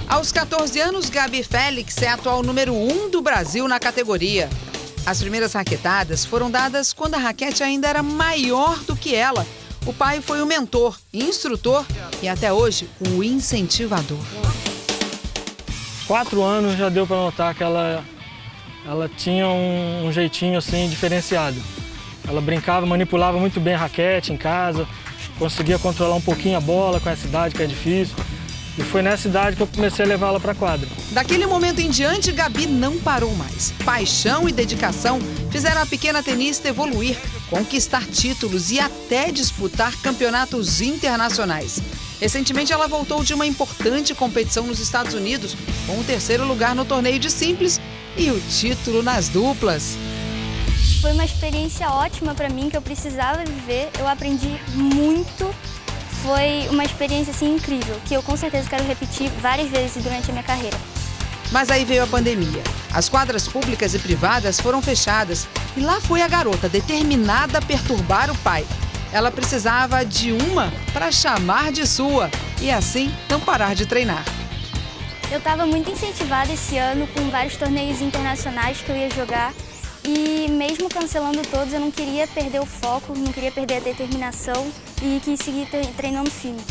[0.10, 4.50] Aos 14 anos, Gabi Félix é atual número 1 um do Brasil na categoria.
[5.06, 9.46] As primeiras raquetadas foram dadas quando a raquete ainda era maior do que ela.
[9.86, 11.86] O pai foi o mentor, instrutor
[12.22, 14.24] e até hoje o incentivador.
[16.08, 18.02] Quatro anos já deu para notar que ela,
[18.86, 21.62] ela tinha um, um jeitinho assim diferenciado.
[22.26, 24.88] Ela brincava, manipulava muito bem a raquete em casa,
[25.38, 28.16] conseguia controlar um pouquinho a bola com essa idade que é difícil.
[28.78, 30.88] E foi nessa idade que eu comecei a levá-la para a quadra.
[31.12, 33.72] Daquele momento em diante, Gabi não parou mais.
[33.86, 35.20] Paixão e dedicação
[35.52, 37.18] fizeram a pequena tenista evoluir,
[37.50, 41.80] conquistar títulos e até disputar campeonatos internacionais.
[42.20, 45.56] Recentemente, ela voltou de uma importante competição nos Estados Unidos,
[45.86, 47.80] com o terceiro lugar no torneio de simples
[48.18, 49.98] e o título nas duplas.
[51.00, 53.90] Foi uma experiência ótima para mim que eu precisava viver.
[54.00, 55.54] Eu aprendi muito
[56.24, 60.34] foi uma experiência assim incrível, que eu com certeza quero repetir várias vezes durante a
[60.34, 60.78] minha carreira.
[61.52, 62.64] Mas aí veio a pandemia.
[62.94, 68.32] As quadras públicas e privadas foram fechadas e lá foi a garota determinada a perturbar
[68.32, 68.66] o pai.
[69.12, 72.32] Ela precisava de uma para chamar de sua
[72.62, 74.24] e assim não parar de treinar.
[75.30, 79.54] Eu estava muito incentivada esse ano com vários torneios internacionais que eu ia jogar
[80.06, 84.68] e mesmo cancelando todos, eu não queria perder o foco, não queria perder a determinação
[85.02, 86.62] e quis seguir treinando firme.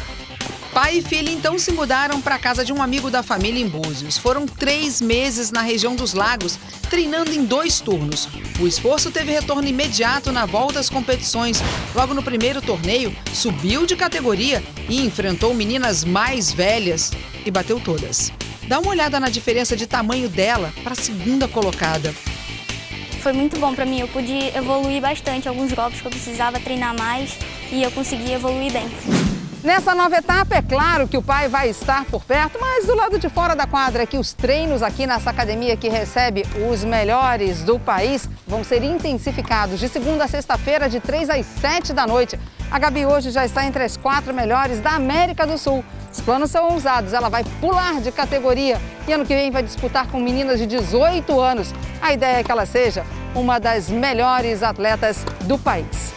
[0.73, 3.69] Pai e filha então se mudaram para a casa de um amigo da família em
[3.69, 4.17] Búzios.
[4.17, 8.27] Foram três meses na região dos lagos, treinando em dois turnos.
[8.59, 11.61] O esforço teve retorno imediato na volta às competições.
[11.95, 17.13] Logo no primeiro torneio, subiu de categoria e enfrentou meninas mais velhas
[17.45, 18.33] e bateu todas.
[18.67, 22.15] Dá uma olhada na diferença de tamanho dela para a segunda colocada
[23.23, 24.01] foi muito bom para mim.
[24.01, 27.39] Eu pude evoluir bastante alguns golpes que eu precisava treinar mais
[27.71, 28.87] e eu consegui evoluir bem.
[29.63, 33.17] Nessa nova etapa, é claro que o pai vai estar por perto, mas do lado
[33.21, 37.79] de fora da quadra, que os treinos aqui nessa academia que recebe os melhores do
[37.79, 42.37] país vão ser intensificados de segunda a sexta-feira, de 3 às 7 da noite.
[42.73, 45.85] A Gabi hoje já está entre as quatro melhores da América do Sul.
[46.11, 50.07] Os planos são ousados, ela vai pular de categoria e ano que vem vai disputar
[50.07, 51.75] com meninas de 18 anos.
[52.01, 53.05] A ideia é que ela seja
[53.35, 56.15] uma das melhores atletas do país.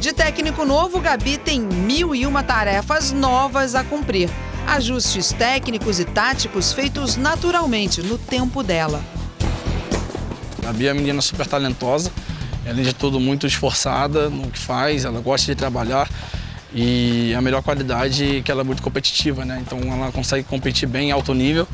[0.00, 4.28] De técnico novo, Gabi tem mil e uma tarefas novas a cumprir.
[4.66, 9.00] Ajustes técnicos e táticos feitos naturalmente no tempo dela.
[10.60, 12.10] Gabi é uma menina super talentosa,
[12.66, 16.08] além de tudo muito esforçada no que faz, ela gosta de trabalhar
[16.74, 19.62] e a melhor qualidade é que ela é muito competitiva, né?
[19.64, 21.68] Então ela consegue competir bem em alto nível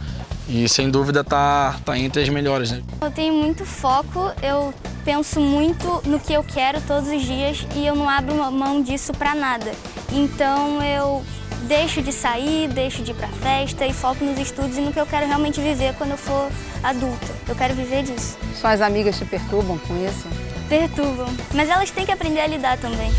[0.46, 2.82] e sem dúvida tá, tá entre as melhores, né?
[3.00, 7.86] Eu tenho muito foco, eu penso muito no que eu quero todos os dias e
[7.86, 9.72] eu não abro mão disso para nada.
[10.12, 11.24] Então eu
[11.62, 15.00] deixo de sair, deixo de ir para festa e foco nos estudos e no que
[15.00, 16.50] eu quero realmente viver quando eu for
[16.82, 17.26] adulta.
[17.48, 18.36] Eu quero viver disso.
[18.54, 20.49] Suas amigas te perturbam com isso?
[20.70, 23.10] Perturbam, mas elas têm que aprender a lidar também.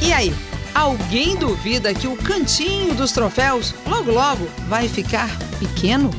[0.00, 0.32] E aí,
[0.76, 5.26] Alguém duvida que o cantinho dos troféus logo logo vai ficar
[5.58, 6.10] pequeno?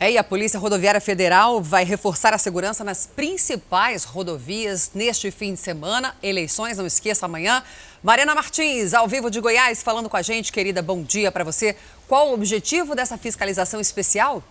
[0.00, 5.52] É, e a Polícia Rodoviária Federal vai reforçar a segurança nas principais rodovias neste fim
[5.52, 6.16] de semana.
[6.22, 7.62] Eleições, não esqueça amanhã.
[8.02, 10.50] Mariana Martins, ao vivo de Goiás, falando com a gente.
[10.50, 11.76] Querida, bom dia para você.
[12.08, 14.42] Qual o objetivo dessa fiscalização especial?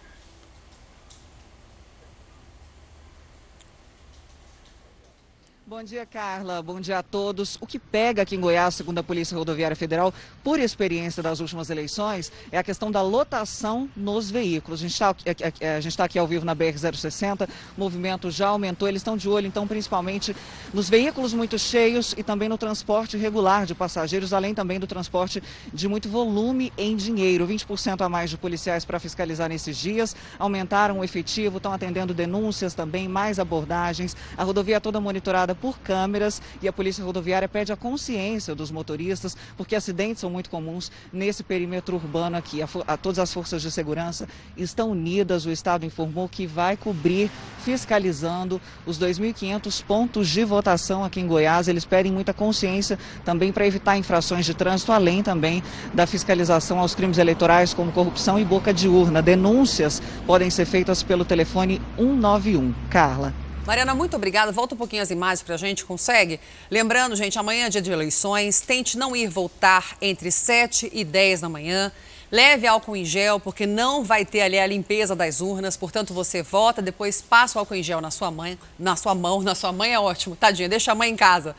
[5.72, 6.62] Bom dia, Carla.
[6.62, 7.58] Bom dia a todos.
[7.62, 11.70] O que pega aqui em Goiás, segundo a Polícia Rodoviária Federal, por experiência das últimas
[11.70, 14.82] eleições, é a questão da lotação nos veículos.
[14.82, 15.16] A gente está
[15.62, 18.86] é, tá aqui ao vivo na BR-060, o movimento já aumentou.
[18.86, 20.36] Eles estão de olho, então, principalmente
[20.74, 25.42] nos veículos muito cheios e também no transporte regular de passageiros, além também do transporte
[25.74, 27.48] de muito volume em dinheiro.
[27.48, 30.18] 20% a mais de policiais para fiscalizar nesses dias.
[30.38, 34.18] Aumentaram o efetivo, estão atendendo denúncias também, mais abordagens.
[34.38, 39.38] A rodovia toda monitorada por câmeras e a Polícia Rodoviária pede a consciência dos motoristas,
[39.56, 42.62] porque acidentes são muito comuns nesse perímetro urbano aqui.
[42.62, 44.28] A, a, todas as forças de segurança
[44.58, 45.46] estão unidas.
[45.46, 47.30] O Estado informou que vai cobrir,
[47.64, 51.68] fiscalizando os 2.500 pontos de votação aqui em Goiás.
[51.68, 55.62] Eles pedem muita consciência também para evitar infrações de trânsito, além também
[55.94, 59.22] da fiscalização aos crimes eleitorais, como corrupção e boca de urna.
[59.22, 62.74] Denúncias podem ser feitas pelo telefone 191.
[62.90, 63.51] Carla.
[63.66, 64.52] Mariana, muito obrigada.
[64.52, 66.40] Volta um pouquinho as imagens para a gente, consegue?
[66.70, 68.60] Lembrando, gente, amanhã é dia de eleições.
[68.60, 71.92] Tente não ir votar entre 7 e 10 da manhã.
[72.32, 75.78] Leve álcool em gel, porque não vai ter ali a limpeza das urnas.
[75.78, 79.42] Portanto, você vota, depois passa o álcool em gel na sua mãe, na sua mão.
[79.44, 80.36] Na sua mãe é ótimo.
[80.36, 81.56] Tadinha, deixa a mãe em casa.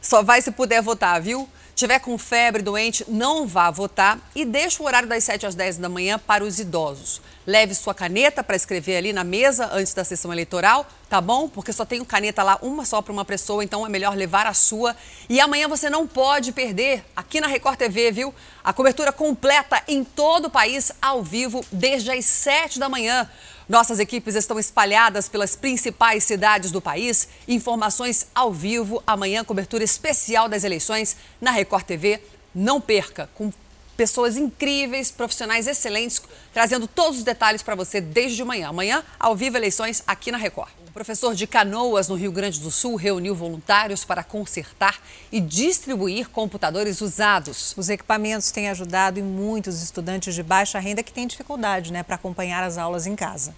[0.00, 1.48] Só vai se puder votar, viu?
[1.80, 5.78] Tiver com febre, doente, não vá votar e deixe o horário das 7 às 10
[5.78, 7.22] da manhã para os idosos.
[7.46, 11.48] Leve sua caneta para escrever ali na mesa antes da sessão eleitoral, tá bom?
[11.48, 14.52] Porque só tem caneta lá, uma só para uma pessoa, então é melhor levar a
[14.52, 14.94] sua.
[15.26, 18.34] E amanhã você não pode perder, aqui na Record TV, viu?
[18.62, 23.26] A cobertura completa em todo o país, ao vivo, desde as 7 da manhã.
[23.70, 27.28] Nossas equipes estão espalhadas pelas principais cidades do país.
[27.46, 32.20] Informações ao vivo, amanhã, cobertura especial das eleições na Record TV
[32.52, 33.52] Não perca, com
[33.96, 36.20] pessoas incríveis, profissionais excelentes,
[36.52, 38.70] trazendo todos os detalhes para você desde manhã.
[38.70, 40.79] Amanhã, ao vivo, eleições aqui na Record.
[41.00, 44.98] O professor de Canoas, no Rio Grande do Sul, reuniu voluntários para consertar
[45.32, 47.72] e distribuir computadores usados.
[47.74, 52.16] Os equipamentos têm ajudado em muitos estudantes de baixa renda que têm dificuldade né, para
[52.16, 53.54] acompanhar as aulas em casa.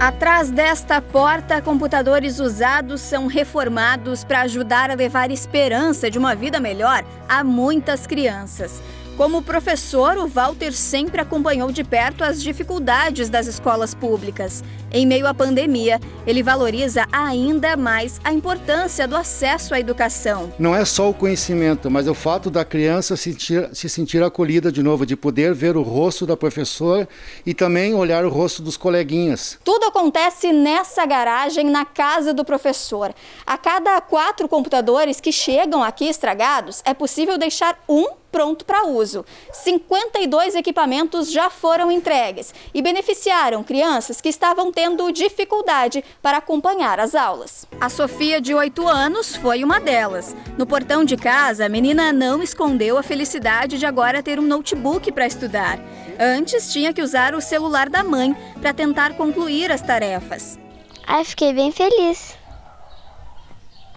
[0.00, 6.58] Atrás desta porta, computadores usados são reformados para ajudar a levar esperança de uma vida
[6.58, 8.80] melhor a muitas crianças.
[9.16, 14.64] Como professor, o Walter sempre acompanhou de perto as dificuldades das escolas públicas.
[14.90, 20.52] Em meio à pandemia, ele valoriza ainda mais a importância do acesso à educação.
[20.58, 24.72] Não é só o conhecimento, mas o fato da criança se sentir, se sentir acolhida
[24.72, 27.08] de novo, de poder ver o rosto da professora
[27.46, 29.58] e também olhar o rosto dos coleguinhas.
[29.62, 33.14] Tudo acontece nessa garagem, na casa do professor.
[33.46, 39.24] A cada quatro computadores que chegam aqui estragados, é possível deixar um pronto para uso.
[39.52, 47.14] 52 equipamentos já foram entregues e beneficiaram crianças que estavam tendo dificuldade para acompanhar as
[47.14, 47.64] aulas.
[47.80, 50.34] A Sofia, de 8 anos, foi uma delas.
[50.58, 55.12] No portão de casa, a menina não escondeu a felicidade de agora ter um notebook
[55.12, 55.78] para estudar.
[56.18, 60.58] Antes, tinha que usar o celular da mãe para tentar concluir as tarefas.
[61.06, 62.36] Ai, fiquei bem feliz.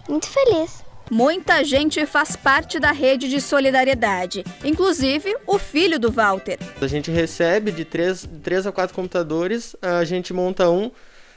[0.08, 0.87] Muito feliz.
[1.10, 6.58] Muita gente faz parte da rede de solidariedade, inclusive o filho do Walter.
[6.80, 10.90] A gente recebe de três, três a quatro computadores, a gente monta um.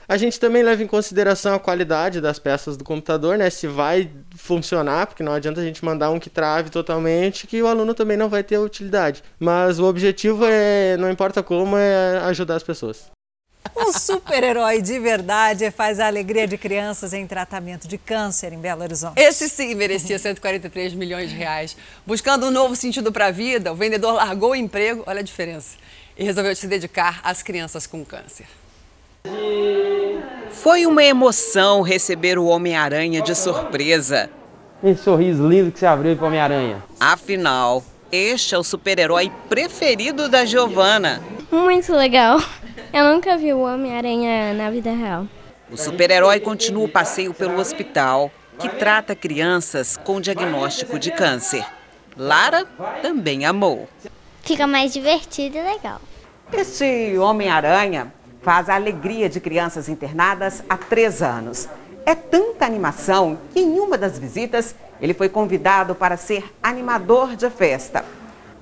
[0.09, 3.49] A gente também leva em consideração a qualidade das peças do computador, né?
[3.49, 7.67] Se vai funcionar, porque não adianta a gente mandar um que trave totalmente, que o
[7.67, 9.23] aluno também não vai ter utilidade.
[9.39, 13.09] Mas o objetivo é, não importa como, é ajudar as pessoas.
[13.75, 18.81] Um super-herói de verdade faz a alegria de crianças em tratamento de câncer em Belo
[18.81, 19.19] Horizonte.
[19.19, 21.75] Esse sim merecia 143 milhões de reais.
[22.05, 25.77] Buscando um novo sentido para a vida, o vendedor largou o emprego, olha a diferença,
[26.17, 28.45] e resolveu se dedicar às crianças com câncer.
[30.51, 34.29] Foi uma emoção receber o Homem-Aranha de surpresa.
[34.83, 36.83] Esse sorriso lindo que você abriu para o Homem-Aranha.
[36.99, 41.21] Afinal, este é o super-herói preferido da Giovana.
[41.49, 42.39] Muito legal.
[42.91, 45.25] Eu nunca vi o Homem-Aranha na vida real.
[45.71, 48.29] O super-herói continua o passeio pelo hospital,
[48.59, 51.65] que trata crianças com diagnóstico de câncer.
[52.17, 52.65] Lara
[53.01, 53.87] também amou.
[54.41, 56.01] Fica mais divertido e legal.
[56.51, 61.69] Este Homem-Aranha faz a alegria de crianças internadas há três anos.
[62.05, 67.49] É tanta animação que em uma das visitas ele foi convidado para ser animador de
[67.49, 68.05] festa.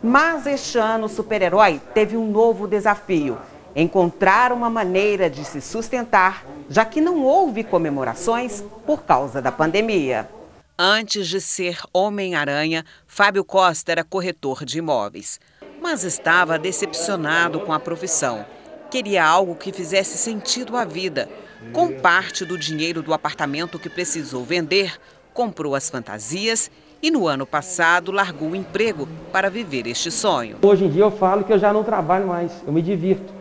[0.02, 3.38] Mas este ano o super-herói teve um novo desafio:
[3.76, 10.30] encontrar uma maneira de se sustentar, já que não houve comemorações por causa da pandemia.
[10.78, 15.38] Antes de ser Homem-Aranha, Fábio Costa era corretor de imóveis,
[15.82, 18.46] mas estava decepcionado com a profissão.
[18.90, 21.30] Queria algo que fizesse sentido à vida.
[21.74, 24.98] Com parte do dinheiro do apartamento que precisou vender,
[25.40, 26.70] comprou as fantasias
[27.02, 30.58] e no ano passado largou o emprego para viver este sonho.
[30.62, 33.32] Hoje em dia eu falo que eu já não trabalho mais, eu me divirto.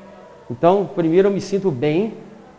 [0.48, 2.14] Então, primeiro eu me sinto bem.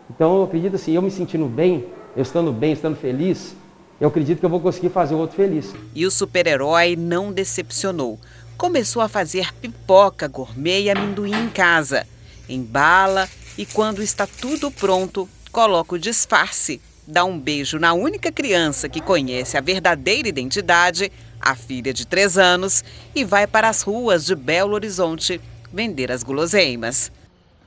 [0.09, 1.87] Então, eu acredito assim, eu me sentindo bem,
[2.17, 3.55] eu estando bem, estando feliz,
[3.97, 5.73] eu acredito que eu vou conseguir fazer o outro feliz.
[5.95, 8.19] E o super-herói não decepcionou.
[8.57, 12.05] Começou a fazer pipoca, gourmet e amendoim em casa.
[12.49, 16.81] Embala e quando está tudo pronto, coloca o disfarce.
[17.11, 21.11] Dá um beijo na única criança que conhece a verdadeira identidade,
[21.41, 22.84] a filha de três anos,
[23.15, 25.41] e vai para as ruas de Belo Horizonte
[25.73, 27.11] vender as guloseimas.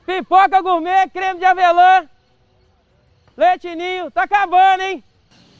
[0.05, 2.07] Pipoca gourmet, creme de avelã,
[3.35, 5.03] leitinho, tá acabando, hein?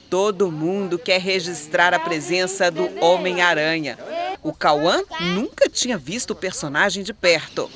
[0.09, 3.97] Todo mundo quer registrar a presença do Homem-Aranha.
[4.41, 7.69] O Cauã nunca tinha visto o personagem de perto,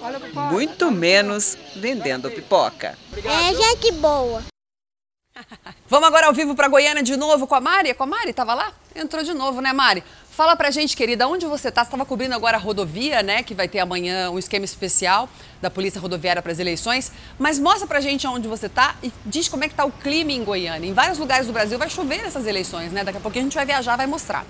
[0.49, 2.97] muito menos vendendo pipoca.
[3.13, 4.41] É gente boa.
[5.89, 7.93] Vamos agora ao vivo para Goiânia de novo com a Mari.
[7.93, 8.71] Com a Mari, tava lá?
[8.95, 10.03] Entrou de novo, né, Mari?
[10.31, 11.83] Fala pra gente, querida, onde você tá?
[11.83, 13.41] Você estava cobrindo agora a rodovia, né?
[13.41, 15.27] Que vai ter amanhã um esquema especial
[15.61, 17.11] da Polícia Rodoviária para as eleições.
[17.39, 20.31] Mas mostra pra gente onde você tá e diz como é que tá o clima
[20.31, 20.87] em Goiânia.
[20.87, 23.03] Em vários lugares do Brasil vai chover nessas eleições, né?
[23.03, 24.45] Daqui a pouco a gente vai viajar, vai mostrar.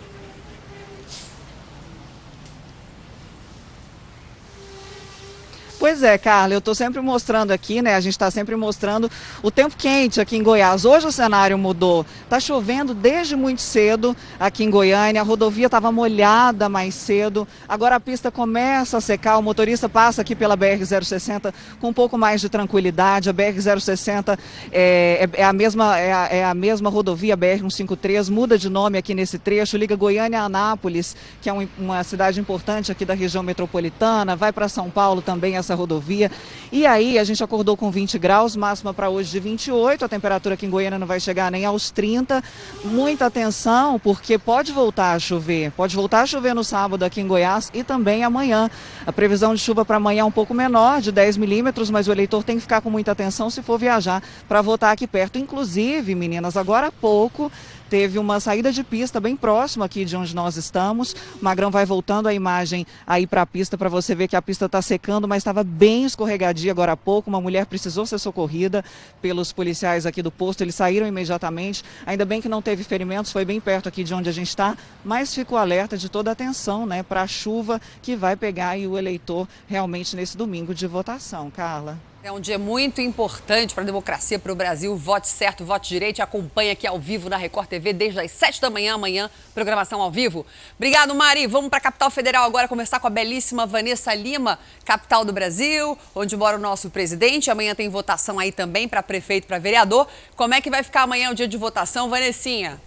[5.79, 7.93] Pois é, Carla, eu estou sempre mostrando aqui, né?
[7.93, 9.11] A gente está sempre mostrando
[9.43, 10.85] o tempo quente aqui em Goiás.
[10.85, 12.03] Hoje o cenário mudou.
[12.23, 15.21] Está chovendo desde muito cedo aqui em Goiânia.
[15.21, 17.47] A rodovia estava molhada mais cedo.
[17.69, 19.37] Agora a pista começa a secar.
[19.37, 23.29] O motorista passa aqui pela BR-060 com um pouco mais de tranquilidade.
[23.29, 24.35] A BR-060
[24.71, 28.97] é, é, é, a mesma, é, a, é a mesma rodovia, BR-153, muda de nome
[28.97, 33.13] aqui nesse trecho, liga Goiânia a Anápolis, que é um, uma cidade importante aqui da
[33.13, 36.31] região metropolitana, vai para São Paulo também essa rodovia.
[36.71, 40.55] E aí a gente acordou com 20 graus, máxima para hoje de 28, a temperatura
[40.55, 42.43] aqui em Goiânia não vai chegar nem aos 30.
[42.85, 47.27] Muita atenção, porque pode voltar a chover, pode voltar a chover no sábado aqui em
[47.27, 48.69] Goiás e também amanhã.
[49.05, 52.11] A previsão de chuva para amanhã é um pouco menor, de 10 milímetros, mas o
[52.11, 55.37] eleitor tem que ficar com muita atenção se for viajar para votar aqui perto.
[55.37, 57.51] Inclusive, meninas, agora há pouco
[57.89, 61.15] teve uma saída de pista bem próxima aqui de onde nós estamos.
[61.41, 64.65] Magrão vai voltando a imagem aí para a pista para você ver que a pista
[64.65, 67.29] está secando, mas estava bem escorregadia agora há pouco.
[67.29, 68.83] Uma mulher precisou ser socorrida
[69.21, 70.61] pelos policiais aqui do posto.
[70.61, 71.83] Eles saíram imediatamente.
[72.05, 74.77] Ainda bem que não teve ferimentos, foi bem perto aqui de onde a gente está,
[75.03, 78.97] mas ficou alerta de toda a atenção né, para a chuva que vai pegar o
[78.97, 81.49] eleitor realmente nesse domingo de votação.
[81.49, 81.97] Carla.
[82.27, 84.93] É um dia muito importante para a democracia, para o Brasil.
[84.97, 86.21] Vote certo, vote direito.
[86.21, 90.11] Acompanhe aqui ao vivo na Record TV desde as 7 da manhã, amanhã, programação ao
[90.11, 90.45] vivo.
[90.75, 91.47] Obrigado, Mari.
[91.47, 95.97] Vamos para a capital federal agora conversar com a belíssima Vanessa Lima, capital do Brasil,
[96.13, 97.49] onde mora o nosso presidente.
[97.49, 100.05] Amanhã tem votação aí também para prefeito, para vereador.
[100.35, 102.77] Como é que vai ficar amanhã o dia de votação, Vanessinha?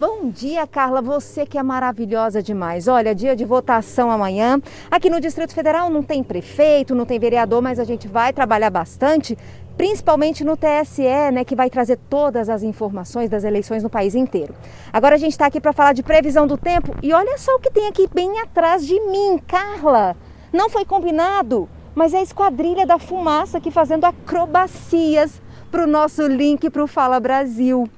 [0.00, 1.02] Bom dia, Carla.
[1.02, 2.86] Você que é maravilhosa demais.
[2.86, 4.62] Olha, dia de votação amanhã.
[4.88, 8.70] Aqui no Distrito Federal não tem prefeito, não tem vereador, mas a gente vai trabalhar
[8.70, 9.36] bastante,
[9.76, 14.54] principalmente no TSE, né, que vai trazer todas as informações das eleições no país inteiro.
[14.92, 17.58] Agora a gente está aqui para falar de previsão do tempo e olha só o
[17.58, 20.16] que tem aqui bem atrás de mim, Carla.
[20.52, 25.42] Não foi combinado, mas é a Esquadrilha da Fumaça aqui fazendo acrobacias
[25.72, 27.90] para o nosso link para o Fala Brasil.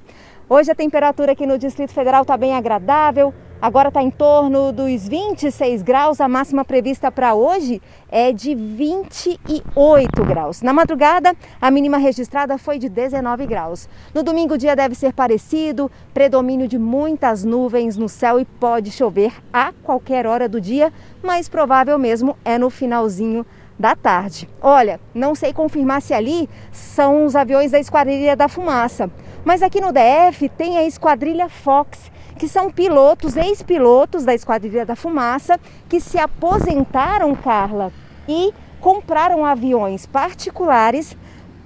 [0.53, 5.07] Hoje a temperatura aqui no Distrito Federal está bem agradável, agora está em torno dos
[5.07, 10.61] 26 graus, a máxima prevista para hoje é de 28 graus.
[10.61, 13.87] Na madrugada, a mínima registrada foi de 19 graus.
[14.13, 18.91] No domingo, o dia deve ser parecido, predomínio de muitas nuvens no céu e pode
[18.91, 20.91] chover a qualquer hora do dia,
[21.23, 23.45] mas provável mesmo é no finalzinho
[23.81, 24.47] da tarde.
[24.61, 29.09] Olha, não sei confirmar se ali são os aviões da Esquadrilha da Fumaça,
[29.43, 34.95] mas aqui no DF tem a Esquadrilha Fox, que são pilotos, ex-pilotos da Esquadrilha da
[34.95, 35.59] Fumaça,
[35.89, 37.91] que se aposentaram, Carla,
[38.27, 41.17] e compraram aviões particulares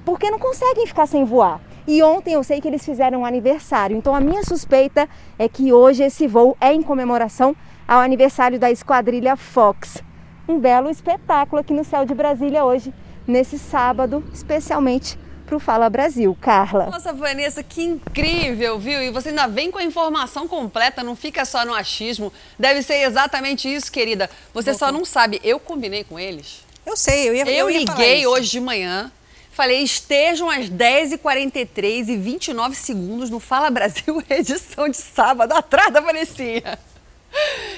[0.04, 1.60] porque não conseguem ficar sem voar.
[1.88, 5.72] E ontem eu sei que eles fizeram um aniversário, então a minha suspeita é que
[5.72, 7.56] hoje esse voo é em comemoração
[7.88, 10.04] ao aniversário da Esquadrilha Fox.
[10.48, 12.94] Um belo espetáculo aqui no céu de Brasília hoje,
[13.28, 16.36] nesse sábado, especialmente para o Fala Brasil.
[16.40, 16.88] Carla.
[16.88, 19.02] Nossa, Vanessa, que incrível, viu?
[19.02, 22.32] E você ainda vem com a informação completa, não fica só no achismo.
[22.60, 24.30] Deve ser exatamente isso, querida.
[24.54, 26.64] Você só não sabe, eu combinei com eles.
[26.86, 29.12] Eu sei, eu ia Eu, eu ia liguei hoje de manhã.
[29.52, 36.02] Falei, estejam às 10h43 e 29 segundos no Fala Brasil, edição de sábado, atrás da
[36.02, 36.78] Vanessinha.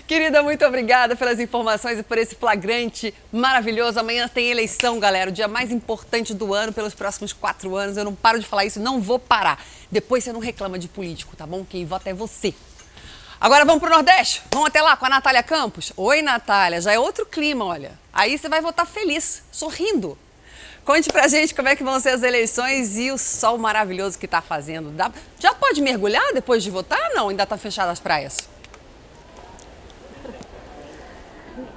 [0.08, 4.00] Querida, muito obrigada pelas informações e por esse flagrante maravilhoso.
[4.00, 5.30] Amanhã tem eleição, galera.
[5.30, 7.98] O dia mais importante do ano pelos próximos quatro anos.
[7.98, 9.62] Eu não paro de falar isso, não vou parar.
[9.92, 11.66] Depois você não reclama de político, tá bom?
[11.66, 12.54] Quem vota é você.
[13.40, 14.42] Agora vamos pro Nordeste?
[14.52, 15.94] Vamos até lá com a Natália Campos?
[15.96, 16.82] Oi, Natália.
[16.82, 17.92] Já é outro clima, olha.
[18.12, 20.18] Aí você vai votar feliz, sorrindo.
[20.84, 24.28] Conte pra gente como é que vão ser as eleições e o sol maravilhoso que
[24.28, 24.94] tá fazendo.
[25.38, 27.10] Já pode mergulhar depois de votar?
[27.14, 28.48] Não, ainda tá fechado as praias.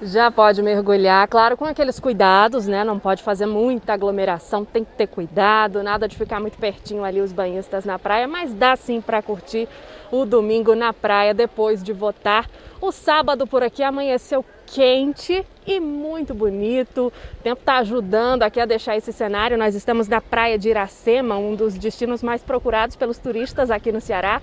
[0.03, 2.83] Já pode mergulhar, claro, com aqueles cuidados, né?
[2.83, 7.21] Não pode fazer muita aglomeração, tem que ter cuidado, nada de ficar muito pertinho ali
[7.21, 9.69] os banhistas na praia, mas dá sim para curtir
[10.11, 12.49] o domingo na praia depois de votar.
[12.81, 17.13] O sábado por aqui amanheceu quente e muito bonito.
[17.39, 19.59] O tempo está ajudando aqui a deixar esse cenário.
[19.59, 24.01] Nós estamos na praia de Iracema, um dos destinos mais procurados pelos turistas aqui no
[24.01, 24.41] Ceará.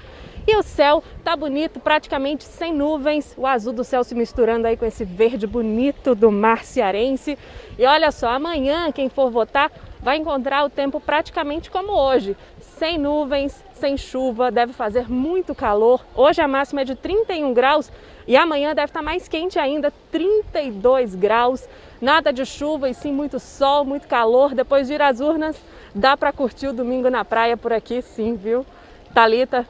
[0.50, 4.78] E o céu tá bonito, praticamente sem nuvens, o azul do céu se misturando aí
[4.78, 7.38] com esse verde bonito do mar cearense.
[7.78, 9.70] E olha só, amanhã quem for votar
[10.02, 16.00] vai encontrar o tempo praticamente como hoje, sem nuvens, sem chuva, deve fazer muito calor.
[16.16, 17.92] Hoje a máxima é de 31 graus
[18.26, 21.68] e amanhã deve estar mais quente ainda, 32 graus.
[22.00, 24.56] Nada de chuva e sim muito sol, muito calor.
[24.56, 25.62] Depois de ir às urnas,
[25.94, 28.66] dá para curtir o domingo na praia por aqui, sim, viu?
[29.14, 29.68] Talita,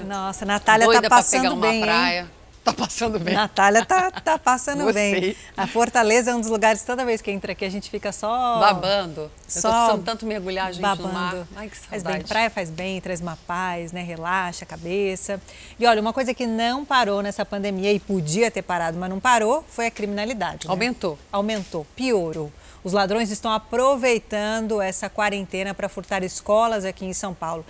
[0.00, 1.82] Nossa, Natália Doida tá passando pegar uma bem, hein?
[1.82, 2.30] praia.
[2.64, 3.34] Tá passando bem.
[3.34, 5.36] Natália tá, tá passando bem.
[5.56, 8.60] A Fortaleza é um dos lugares, toda vez que entra aqui, a gente fica só...
[8.60, 9.28] Babando.
[9.48, 11.08] Só Eu tô precisando tanto mergulhar, gente, babando.
[11.08, 11.34] no mar.
[11.56, 12.18] Ai, que Faz saudade.
[12.18, 14.00] bem, praia faz bem, traz uma paz, né?
[14.04, 15.40] Relaxa a cabeça.
[15.76, 19.18] E olha, uma coisa que não parou nessa pandemia e podia ter parado, mas não
[19.18, 20.68] parou, foi a criminalidade.
[20.68, 20.70] né?
[20.72, 21.18] Aumentou.
[21.32, 22.52] Aumentou, piorou.
[22.84, 27.66] Os ladrões estão aproveitando essa quarentena para furtar escolas aqui em São Paulo.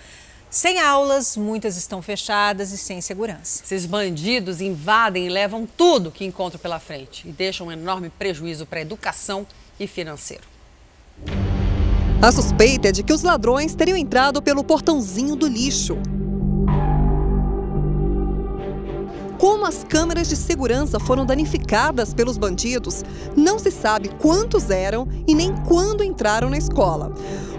[0.53, 3.63] Sem aulas, muitas estão fechadas e sem segurança.
[3.63, 8.63] Esses bandidos invadem e levam tudo que encontram pela frente e deixam um enorme prejuízo
[8.67, 9.47] para a educação
[9.79, 10.43] e financeiro.
[12.21, 15.97] A suspeita é de que os ladrões teriam entrado pelo portãozinho do lixo.
[19.39, 23.03] Como as câmeras de segurança foram danificadas pelos bandidos,
[23.35, 27.11] não se sabe quantos eram e nem quando entraram na escola.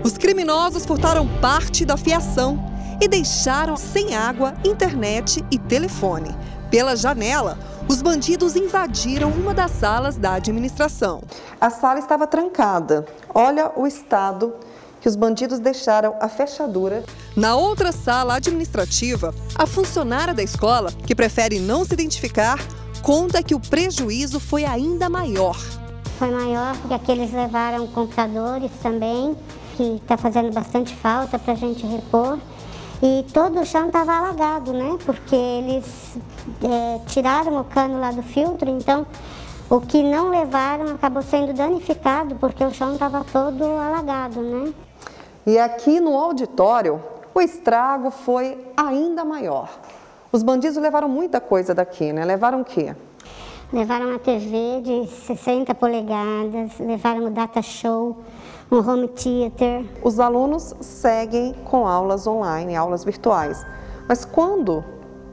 [0.04, 6.34] Os criminosos furtaram parte da fiação e deixaram sem água, internet e telefone.
[6.70, 7.58] Pela janela,
[7.88, 11.22] os bandidos invadiram uma das salas da administração.
[11.60, 13.06] A sala estava trancada.
[13.34, 14.54] Olha o estado
[15.00, 17.04] que os bandidos deixaram a fechadura.
[17.36, 22.58] Na outra sala administrativa, a funcionária da escola, que prefere não se identificar,
[23.02, 25.58] conta que o prejuízo foi ainda maior.
[26.18, 29.36] Foi maior porque aqui eles levaram computadores também,
[29.76, 32.38] que está fazendo bastante falta para a gente repor.
[33.06, 34.96] E todo o chão estava alagado, né?
[35.04, 36.16] Porque eles
[36.62, 39.06] é, tiraram o cano lá do filtro, então
[39.68, 44.72] o que não levaram acabou sendo danificado porque o chão estava todo alagado, né?
[45.46, 46.98] E aqui no auditório,
[47.34, 49.68] o estrago foi ainda maior.
[50.32, 52.24] Os bandidos levaram muita coisa daqui, né?
[52.24, 52.96] Levaram o quê?
[53.70, 58.16] Levaram uma TV de 60 polegadas, levaram o data show,
[58.74, 59.84] um home theater.
[60.02, 63.64] Os alunos seguem com aulas online, aulas virtuais.
[64.08, 64.84] Mas quando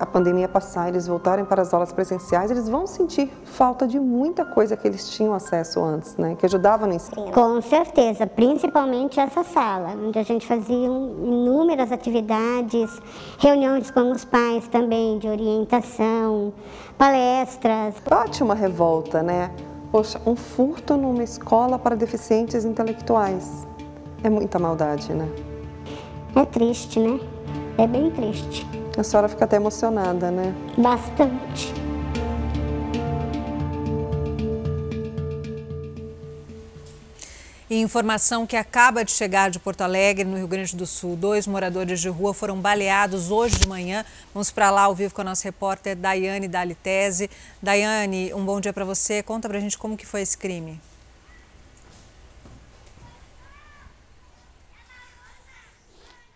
[0.02, 4.44] a pandemia passar, eles voltarem para as aulas presenciais, eles vão sentir falta de muita
[4.44, 6.36] coisa que eles tinham acesso antes, né?
[6.36, 7.32] Que ajudava no ensino.
[7.32, 13.00] Com certeza, principalmente essa sala, onde a gente fazia inúmeras atividades,
[13.38, 16.52] reuniões com os pais também de orientação,
[16.98, 17.94] palestras.
[18.10, 19.52] Bate uma revolta, né?
[19.92, 23.68] Poxa, um furto numa escola para deficientes intelectuais.
[24.24, 25.28] É muita maldade, né?
[26.34, 27.20] É triste, né?
[27.78, 28.66] É bem triste.
[28.98, 30.56] A senhora fica até emocionada, né?
[30.78, 31.74] Bastante.
[37.72, 41.16] E informação que acaba de chegar de Porto Alegre, no Rio Grande do Sul.
[41.16, 44.04] Dois moradores de rua foram baleados hoje de manhã.
[44.34, 47.30] Vamos para lá ao vivo com a nossa repórter Daiane Dalitese.
[47.64, 49.24] Daiane, um bom dia para você.
[49.24, 50.82] Conta para a gente como que foi esse crime.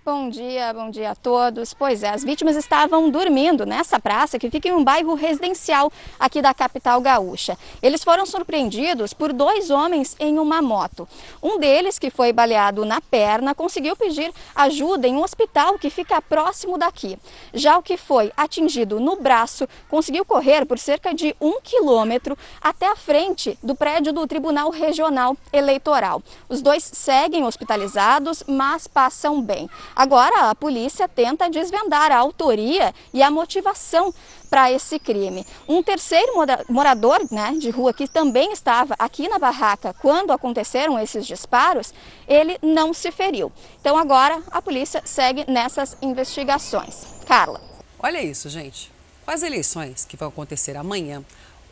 [0.05, 1.73] Bom dia, bom dia a todos.
[1.73, 6.43] Pois é, as vítimas estavam dormindo nessa praça que fica em um bairro residencial aqui
[6.43, 7.57] da capital gaúcha.
[7.81, 11.09] Eles foram surpreendidos por dois homens em uma moto.
[11.41, 16.21] Um deles, que foi baleado na perna, conseguiu pedir ajuda em um hospital que fica
[16.21, 17.17] próximo daqui.
[17.51, 22.85] Já o que foi atingido no braço conseguiu correr por cerca de um quilômetro até
[22.85, 26.21] a frente do prédio do Tribunal Regional Eleitoral.
[26.47, 29.67] Os dois seguem hospitalizados, mas passam bem.
[29.95, 34.13] Agora, a polícia tenta desvendar a autoria e a motivação
[34.49, 35.45] para esse crime.
[35.67, 36.33] Um terceiro
[36.69, 41.93] morador né, de rua que também estava aqui na barraca quando aconteceram esses disparos,
[42.27, 43.51] ele não se feriu.
[43.79, 47.05] Então agora a polícia segue nessas investigações.
[47.25, 47.61] Carla.
[47.97, 48.91] Olha isso, gente.
[49.25, 51.23] Com as eleições que vão acontecer amanhã,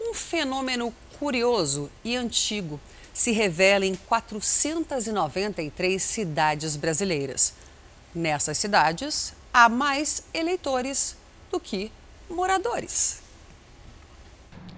[0.01, 2.79] um fenômeno curioso e antigo
[3.13, 7.53] se revela em 493 cidades brasileiras.
[8.15, 11.17] Nessas cidades, há mais eleitores
[11.51, 11.91] do que
[12.29, 13.23] moradores.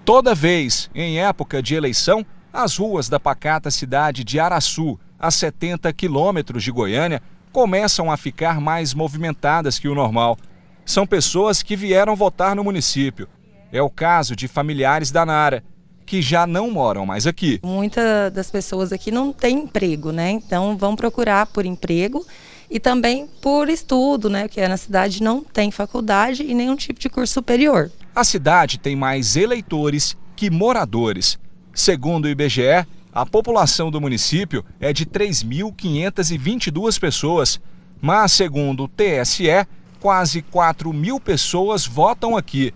[0.04, 5.92] Toda vez, em época de eleição, as ruas da pacata cidade de Araçu, a 70
[5.92, 7.20] quilômetros de Goiânia,
[7.52, 10.38] começam a ficar mais movimentadas que o normal.
[10.84, 13.28] São pessoas que vieram votar no município.
[13.70, 15.62] É o caso de familiares da Nara,
[16.06, 17.60] que já não moram mais aqui.
[17.64, 20.30] Muitas das pessoas aqui não têm emprego, né?
[20.30, 22.24] Então vão procurar por emprego
[22.70, 24.48] e também por estudo, né?
[24.48, 27.90] Que na cidade não tem faculdade e nenhum tipo de curso superior.
[28.14, 31.38] A cidade tem mais eleitores que moradores.
[31.74, 37.60] Segundo o IBGE, a população do município é de 3.522 pessoas,
[38.00, 39.66] mas segundo o TSE,
[40.00, 42.74] quase 4 mil pessoas votam aqui.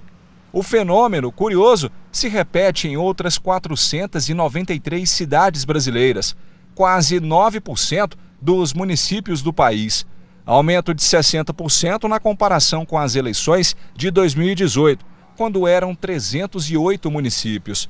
[0.52, 6.34] O fenômeno curioso se repete em outras 493 cidades brasileiras,
[6.74, 10.06] quase 9% dos municípios do país,
[10.46, 15.04] aumento de 60% na comparação com as eleições de 2018,
[15.36, 17.88] quando eram 308 municípios.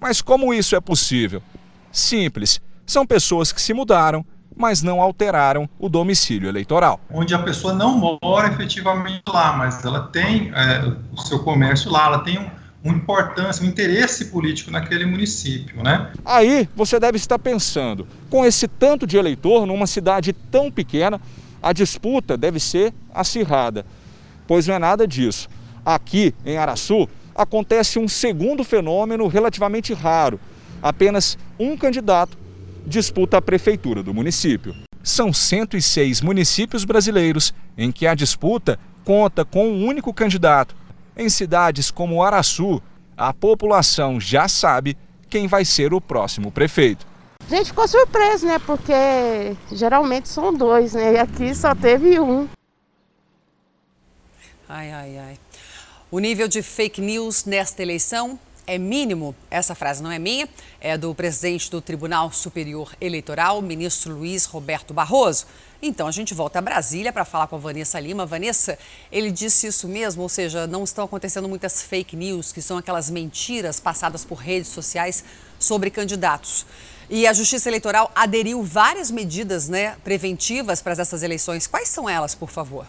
[0.00, 1.42] Mas como isso é possível?
[1.90, 2.60] Simples.
[2.86, 4.24] São pessoas que se mudaram,
[4.56, 7.00] mas não alteraram o domicílio eleitoral.
[7.10, 12.06] Onde a pessoa não mora efetivamente lá, mas ela tem é, o seu comércio lá,
[12.06, 12.50] ela tem um,
[12.84, 16.12] uma importância, um interesse político naquele município, né?
[16.22, 21.18] Aí você deve estar pensando, com esse tanto de eleitor numa cidade tão pequena,
[21.62, 23.86] a disputa deve ser acirrada.
[24.46, 25.48] Pois não é nada disso.
[25.82, 30.38] Aqui em Araçu acontece um segundo fenômeno relativamente raro.
[30.82, 32.36] Apenas um candidato
[32.86, 34.74] disputa a prefeitura do município.
[35.02, 40.76] São 106 municípios brasileiros em que a disputa conta com um único candidato.
[41.16, 42.82] Em cidades como Araçu,
[43.16, 44.96] a população já sabe
[45.30, 47.06] quem vai ser o próximo prefeito.
[47.46, 48.58] A gente ficou surpreso, né?
[48.58, 51.14] Porque geralmente são dois, né?
[51.14, 52.48] E aqui só teve um.
[54.68, 55.38] Ai, ai, ai.
[56.10, 59.34] O nível de fake news nesta eleição é mínimo.
[59.50, 60.48] Essa frase não é minha,
[60.80, 65.46] é do presidente do Tribunal Superior Eleitoral, ministro Luiz Roberto Barroso.
[65.86, 68.24] Então a gente volta a Brasília para falar com a Vanessa Lima.
[68.24, 68.78] Vanessa,
[69.12, 73.10] ele disse isso mesmo, ou seja, não estão acontecendo muitas fake news, que são aquelas
[73.10, 75.22] mentiras passadas por redes sociais
[75.58, 76.64] sobre candidatos.
[77.10, 81.66] E a Justiça Eleitoral aderiu várias medidas né, preventivas para essas eleições.
[81.66, 82.86] Quais são elas, por favor?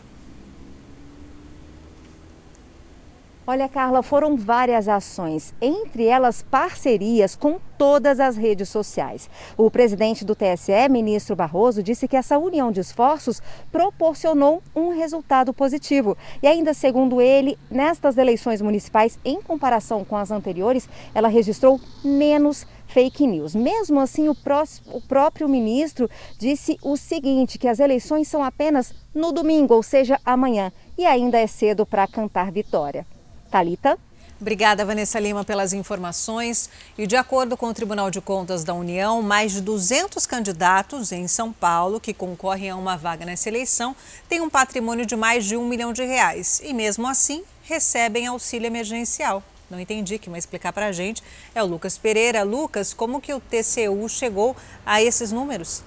[3.47, 9.29] Olha, Carla, foram várias ações, entre elas parcerias com todas as redes sociais.
[9.55, 15.53] O presidente do TSE, ministro Barroso, disse que essa união de esforços proporcionou um resultado
[15.53, 16.17] positivo.
[16.41, 22.65] E ainda segundo ele, nestas eleições municipais, em comparação com as anteriores, ela registrou menos
[22.87, 23.53] fake news.
[23.53, 26.09] Mesmo assim, o, próximo, o próprio ministro
[26.39, 31.37] disse o seguinte, que as eleições são apenas no domingo, ou seja, amanhã, e ainda
[31.37, 33.05] é cedo para cantar vitória.
[33.55, 33.97] Talita.
[34.37, 36.69] Obrigada, Vanessa Lima, pelas informações.
[36.97, 41.25] E de acordo com o Tribunal de Contas da União, mais de 200 candidatos em
[41.25, 43.95] São Paulo que concorrem a uma vaga nessa eleição
[44.27, 48.67] têm um patrimônio de mais de um milhão de reais e, mesmo assim, recebem auxílio
[48.67, 49.41] emergencial.
[49.71, 51.23] Não entendi, quem vai explicar para a gente
[51.55, 52.43] é o Lucas Pereira.
[52.43, 54.53] Lucas, como que o TCU chegou
[54.85, 55.81] a esses números?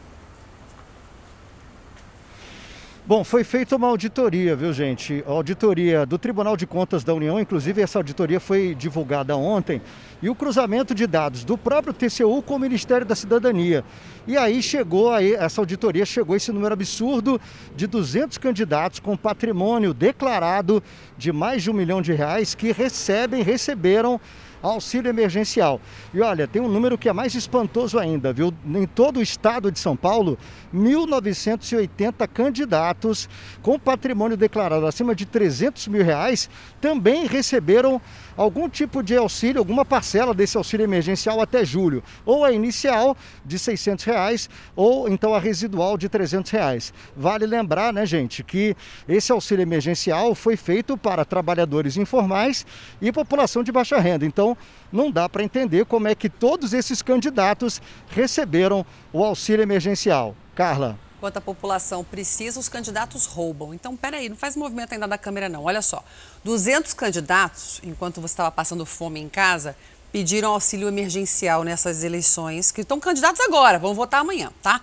[3.08, 5.24] Bom, foi feita uma auditoria, viu, gente?
[5.26, 9.80] A auditoria do Tribunal de Contas da União, inclusive essa auditoria foi divulgada ontem,
[10.20, 13.82] e o cruzamento de dados do próprio TCU com o Ministério da Cidadania.
[14.26, 17.40] E aí chegou, aí, essa auditoria chegou a esse número absurdo
[17.74, 20.82] de 200 candidatos com patrimônio declarado
[21.16, 24.20] de mais de um milhão de reais que recebem, receberam
[24.62, 25.80] auxílio emergencial.
[26.12, 28.52] E olha, tem um número que é mais espantoso ainda, viu?
[28.66, 30.38] Em todo o estado de São Paulo,
[30.74, 33.28] 1.980 candidatos
[33.62, 36.48] com patrimônio declarado acima de 300 mil reais
[36.80, 38.00] também receberam
[38.38, 43.58] algum tipo de auxílio, alguma parcela desse auxílio emergencial até julho, ou a inicial de
[43.58, 46.94] 600 reais, ou então a residual de 300 reais.
[47.16, 48.76] Vale lembrar, né, gente, que
[49.08, 52.64] esse auxílio emergencial foi feito para trabalhadores informais
[53.02, 54.24] e população de baixa renda.
[54.24, 54.56] Então,
[54.92, 60.36] não dá para entender como é que todos esses candidatos receberam o auxílio emergencial.
[60.54, 61.07] Carla.
[61.18, 63.74] Enquanto a população precisa, os candidatos roubam.
[63.74, 65.64] Então, peraí, não faz movimento ainda da câmera não.
[65.64, 66.04] Olha só,
[66.44, 69.76] 200 candidatos, enquanto você estava passando fome em casa,
[70.12, 74.80] pediram auxílio emergencial nessas eleições, que estão candidatos agora, vão votar amanhã, tá?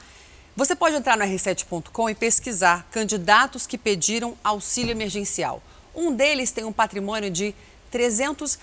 [0.57, 5.63] Você pode entrar no r7.com e pesquisar candidatos que pediram auxílio emergencial.
[5.95, 7.55] Um deles tem um patrimônio de
[7.91, 8.59] 300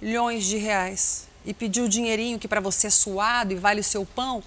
[0.00, 4.06] milhões de reais e pediu dinheirinho que para você é suado e vale o seu
[4.06, 4.44] pão.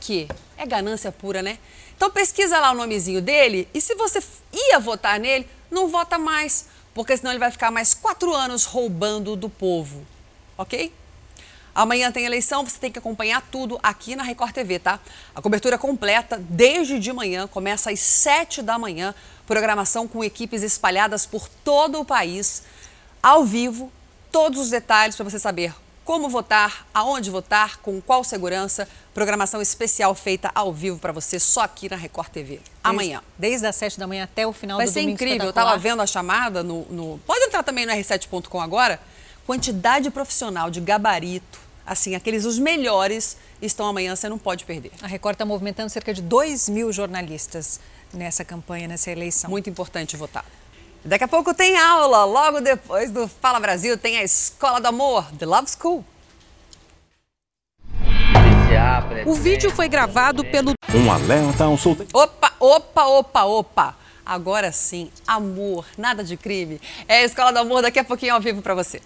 [0.00, 0.28] Quê?
[0.56, 1.58] É ganância pura, né?
[1.96, 4.22] Então pesquisa lá o nomezinho dele e se você
[4.52, 9.34] ia votar nele, não vota mais, porque senão ele vai ficar mais quatro anos roubando
[9.34, 10.06] do povo,
[10.56, 10.92] ok?
[11.74, 14.98] Amanhã tem eleição, você tem que acompanhar tudo aqui na Record TV, tá?
[15.34, 19.14] A cobertura completa, desde de manhã, começa às sete da manhã,
[19.46, 22.64] programação com equipes espalhadas por todo o país,
[23.22, 23.92] ao vivo,
[24.32, 25.72] todos os detalhes para você saber
[26.08, 28.88] como votar, aonde votar, com qual segurança.
[29.12, 32.60] Programação especial feita ao vivo para você só aqui na Record TV.
[32.82, 33.20] Amanhã.
[33.36, 35.10] Desde, desde as 7 da manhã até o final Vai do domingo.
[35.10, 35.44] Vai ser incrível.
[35.44, 38.98] Eu estava vendo a chamada no, no, Pode entrar também no r7.com agora.
[39.46, 41.60] Quantidade profissional de gabarito.
[41.84, 44.92] Assim, aqueles os melhores estão amanhã, você não pode perder.
[45.02, 47.80] A Record está movimentando cerca de 2 mil jornalistas
[48.14, 49.50] nessa campanha, nessa eleição.
[49.50, 50.46] Muito importante votar.
[51.04, 55.24] Daqui a pouco tem aula, logo depois do Fala Brasil tem a Escola do Amor,
[55.38, 56.04] The Love School.
[59.26, 60.72] O vídeo foi gravado pelo.
[60.94, 62.10] Um alerta ao solteiro.
[62.14, 63.96] Opa, opa, opa, opa.
[64.24, 66.80] Agora sim, amor, nada de crime.
[67.06, 69.00] É a Escola do Amor daqui a pouquinho ao vivo para você.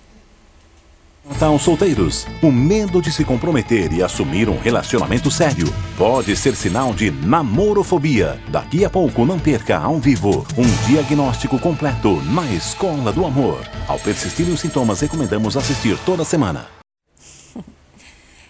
[1.25, 6.93] Então, solteiros, o medo de se comprometer e assumir um relacionamento sério pode ser sinal
[6.93, 8.41] de namorofobia.
[8.49, 13.61] Daqui a pouco, não perca ao vivo um diagnóstico completo na Escola do Amor.
[13.87, 16.67] Ao persistirem os sintomas, recomendamos assistir toda semana.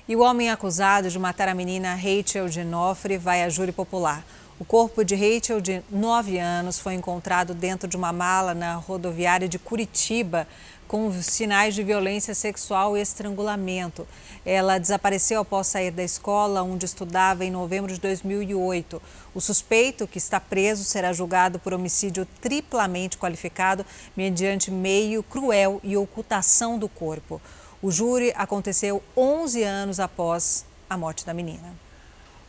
[0.09, 4.25] E o homem acusado de matar a menina Rachel Ginofre vai a júri popular.
[4.59, 9.49] O corpo de Rachel, de 9 anos, foi encontrado dentro de uma mala na rodoviária
[9.49, 10.47] de Curitiba
[10.93, 14.07] com sinais de violência sexual e estrangulamento.
[14.45, 19.01] Ela desapareceu após sair da escola onde estudava em novembro de 2008.
[19.35, 25.97] O suspeito, que está preso, será julgado por homicídio triplamente qualificado mediante meio cruel e
[25.97, 27.41] ocultação do corpo.
[27.81, 31.75] O júri aconteceu 11 anos após a morte da menina.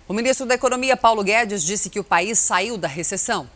[0.06, 3.48] O ministro da Economia, Paulo Guedes, disse que o país saiu da recessão.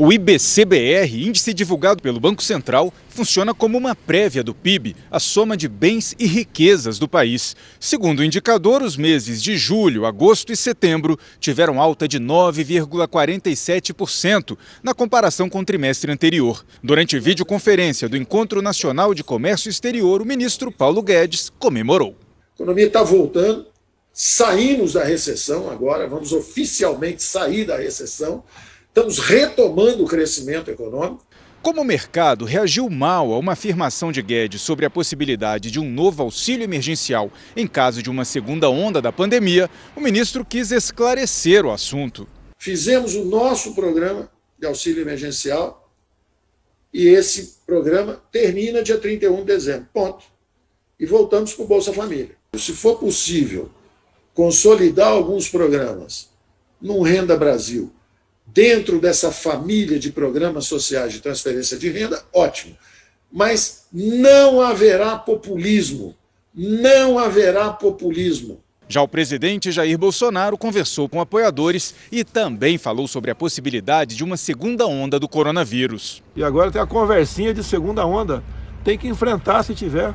[0.00, 5.56] O IBCBR, índice divulgado pelo Banco Central, funciona como uma prévia do PIB, a soma
[5.56, 7.56] de bens e riquezas do país.
[7.80, 14.94] Segundo o indicador, os meses de julho, agosto e setembro tiveram alta de 9,47% na
[14.94, 16.64] comparação com o trimestre anterior.
[16.80, 22.14] Durante videoconferência do Encontro Nacional de Comércio Exterior, o ministro Paulo Guedes comemorou.
[22.52, 23.66] A economia está voltando,
[24.12, 28.44] saímos da recessão agora, vamos oficialmente sair da recessão.
[28.98, 31.24] Estamos retomando o crescimento econômico.
[31.62, 35.88] Como o mercado reagiu mal a uma afirmação de Guedes sobre a possibilidade de um
[35.88, 41.64] novo auxílio emergencial em caso de uma segunda onda da pandemia, o ministro quis esclarecer
[41.64, 42.26] o assunto.
[42.58, 45.88] Fizemos o nosso programa de auxílio emergencial
[46.92, 49.86] e esse programa termina dia 31 de dezembro.
[49.94, 50.24] Ponto.
[50.98, 52.34] E voltamos para o Bolsa Família.
[52.56, 53.70] Se for possível
[54.34, 56.30] consolidar alguns programas
[56.82, 57.92] no Renda Brasil
[58.52, 62.76] dentro dessa família de programas sociais de transferência de renda, ótimo.
[63.30, 66.14] Mas não haverá populismo.
[66.54, 68.60] Não haverá populismo.
[68.88, 74.24] Já o presidente Jair Bolsonaro conversou com apoiadores e também falou sobre a possibilidade de
[74.24, 76.22] uma segunda onda do coronavírus.
[76.34, 78.42] E agora tem a conversinha de segunda onda.
[78.82, 80.14] Tem que enfrentar se tiver.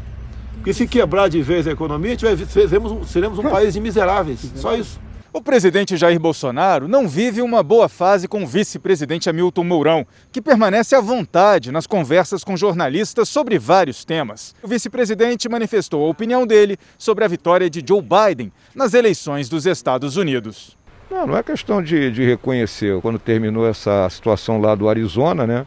[0.55, 4.39] Porque se quebrar de vez a economia, seremos, seremos um país de miseráveis.
[4.55, 4.99] Só isso.
[5.35, 10.39] O presidente Jair Bolsonaro não vive uma boa fase com o vice-presidente Hamilton Mourão, que
[10.39, 14.53] permanece à vontade nas conversas com jornalistas sobre vários temas.
[14.61, 19.65] O vice-presidente manifestou a opinião dele sobre a vitória de Joe Biden nas eleições dos
[19.65, 20.77] Estados Unidos.
[21.09, 23.01] Não, não é questão de, de reconhecer.
[23.01, 25.65] Quando terminou essa situação lá do Arizona, né?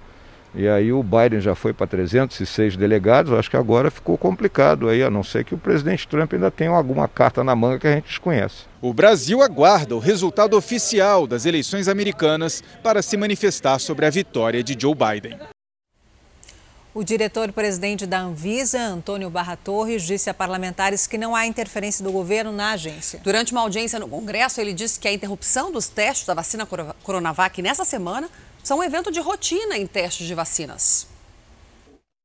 [0.58, 5.02] E aí o Biden já foi para 306 delegados, acho que agora ficou complicado aí,
[5.02, 7.92] a não ser que o presidente Trump ainda tenha alguma carta na manga que a
[7.92, 8.64] gente desconhece.
[8.80, 14.62] O Brasil aguarda o resultado oficial das eleições americanas para se manifestar sobre a vitória
[14.62, 15.38] de Joe Biden.
[16.94, 22.10] O diretor-presidente da Anvisa, Antônio Barra Torres, disse a parlamentares que não há interferência do
[22.10, 23.20] governo na agência.
[23.22, 26.66] Durante uma audiência no Congresso, ele disse que a interrupção dos testes da vacina
[27.02, 28.30] Coronavac nessa semana
[28.66, 31.06] são um evento de rotina em testes de vacinas.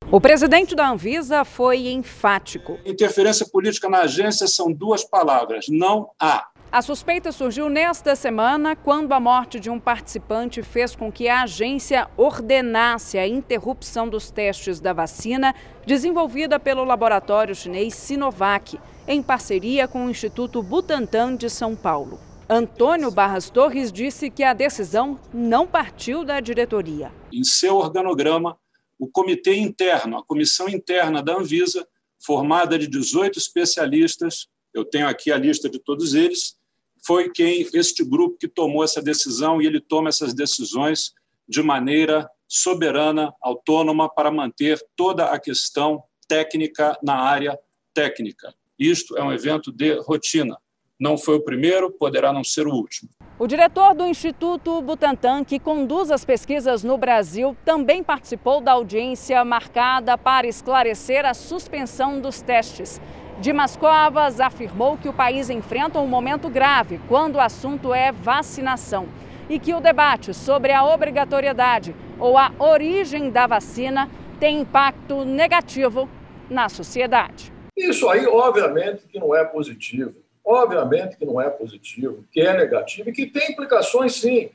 [0.09, 2.79] O presidente da Anvisa foi enfático.
[2.83, 6.47] Interferência política na agência são duas palavras: não há.
[6.71, 11.43] A suspeita surgiu nesta semana quando a morte de um participante fez com que a
[11.43, 15.53] agência ordenasse a interrupção dos testes da vacina
[15.85, 22.30] desenvolvida pelo laboratório chinês Sinovac, em parceria com o Instituto Butantan de São Paulo.
[22.53, 27.09] Antônio Barras Torres disse que a decisão não partiu da diretoria.
[27.31, 28.59] Em seu organograma,
[28.99, 31.87] o comitê interno, a comissão interna da Anvisa,
[32.19, 36.57] formada de 18 especialistas, eu tenho aqui a lista de todos eles,
[37.05, 41.13] foi quem este grupo que tomou essa decisão e ele toma essas decisões
[41.47, 47.57] de maneira soberana, autônoma para manter toda a questão técnica na área
[47.93, 48.53] técnica.
[48.77, 50.57] Isto é um evento de rotina.
[51.01, 53.09] Não foi o primeiro, poderá não ser o último.
[53.39, 59.43] O diretor do Instituto Butantan, que conduz as pesquisas no Brasil, também participou da audiência
[59.43, 63.01] marcada para esclarecer a suspensão dos testes.
[63.39, 69.07] Dimas Covas afirmou que o país enfrenta um momento grave quando o assunto é vacinação
[69.49, 74.07] e que o debate sobre a obrigatoriedade ou a origem da vacina
[74.39, 76.07] tem impacto negativo
[76.47, 77.51] na sociedade.
[77.75, 80.20] Isso aí, obviamente, que não é positivo.
[80.43, 84.49] Obviamente que não é positivo, que é negativo e que tem implicações, sim.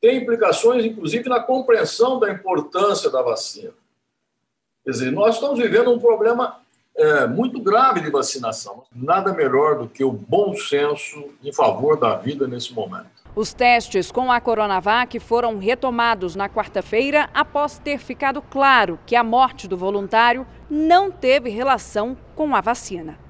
[0.00, 3.72] Tem implicações, inclusive, na compreensão da importância da vacina.
[4.84, 6.60] Quer dizer, nós estamos vivendo um problema
[6.96, 8.84] é, muito grave de vacinação.
[8.94, 13.18] Nada melhor do que o bom senso em favor da vida nesse momento.
[13.36, 19.22] Os testes com a Coronavac foram retomados na quarta-feira após ter ficado claro que a
[19.22, 23.27] morte do voluntário não teve relação com a vacina.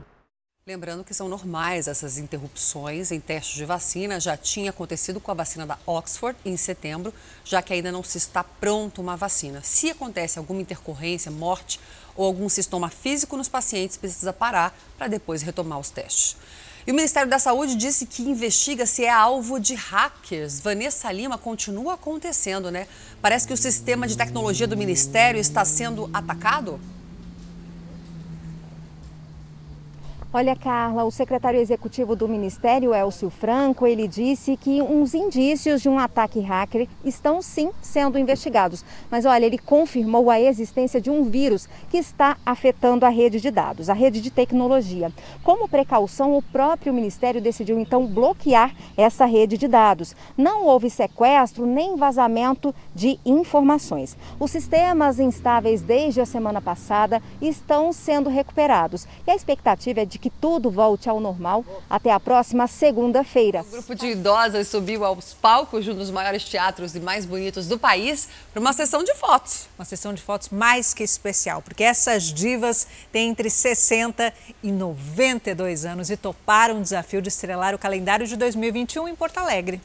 [0.69, 4.21] Lembrando que são normais essas interrupções em testes de vacina.
[4.21, 7.11] Já tinha acontecido com a vacina da Oxford em setembro,
[7.43, 9.63] já que ainda não se está pronto uma vacina.
[9.63, 11.81] Se acontece alguma intercorrência, morte
[12.15, 16.37] ou algum sintoma físico nos pacientes, precisa parar para depois retomar os testes.
[16.87, 20.61] E o Ministério da Saúde disse que investiga se é alvo de hackers.
[20.61, 22.87] Vanessa Lima continua acontecendo, né?
[23.23, 26.79] Parece que o sistema de tecnologia do Ministério está sendo atacado.
[30.31, 35.89] Olha, Carla, o secretário executivo do Ministério, Elcio Franco, ele disse que uns indícios de
[35.89, 38.85] um ataque hacker estão sim sendo investigados.
[39.11, 43.51] Mas olha, ele confirmou a existência de um vírus que está afetando a rede de
[43.51, 45.11] dados, a rede de tecnologia.
[45.43, 50.15] Como precaução, o próprio Ministério decidiu então bloquear essa rede de dados.
[50.37, 54.15] Não houve sequestro nem vazamento de informações.
[54.39, 60.18] Os sistemas instáveis desde a semana passada estão sendo recuperados e a expectativa é de
[60.19, 63.63] que tudo volte ao normal até a próxima segunda-feira.
[63.63, 67.67] O grupo de idosas subiu aos palcos de um dos maiores teatros e mais bonitos
[67.67, 69.69] do país para uma sessão de fotos.
[69.79, 74.33] Uma sessão de fotos mais que especial, porque essas divas têm entre 60
[74.63, 79.39] e 92 anos e toparam o desafio de estrelar o calendário de 2021 em Porto
[79.39, 79.81] Alegre.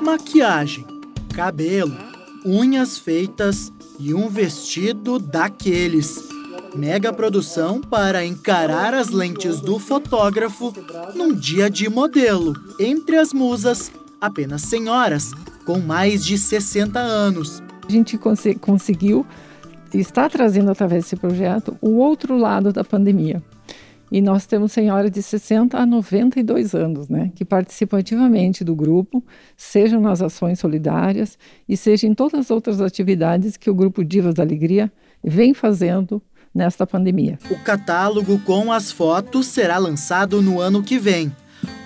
[0.00, 0.84] Maquiagem,
[1.34, 1.96] cabelo,
[2.44, 6.16] unhas feitas e um vestido daqueles
[6.74, 10.72] mega produção para encarar as lentes do fotógrafo
[11.14, 12.54] num dia de modelo.
[12.78, 15.32] Entre as musas, apenas senhoras
[15.64, 17.62] com mais de 60 anos.
[17.86, 19.26] A gente cons conseguiu
[19.92, 23.42] está trazendo através desse projeto o outro lado da pandemia.
[24.10, 29.24] E nós temos senhoras de 60 a 92 anos, né, que participam ativamente do grupo,
[29.56, 34.34] sejam nas ações solidárias e seja em todas as outras atividades que o grupo Divas
[34.34, 34.92] da Alegria
[35.24, 36.22] vem fazendo
[36.54, 37.38] nesta pandemia.
[37.50, 41.34] O catálogo com as fotos será lançado no ano que vem.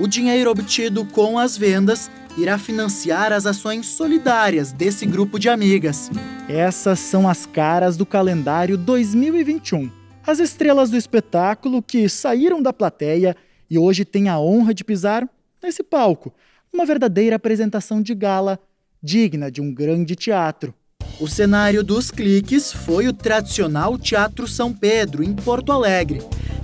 [0.01, 6.10] O dinheiro obtido com as vendas irá financiar as ações solidárias desse grupo de amigas.
[6.48, 9.90] Essas são as caras do calendário 2021.
[10.26, 13.36] As estrelas do espetáculo que saíram da plateia
[13.70, 15.28] e hoje têm a honra de pisar
[15.62, 16.32] nesse palco.
[16.72, 18.59] Uma verdadeira apresentação de gala,
[19.02, 20.74] digna de um grande teatro.
[21.18, 26.20] O cenário dos cliques foi o tradicional Teatro São Pedro, em Porto Alegre,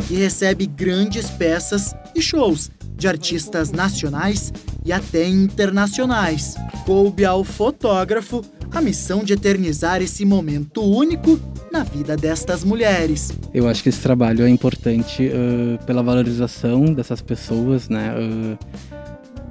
[0.06, 4.52] que recebe grandes peças e shows de artistas nacionais
[4.84, 6.54] e até internacionais.
[6.84, 11.40] Coube ao fotógrafo a missão de eternizar esse momento único
[11.72, 13.32] na vida destas mulheres.
[13.54, 18.14] Eu acho que esse trabalho é importante uh, pela valorização dessas pessoas, né?
[18.18, 18.58] Uh,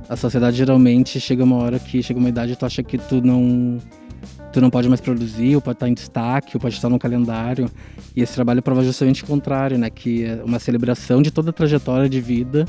[0.08, 3.20] a sociedade geralmente chega uma hora que chega uma idade e tu acha que tu
[3.22, 3.80] não
[4.52, 7.70] tu não pode mais produzir, ou pode estar em destaque, ou pode estar no calendário.
[8.16, 9.90] E esse trabalho prova justamente o contrário, né?
[9.90, 12.66] Que é uma celebração de toda a trajetória de vida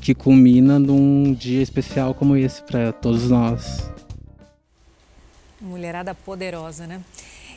[0.00, 3.90] que culmina num dia especial como esse para todos nós.
[5.60, 7.00] Mulherada poderosa, né?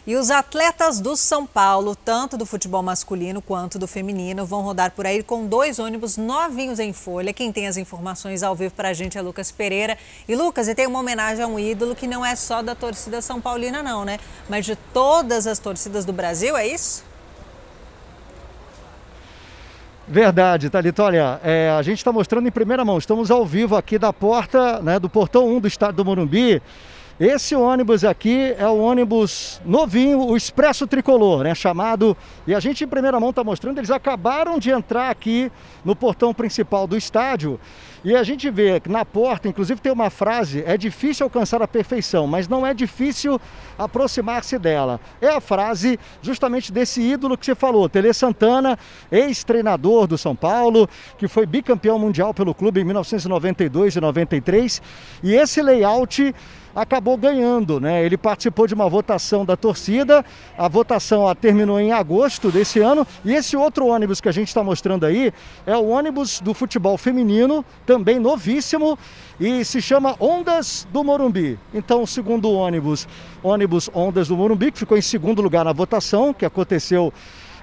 [0.07, 4.91] E os atletas do São Paulo, tanto do futebol masculino quanto do feminino, vão rodar
[4.91, 7.33] por aí com dois ônibus novinhos em folha.
[7.33, 9.97] Quem tem as informações ao vivo para a gente é Lucas Pereira.
[10.25, 13.21] E Lucas, e tem uma homenagem a um ídolo que não é só da torcida
[13.21, 14.17] São Paulina, não, né?
[14.47, 17.03] Mas de todas as torcidas do Brasil, é isso?
[20.07, 21.03] Verdade, Thalita.
[21.03, 22.97] Olha, é, a gente está mostrando em primeira mão.
[22.97, 26.61] Estamos ao vivo aqui da porta, né, do portão 1 do estado do Morumbi.
[27.19, 31.55] Esse ônibus aqui é o ônibus novinho, o Expresso Tricolor, né?
[31.55, 32.15] Chamado.
[32.45, 35.51] E a gente em primeira mão está mostrando, eles acabaram de entrar aqui
[35.83, 37.59] no portão principal do estádio.
[38.03, 41.67] E a gente vê que na porta, inclusive, tem uma frase: é difícil alcançar a
[41.67, 43.39] perfeição, mas não é difícil
[43.77, 44.99] aproximar-se dela.
[45.21, 48.77] É a frase justamente desse ídolo que você falou, Tele Santana,
[49.11, 54.81] ex-treinador do São Paulo, que foi bicampeão mundial pelo clube em 1992 e 93.
[55.23, 56.33] E esse layout
[56.77, 58.05] acabou ganhando, né?
[58.05, 60.23] Ele participou de uma votação da torcida,
[60.55, 64.63] a votação terminou em agosto desse ano, e esse outro ônibus que a gente está
[64.63, 65.33] mostrando aí
[65.65, 68.99] é o ônibus do futebol feminino, também novíssimo,
[69.39, 71.57] e se chama Ondas do Morumbi.
[71.73, 73.07] Então, o segundo ônibus,
[73.41, 77.13] ônibus Ondas do Morumbi, que ficou em segundo lugar na votação, que aconteceu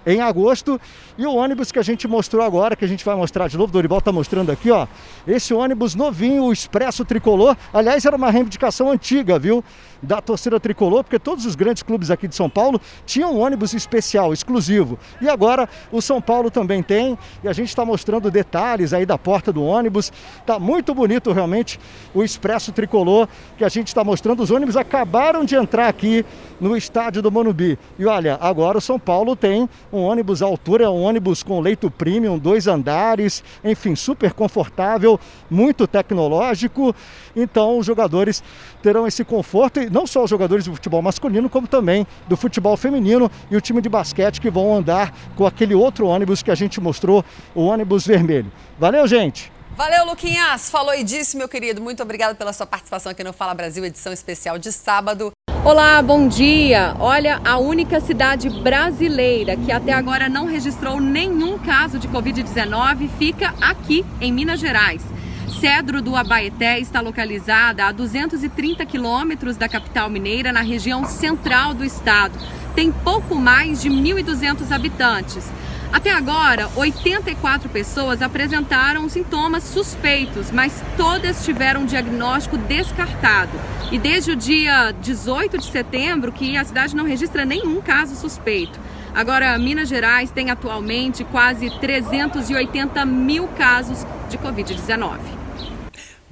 [0.06, 0.80] em agosto.
[1.16, 3.68] E o ônibus que a gente mostrou agora, que a gente vai mostrar de novo,
[3.68, 4.86] o Dorival está mostrando aqui, ó.
[5.26, 7.56] Esse ônibus novinho, o Expresso Tricolor.
[7.72, 9.62] Aliás, era uma reivindicação antiga, viu?
[10.06, 13.72] Da torcida tricolor, porque todos os grandes clubes aqui de São Paulo tinham um ônibus
[13.72, 14.98] especial, exclusivo.
[15.20, 17.18] E agora o São Paulo também tem.
[17.43, 20.12] E a gente está mostrando detalhes aí da porta do ônibus.
[20.44, 21.81] Tá muito bonito realmente
[22.14, 23.26] o Expresso Tricolor
[23.56, 24.43] que a gente está mostrando.
[24.43, 26.24] Os ônibus acabaram de entrar aqui
[26.60, 27.78] no estádio do Monubi.
[27.98, 31.60] E olha, agora o São Paulo tem um ônibus à altura, é um ônibus com
[31.60, 35.18] leito premium, dois andares, enfim, super confortável,
[35.51, 36.94] muito tecnológico.
[37.35, 38.43] Então os jogadores
[38.82, 42.77] terão esse conforto, e não só os jogadores do futebol masculino, como também do futebol
[42.77, 46.55] feminino e o time de basquete que vão andar com aquele outro ônibus que a
[46.55, 48.51] gente mostrou, o ônibus vermelho.
[48.79, 49.53] Valeu, gente!
[49.77, 50.69] Valeu, Luquinhas.
[50.71, 51.81] Falou e disse, meu querido.
[51.81, 55.33] Muito obrigado pela sua participação aqui no Fala Brasil, edição especial de sábado.
[55.65, 56.95] Olá, bom dia.
[57.01, 63.55] Olha, a única cidade brasileira que até agora não registrou nenhum caso de Covid-19 fica
[63.61, 65.14] aqui, em Minas Gerais.
[65.60, 71.85] Cedro do Abaeté está localizada a 230 quilômetros da capital mineira, na região central do
[71.85, 72.39] estado.
[72.74, 75.51] Tem pouco mais de 1.200 habitantes.
[75.93, 83.52] Até agora, 84 pessoas apresentaram sintomas suspeitos, mas todas tiveram diagnóstico descartado.
[83.93, 88.78] E desde o dia 18 de setembro que a cidade não registra nenhum caso suspeito.
[89.14, 95.44] Agora, Minas Gerais tem atualmente quase 380 mil casos de Covid-19.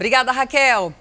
[0.02, 0.92] Obrigada, Raquel.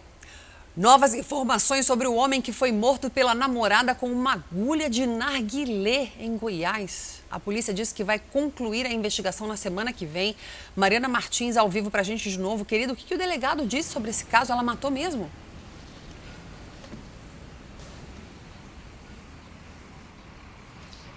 [0.77, 6.09] Novas informações sobre o homem que foi morto pela namorada com uma agulha de narguilé
[6.19, 7.23] em Goiás.
[7.31, 10.35] A polícia disse que vai concluir a investigação na semana que vem.
[10.75, 12.63] Mariana Martins ao vivo pra gente de novo.
[12.63, 14.51] Querido, o que, que o delegado disse sobre esse caso?
[14.51, 15.27] Ela matou mesmo?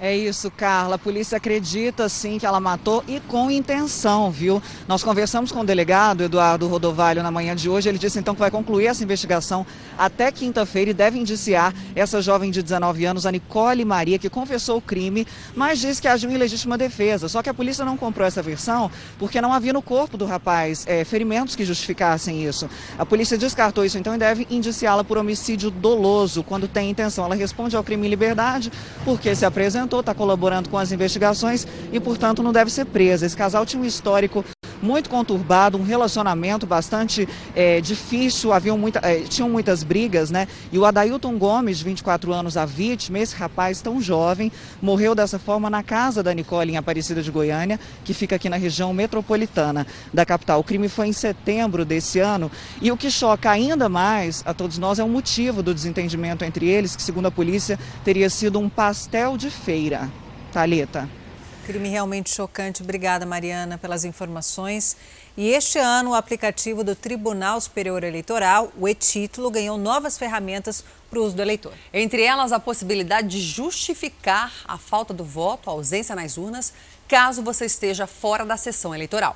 [0.01, 0.97] É isso, Carla.
[0.97, 4.61] A polícia acredita sim que ela matou e com intenção, viu?
[4.89, 7.89] Nós conversamos com o delegado Eduardo Rodovalho na manhã de hoje.
[7.89, 9.65] Ele disse então que vai concluir essa investigação
[9.97, 14.79] até quinta-feira e deve indiciar essa jovem de 19 anos, a Nicole Maria, que confessou
[14.79, 17.29] o crime, mas disse que agiu em legítima defesa.
[17.29, 20.85] Só que a polícia não comprou essa versão porque não havia no corpo do rapaz
[20.89, 22.69] é, ferimentos que justificassem isso.
[22.99, 27.25] A polícia descartou isso então e deve indiciá-la por homicídio doloso quando tem intenção.
[27.25, 28.73] Ela responde ao crime em liberdade
[29.05, 33.27] porque se apresentou está colaborando com as investigações e, portanto, não deve ser presa.
[33.27, 34.45] Esse casal tinha um histórico
[34.85, 40.47] muito conturbado, um relacionamento bastante é, difícil, haviam muita, é, tinham muitas brigas, né?
[40.71, 44.53] E o Adailton Gomes, de 24 anos, a vítima, esse rapaz tão jovem,
[44.83, 48.57] morreu dessa forma na casa da Nicole, em Aparecida de Goiânia, que fica aqui na
[48.57, 50.61] região metropolitana da capital.
[50.61, 52.51] O crime foi em setembro desse ano
[52.83, 56.69] e o que choca ainda mais a todos nós é o motivo do desentendimento entre
[56.69, 60.11] eles, que, segundo a polícia, teria sido um pastel de feira.
[60.53, 61.24] Talita.
[61.65, 62.83] Crime realmente chocante.
[62.83, 64.97] Obrigada, Mariana, pelas informações.
[65.35, 71.19] E este ano, o aplicativo do Tribunal Superior Eleitoral, o e-título, ganhou novas ferramentas para
[71.19, 71.73] o uso do eleitor.
[71.91, 76.75] Entre elas, a possibilidade de justificar a falta do voto, a ausência nas urnas,
[77.09, 79.35] caso você esteja fora da sessão eleitoral.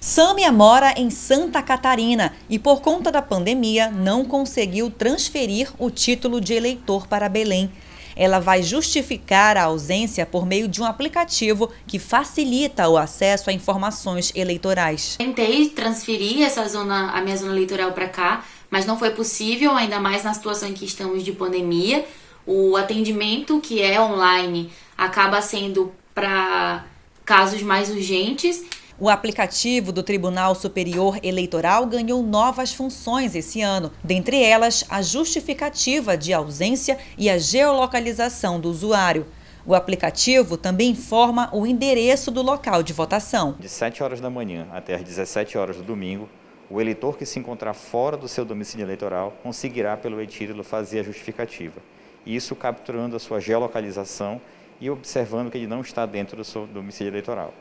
[0.00, 6.40] Sâmia mora em Santa Catarina e, por conta da pandemia, não conseguiu transferir o título
[6.40, 7.70] de eleitor para Belém
[8.20, 13.52] ela vai justificar a ausência por meio de um aplicativo que facilita o acesso a
[13.54, 15.16] informações eleitorais.
[15.16, 19.98] Tentei transferir essa zona, a minha zona eleitoral para cá, mas não foi possível, ainda
[19.98, 22.04] mais na situação em que estamos de pandemia.
[22.46, 26.84] O atendimento que é online acaba sendo para
[27.24, 28.62] casos mais urgentes
[29.00, 36.18] o aplicativo do Tribunal Superior Eleitoral ganhou novas funções esse ano, dentre elas a justificativa
[36.18, 39.26] de ausência e a geolocalização do usuário.
[39.64, 43.56] O aplicativo também informa o endereço do local de votação.
[43.58, 46.28] De 7 horas da manhã até as 17 horas do domingo,
[46.68, 51.04] o eleitor que se encontrar fora do seu domicílio eleitoral conseguirá, pelo e-título, fazer a
[51.04, 51.80] justificativa.
[52.26, 54.40] Isso capturando a sua geolocalização
[54.78, 57.54] e observando que ele não está dentro do seu domicílio eleitoral.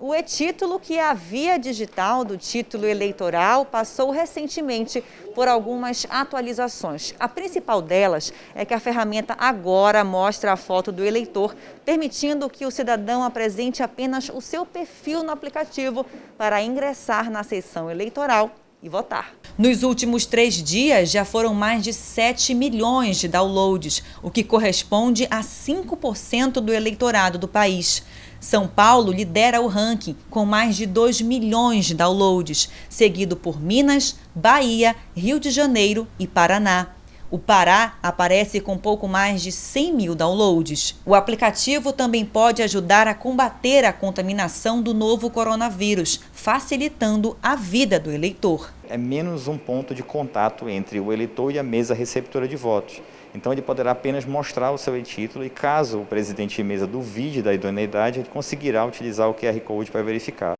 [0.00, 5.02] O e-título, que é a via digital do título eleitoral, passou recentemente
[5.34, 7.14] por algumas atualizações.
[7.18, 11.52] A principal delas é que a ferramenta agora mostra a foto do eleitor,
[11.84, 16.06] permitindo que o cidadão apresente apenas o seu perfil no aplicativo
[16.36, 19.34] para ingressar na sessão eleitoral e votar.
[19.56, 25.26] Nos últimos três dias, já foram mais de 7 milhões de downloads, o que corresponde
[25.28, 28.04] a 5% do eleitorado do país.
[28.40, 34.16] São Paulo lidera o ranking com mais de 2 milhões de downloads, seguido por Minas,
[34.34, 36.88] Bahia, Rio de Janeiro e Paraná.
[37.30, 40.98] O Pará aparece com pouco mais de 100 mil downloads.
[41.04, 48.00] O aplicativo também pode ajudar a combater a contaminação do novo coronavírus, facilitando a vida
[48.00, 48.72] do eleitor.
[48.88, 53.02] É menos um ponto de contato entre o eleitor e a mesa receptora de votos.
[53.34, 57.42] Então ele poderá apenas mostrar o seu e-título e caso o presidente de mesa duvide
[57.42, 60.54] da idoneidade, ele conseguirá utilizar o QR Code para verificar.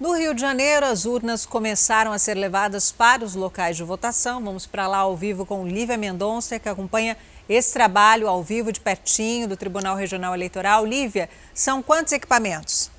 [0.00, 4.42] No Rio de Janeiro, as urnas começaram a ser levadas para os locais de votação.
[4.44, 7.16] Vamos para lá ao vivo com Lívia Mendonça, que acompanha
[7.48, 10.84] esse trabalho ao vivo de pertinho do Tribunal Regional Eleitoral.
[10.84, 12.90] Lívia, são quantos equipamentos?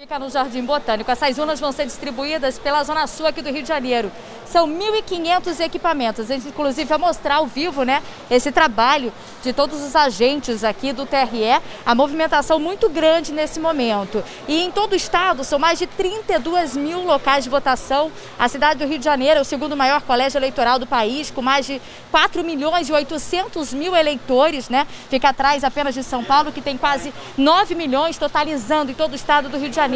[0.00, 1.10] Fica no Jardim Botânico.
[1.10, 4.12] Essas urnas vão ser distribuídas pela Zona Sul aqui do Rio de Janeiro.
[4.46, 6.30] São 1.500 equipamentos.
[6.30, 8.00] A gente, inclusive, vai mostrar ao vivo né,
[8.30, 9.12] esse trabalho
[9.42, 11.60] de todos os agentes aqui do TRE.
[11.84, 14.22] A movimentação muito grande nesse momento.
[14.46, 18.12] E em todo o estado, são mais de 32 mil locais de votação.
[18.38, 21.42] A cidade do Rio de Janeiro é o segundo maior colégio eleitoral do país, com
[21.42, 24.68] mais de 4 milhões e 800 mil eleitores.
[24.68, 24.86] Né?
[25.10, 29.16] Fica atrás apenas de São Paulo, que tem quase 9 milhões, totalizando em todo o
[29.16, 29.87] estado do Rio de Janeiro.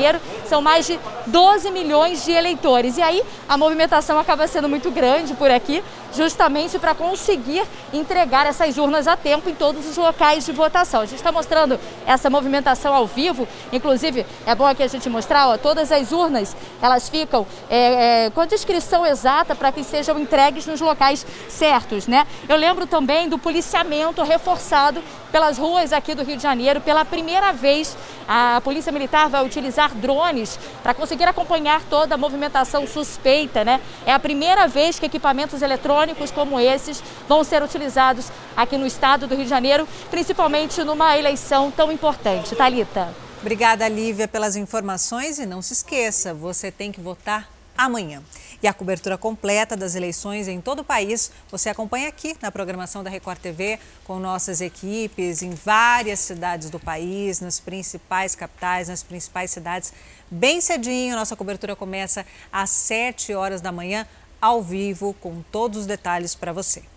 [0.46, 2.96] São mais de 12 milhões de eleitores.
[2.96, 5.82] E aí a movimentação acaba sendo muito grande por aqui,
[6.14, 7.62] justamente para conseguir
[7.92, 11.00] entregar essas urnas a tempo em todos os locais de votação.
[11.00, 15.48] A gente está mostrando essa movimentação ao vivo, inclusive é bom aqui a gente mostrar,
[15.48, 20.18] ó, todas as urnas elas ficam é, é, com a descrição exata para que sejam
[20.18, 22.26] entregues nos locais certos, né?
[22.48, 25.02] Eu lembro também do policiamento reforçado
[25.32, 26.80] pelas ruas aqui do Rio de Janeiro.
[26.80, 27.96] Pela primeira vez,
[28.28, 33.80] a Polícia Militar vai utilizar drones para conseguir acompanhar toda a movimentação suspeita, né?
[34.06, 39.26] É a primeira vez que equipamentos eletrônicos como esses vão ser utilizados aqui no estado
[39.26, 42.54] do Rio de Janeiro, principalmente numa eleição tão importante.
[42.54, 43.14] Talita.
[43.40, 48.22] Obrigada, Lívia, pelas informações e não se esqueça, você tem que votar amanhã.
[48.62, 53.02] E a cobertura completa das eleições em todo o país você acompanha aqui na programação
[53.02, 59.02] da Record TV com nossas equipes em várias cidades do país, nas principais capitais, nas
[59.02, 59.92] principais cidades.
[60.30, 64.06] Bem cedinho, nossa cobertura começa às 7 horas da manhã,
[64.40, 66.91] ao vivo, com todos os detalhes para você.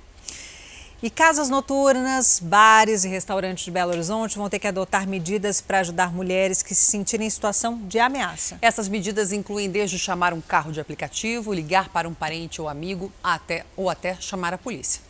[1.04, 5.82] E casas noturnas, bares e restaurantes de Belo Horizonte vão ter que adotar medidas para
[5.82, 8.58] ajudar mulheres que se sentirem em situação de ameaça.
[8.62, 13.12] Essas medidas incluem desde chamar um carro de aplicativo, ligar para um parente ou amigo,
[13.22, 15.02] até ou até chamar a polícia.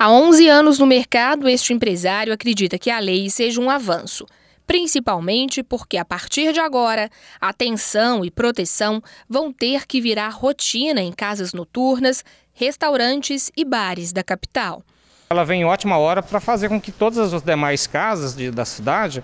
[0.00, 4.26] Há 11 anos no mercado, este empresário acredita que a lei seja um avanço
[4.66, 11.12] principalmente porque a partir de agora, atenção e proteção vão ter que virar rotina em
[11.12, 12.24] casas noturnas,
[12.54, 14.82] restaurantes e bares da capital.
[15.30, 18.64] Ela vem em ótima hora para fazer com que todas as demais casas de, da
[18.64, 19.22] cidade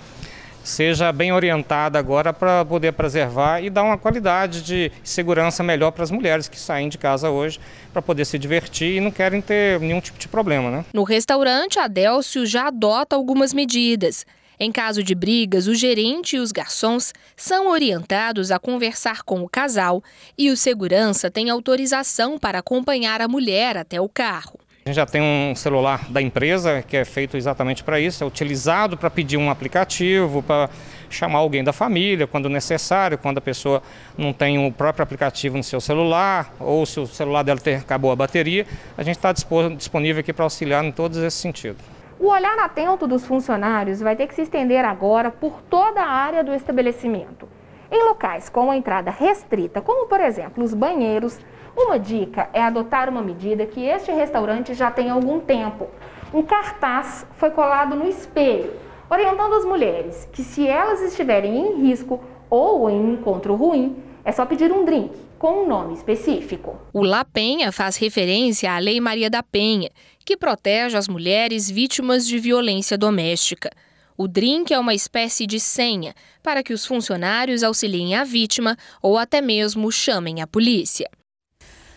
[0.68, 6.04] seja bem orientada agora para poder preservar e dar uma qualidade de segurança melhor para
[6.04, 7.58] as mulheres que saem de casa hoje
[7.92, 10.84] para poder se divertir e não querem ter nenhum tipo de problema, né?
[10.92, 14.26] No restaurante, a Delcio já adota algumas medidas.
[14.60, 19.48] Em caso de brigas, o gerente e os garçons são orientados a conversar com o
[19.48, 20.02] casal
[20.36, 24.58] e o segurança tem autorização para acompanhar a mulher até o carro.
[24.84, 28.26] A gente já tem um celular da empresa que é feito exatamente para isso, é
[28.26, 30.68] utilizado para pedir um aplicativo, para
[31.08, 33.80] chamar alguém da família quando necessário, quando a pessoa
[34.16, 38.10] não tem o próprio aplicativo no seu celular ou se o celular dela ter, acabou
[38.10, 38.66] a bateria,
[38.96, 41.97] a gente está disponível aqui para auxiliar em todos esses sentidos.
[42.20, 46.42] O olhar atento dos funcionários vai ter que se estender agora por toda a área
[46.42, 47.48] do estabelecimento.
[47.92, 51.38] Em locais com a entrada restrita, como por exemplo os banheiros,
[51.76, 55.86] uma dica é adotar uma medida que este restaurante já tem há algum tempo.
[56.34, 58.72] Um cartaz foi colado no espelho,
[59.08, 62.20] orientando as mulheres que se elas estiverem em risco
[62.50, 66.76] ou em encontro ruim, é só pedir um drink com um nome específico.
[66.92, 69.88] O La Penha faz referência à Lei Maria da Penha,
[70.28, 73.70] que protege as mulheres vítimas de violência doméstica.
[74.14, 79.16] O drink é uma espécie de senha para que os funcionários auxiliem a vítima ou
[79.16, 81.08] até mesmo chamem a polícia.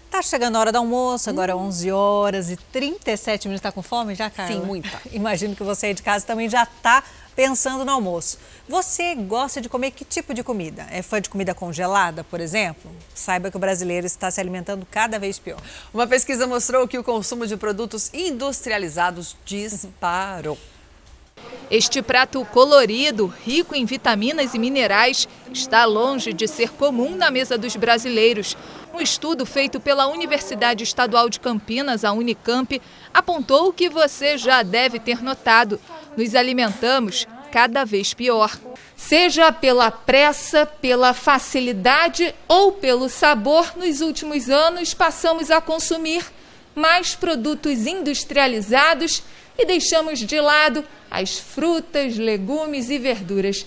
[0.10, 1.68] Tá chegando a hora do almoço, agora hum.
[1.68, 3.62] 11 horas e 37 minutos.
[3.62, 4.56] Tá com fome já, Carla?
[4.56, 5.02] Sim, muita.
[5.12, 7.04] Imagino que você aí de casa também já tá
[7.36, 8.38] pensando no almoço.
[8.68, 10.86] Você gosta de comer que tipo de comida?
[10.90, 12.92] É fã de comida congelada, por exemplo?
[13.14, 15.62] Saiba que o brasileiro está se alimentando cada vez pior.
[15.94, 20.58] Uma pesquisa mostrou que o consumo de produtos industrializados disparou.
[21.72, 27.58] Este prato colorido, rico em vitaminas e minerais, está longe de ser comum na mesa
[27.58, 28.58] dos brasileiros.
[28.94, 32.82] Um estudo feito pela Universidade Estadual de Campinas, a Unicamp,
[33.14, 35.80] apontou o que você já deve ter notado.
[36.18, 38.60] Nos alimentamos cada vez pior.
[38.98, 46.24] Seja pela pressa, pela facilidade ou pelo sabor, nos últimos anos passamos a consumir
[46.76, 49.24] mais produtos industrializados
[49.58, 53.66] e deixamos de lado as frutas, legumes e verduras.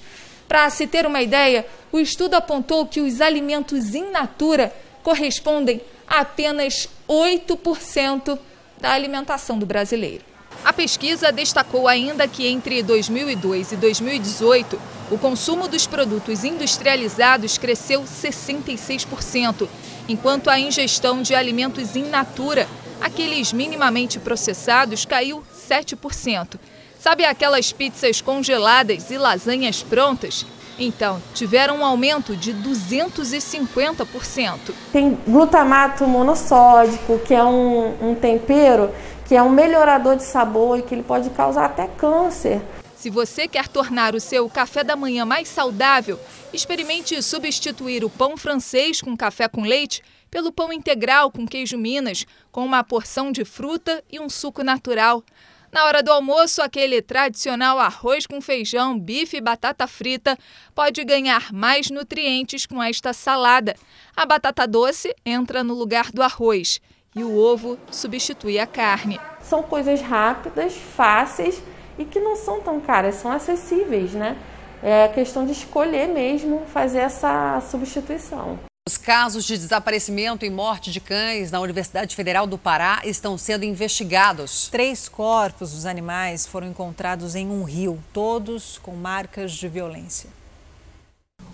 [0.49, 6.21] Para se ter uma ideia, o estudo apontou que os alimentos in natura correspondem a
[6.21, 8.39] apenas 8%
[8.81, 10.25] da alimentação do brasileiro.
[10.65, 18.03] A pesquisa destacou ainda que entre 2002 e 2018, o consumo dos produtos industrializados cresceu
[18.03, 19.69] 66%,
[20.09, 22.67] enquanto a ingestão de alimentos in natura,
[23.05, 26.59] aqueles minimamente processados, caiu 7%.
[26.99, 30.47] Sabe aquelas pizzas congeladas e lasanhas prontas?
[30.79, 34.59] Então, tiveram um aumento de 250%.
[34.91, 38.91] Tem glutamato monossódico, que é um, um tempero
[39.27, 42.63] que é um melhorador de sabor e que ele pode causar até câncer.
[42.97, 46.19] Se você quer tornar o seu café da manhã mais saudável,
[46.55, 50.03] experimente substituir o pão francês com café com leite
[50.35, 55.23] pelo pão integral com queijo Minas, com uma porção de fruta e um suco natural.
[55.71, 60.37] Na hora do almoço, aquele tradicional arroz com feijão, bife e batata frita
[60.75, 63.77] pode ganhar mais nutrientes com esta salada.
[64.17, 66.81] A batata doce entra no lugar do arroz
[67.15, 69.21] e o ovo substitui a carne.
[69.41, 71.63] São coisas rápidas, fáceis
[71.97, 74.37] e que não são tão caras, são acessíveis, né?
[74.83, 78.59] É questão de escolher mesmo fazer essa substituição.
[78.87, 83.65] Os casos de desaparecimento e morte de cães na Universidade Federal do Pará estão sendo
[83.65, 84.69] investigados.
[84.69, 90.29] Três corpos dos animais foram encontrados em um rio, todos com marcas de violência.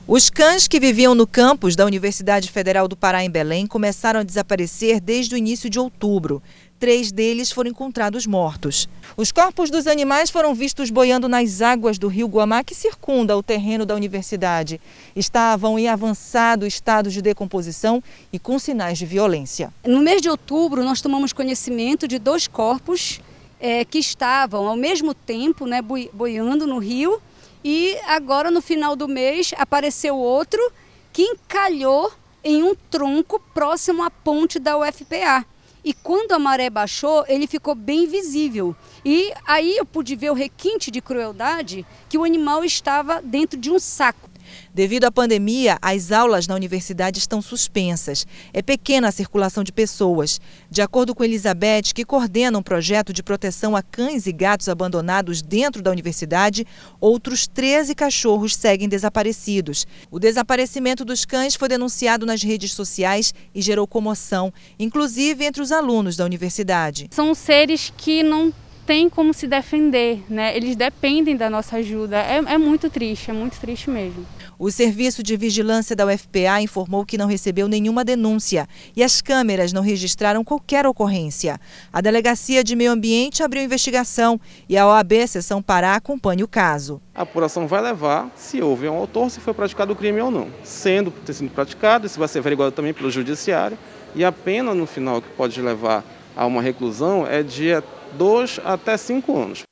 [0.08, 4.24] Os cães que viviam no campus da Universidade Federal do Pará, em Belém, começaram a
[4.24, 6.42] desaparecer desde o início de outubro.
[6.80, 8.88] Três deles foram encontrados mortos.
[9.14, 13.42] Os corpos dos animais foram vistos boiando nas águas do rio Guamá, que circunda o
[13.42, 14.80] terreno da universidade.
[15.14, 18.02] Estavam em avançado estado de decomposição
[18.32, 19.70] e com sinais de violência.
[19.86, 23.20] No mês de outubro, nós tomamos conhecimento de dois corpos
[23.60, 27.20] é, que estavam ao mesmo tempo né, boiando no rio
[27.62, 30.72] e agora, no final do mês, apareceu outro
[31.12, 32.10] que encalhou
[32.42, 35.44] em um tronco próximo à ponte da UFPA.
[35.84, 38.76] E quando a maré baixou, ele ficou bem visível.
[39.04, 43.70] E aí eu pude ver o requinte de crueldade que o animal estava dentro de
[43.70, 44.28] um saco.
[44.74, 48.26] Devido à pandemia, as aulas na universidade estão suspensas.
[48.52, 50.40] É pequena a circulação de pessoas.
[50.70, 55.42] De acordo com Elizabeth, que coordena um projeto de proteção a cães e gatos abandonados
[55.42, 56.66] dentro da universidade,
[57.00, 59.86] outros 13 cachorros seguem desaparecidos.
[60.10, 65.72] O desaparecimento dos cães foi denunciado nas redes sociais e gerou comoção, inclusive entre os
[65.72, 67.08] alunos da universidade.
[67.10, 68.52] São seres que não
[68.86, 70.56] têm como se defender, né?
[70.56, 72.16] Eles dependem da nossa ajuda.
[72.18, 74.26] É, é muito triste, é muito triste mesmo.
[74.62, 79.72] O Serviço de Vigilância da UFPA informou que não recebeu nenhuma denúncia e as câmeras
[79.72, 81.58] não registraram qualquer ocorrência.
[81.90, 84.38] A Delegacia de Meio Ambiente abriu investigação
[84.68, 87.00] e a OAB Seção Pará acompanha o caso.
[87.14, 90.48] A apuração vai levar se houve um autor, se foi praticado o crime ou não.
[90.62, 93.78] Sendo ter sido praticado, isso vai ser averiguado também pelo Judiciário
[94.14, 96.04] e a pena no final que pode levar
[96.36, 97.70] a uma reclusão é de
[98.12, 99.69] dois até cinco anos.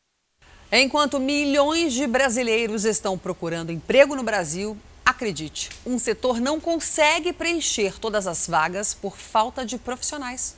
[0.71, 7.99] Enquanto milhões de brasileiros estão procurando emprego no Brasil, acredite, um setor não consegue preencher
[7.99, 10.55] todas as vagas por falta de profissionais.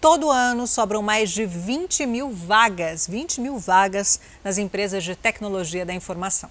[0.00, 5.84] Todo ano sobram mais de 20 mil vagas, 20 mil vagas nas empresas de tecnologia
[5.84, 6.48] da informação.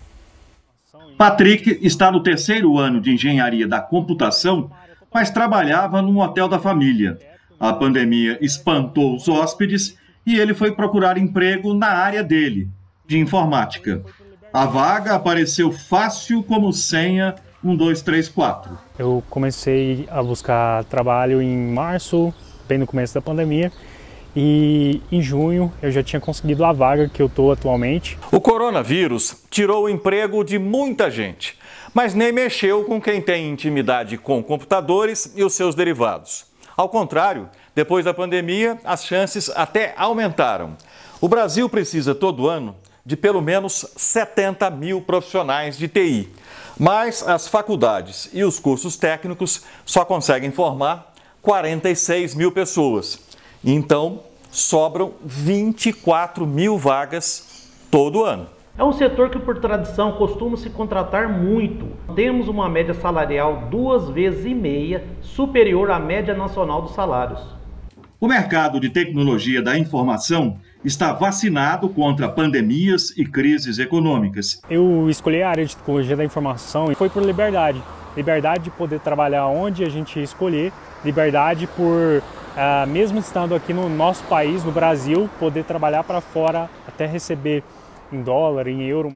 [1.17, 4.69] Patrick está no terceiro ano de engenharia da computação,
[5.11, 7.17] mas trabalhava num hotel da família.
[7.59, 12.69] A pandemia espantou os hóspedes e ele foi procurar emprego na área dele,
[13.09, 14.03] de informática.
[14.53, 17.33] A vaga apareceu fácil como senha
[17.63, 18.77] 1234.
[18.99, 22.31] Eu comecei a buscar trabalho em março,
[22.67, 23.71] bem no começo da pandemia,
[24.35, 28.15] e em junho eu já tinha conseguido a vaga que eu estou atualmente.
[28.31, 31.57] O coronavírus tirou o emprego de muita gente,
[31.95, 36.45] mas nem mexeu com quem tem intimidade com computadores e os seus derivados.
[36.77, 40.77] Ao contrário, depois da pandemia, as chances até aumentaram.
[41.19, 42.75] O Brasil precisa todo ano
[43.09, 46.29] de pelo menos 70 mil profissionais de TI.
[46.77, 51.11] Mas as faculdades e os cursos técnicos só conseguem formar
[51.41, 53.19] 46 mil pessoas.
[53.65, 54.19] Então,
[54.51, 58.45] sobram 24 mil vagas todo ano.
[58.77, 61.87] É um setor que, por tradição, costuma se contratar muito.
[62.15, 67.41] Temos uma média salarial duas vezes e meia superior à média nacional dos salários.
[68.19, 74.61] O mercado de tecnologia da informação está vacinado contra pandemias e crises econômicas.
[74.69, 77.81] Eu escolhi a área de tecnologia da informação e foi por liberdade.
[78.15, 80.71] Liberdade de poder trabalhar onde a gente escolher,
[81.03, 86.69] liberdade por, uh, mesmo estando aqui no nosso país, no Brasil, poder trabalhar para fora
[86.87, 87.63] até receber
[88.11, 89.11] em dólar, em euro.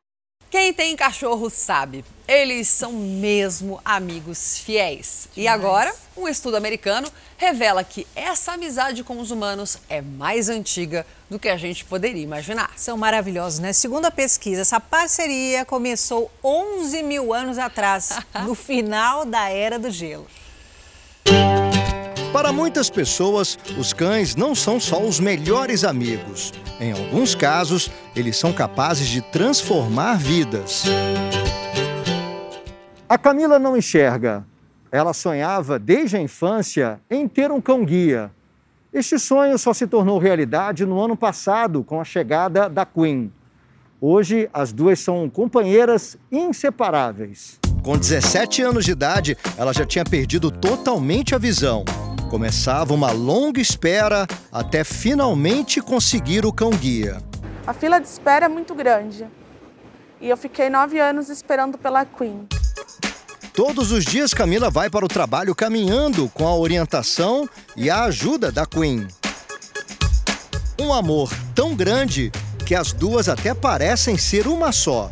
[0.53, 5.27] Quem tem cachorro sabe, eles são mesmo amigos fiéis.
[5.35, 11.07] E agora, um estudo americano revela que essa amizade com os humanos é mais antiga
[11.27, 12.69] do que a gente poderia imaginar.
[12.75, 13.73] São maravilhosos, né?
[13.73, 19.89] Segundo a pesquisa, essa parceria começou 11 mil anos atrás, no final da Era do
[19.89, 20.27] Gelo.
[22.34, 26.51] Para muitas pessoas, os cães não são só os melhores amigos.
[26.80, 30.84] Em alguns casos, eles são capazes de transformar vidas.
[33.07, 34.43] A Camila não enxerga.
[34.91, 38.31] Ela sonhava desde a infância em ter um cão-guia.
[38.91, 43.31] Este sonho só se tornou realidade no ano passado, com a chegada da Queen.
[44.01, 47.60] Hoje, as duas são companheiras inseparáveis.
[47.84, 51.85] Com 17 anos de idade, ela já tinha perdido totalmente a visão.
[52.34, 57.22] Começava uma longa espera até finalmente conseguir o cão-guia.
[57.68, 59.27] A fila de espera é muito grande.
[60.19, 62.47] E eu fiquei nove anos esperando pela Queen.
[63.53, 67.47] Todos os dias, Camila vai para o trabalho caminhando com a orientação
[67.77, 69.07] e a ajuda da Queen.
[70.81, 72.31] Um amor tão grande
[72.65, 75.11] que as duas até parecem ser uma só.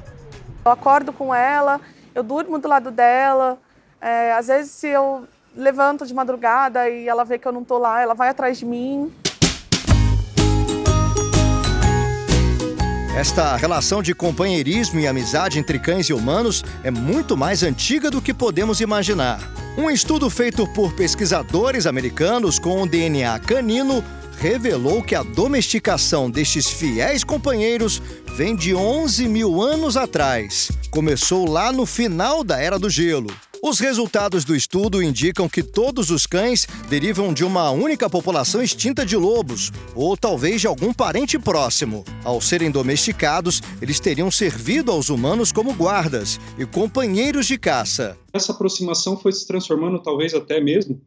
[0.65, 1.80] Eu acordo com ela,
[2.15, 3.60] eu durmo do lado dela.
[4.02, 7.78] É, às vezes, se eu levanto de madrugada e ela vê que eu não tô
[7.78, 9.11] lá, ela vai atrás de mim.
[13.15, 18.22] Esta relação de companheirismo e amizade entre cães e humanos é muito mais antiga do
[18.22, 19.40] que podemos imaginar.
[19.78, 24.02] Um estudo feito por pesquisadores americanos com o DNA canino
[24.40, 28.02] revelou que a domesticação destes fiéis companheiros
[28.36, 30.72] vem de 11 mil anos atrás.
[30.90, 33.30] Começou lá no final da Era do Gelo.
[33.63, 39.05] Os resultados do estudo indicam que todos os cães derivam de uma única população extinta
[39.05, 42.03] de lobos, ou talvez de algum parente próximo.
[42.23, 48.17] Ao serem domesticados, eles teriam servido aos humanos como guardas e companheiros de caça.
[48.33, 50.99] Essa aproximação foi se transformando, talvez até mesmo,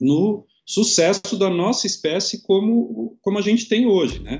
[0.00, 4.38] no sucesso da nossa espécie como, como a gente tem hoje, né?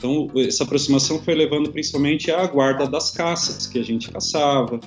[0.00, 4.80] Então, essa aproximação foi levando principalmente à guarda das caças que a gente caçava.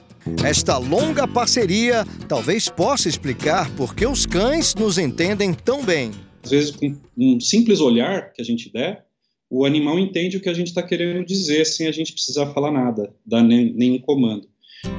[0.44, 6.10] Esta longa parceria talvez possa explicar por que os cães nos entendem tão bem.
[6.44, 9.06] Às vezes, com um simples olhar que a gente der,
[9.48, 12.72] o animal entende o que a gente está querendo dizer sem a gente precisar falar
[12.72, 14.48] nada, dar nenhum comando.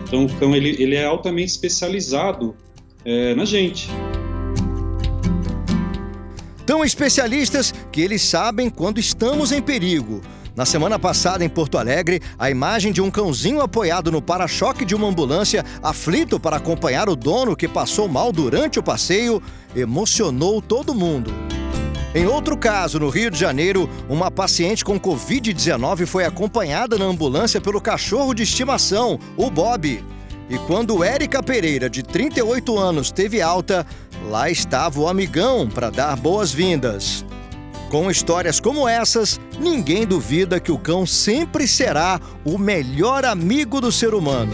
[0.07, 2.55] Então, o cão ele, ele é altamente especializado
[3.05, 3.89] é, na gente.
[6.67, 10.23] Tão especialistas que eles sabem quando estamos em perigo.
[10.57, 14.95] Na semana passada, em Porto Alegre, a imagem de um cãozinho apoiado no para-choque de
[14.95, 19.43] uma ambulância, aflito para acompanhar o dono que passou mal durante o passeio,
[19.75, 21.33] emocionou todo mundo.
[22.15, 27.61] Em outro caso, no Rio de Janeiro, uma paciente com Covid-19 foi acompanhada na ambulância
[27.61, 30.03] pelo cachorro de estimação, o Bob.
[30.49, 33.85] E quando Érica Pereira, de 38 anos, teve alta,
[34.29, 37.25] lá estava o amigão para dar boas-vindas.
[37.91, 43.93] Com histórias como essas, ninguém duvida que o cão sempre será o melhor amigo do
[43.93, 44.53] ser humano.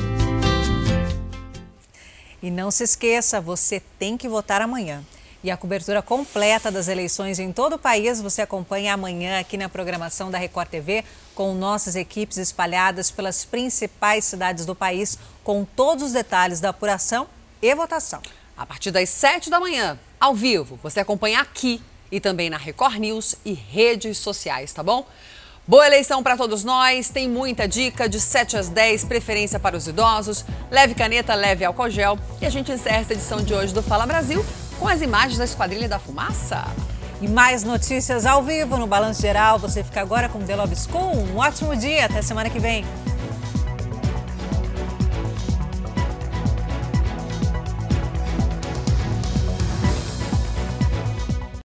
[2.42, 5.02] E não se esqueça, você tem que votar amanhã.
[5.42, 9.70] E a cobertura completa das eleições em todo o país você acompanha amanhã aqui na
[9.70, 11.02] programação da Record TV,
[11.34, 17.26] com nossas equipes espalhadas pelas principais cidades do país, com todos os detalhes da apuração
[17.62, 18.20] e votação.
[18.61, 21.80] A partir das 7 da manhã, ao vivo, você acompanha aqui
[22.13, 25.06] e também na Record News e redes sociais, tá bom?
[25.66, 29.89] Boa eleição para todos nós, tem muita dica de 7 às 10, preferência para os
[29.89, 32.19] idosos, leve caneta, leve álcool gel.
[32.39, 34.45] E a gente encerra essa edição de hoje do Fala Brasil
[34.79, 36.63] com as imagens da Esquadrilha da Fumaça.
[37.22, 39.59] E mais notícias ao vivo no Balanço Geral.
[39.59, 41.14] Você fica agora com o Delobiscom.
[41.14, 42.85] Um ótimo dia, até semana que vem.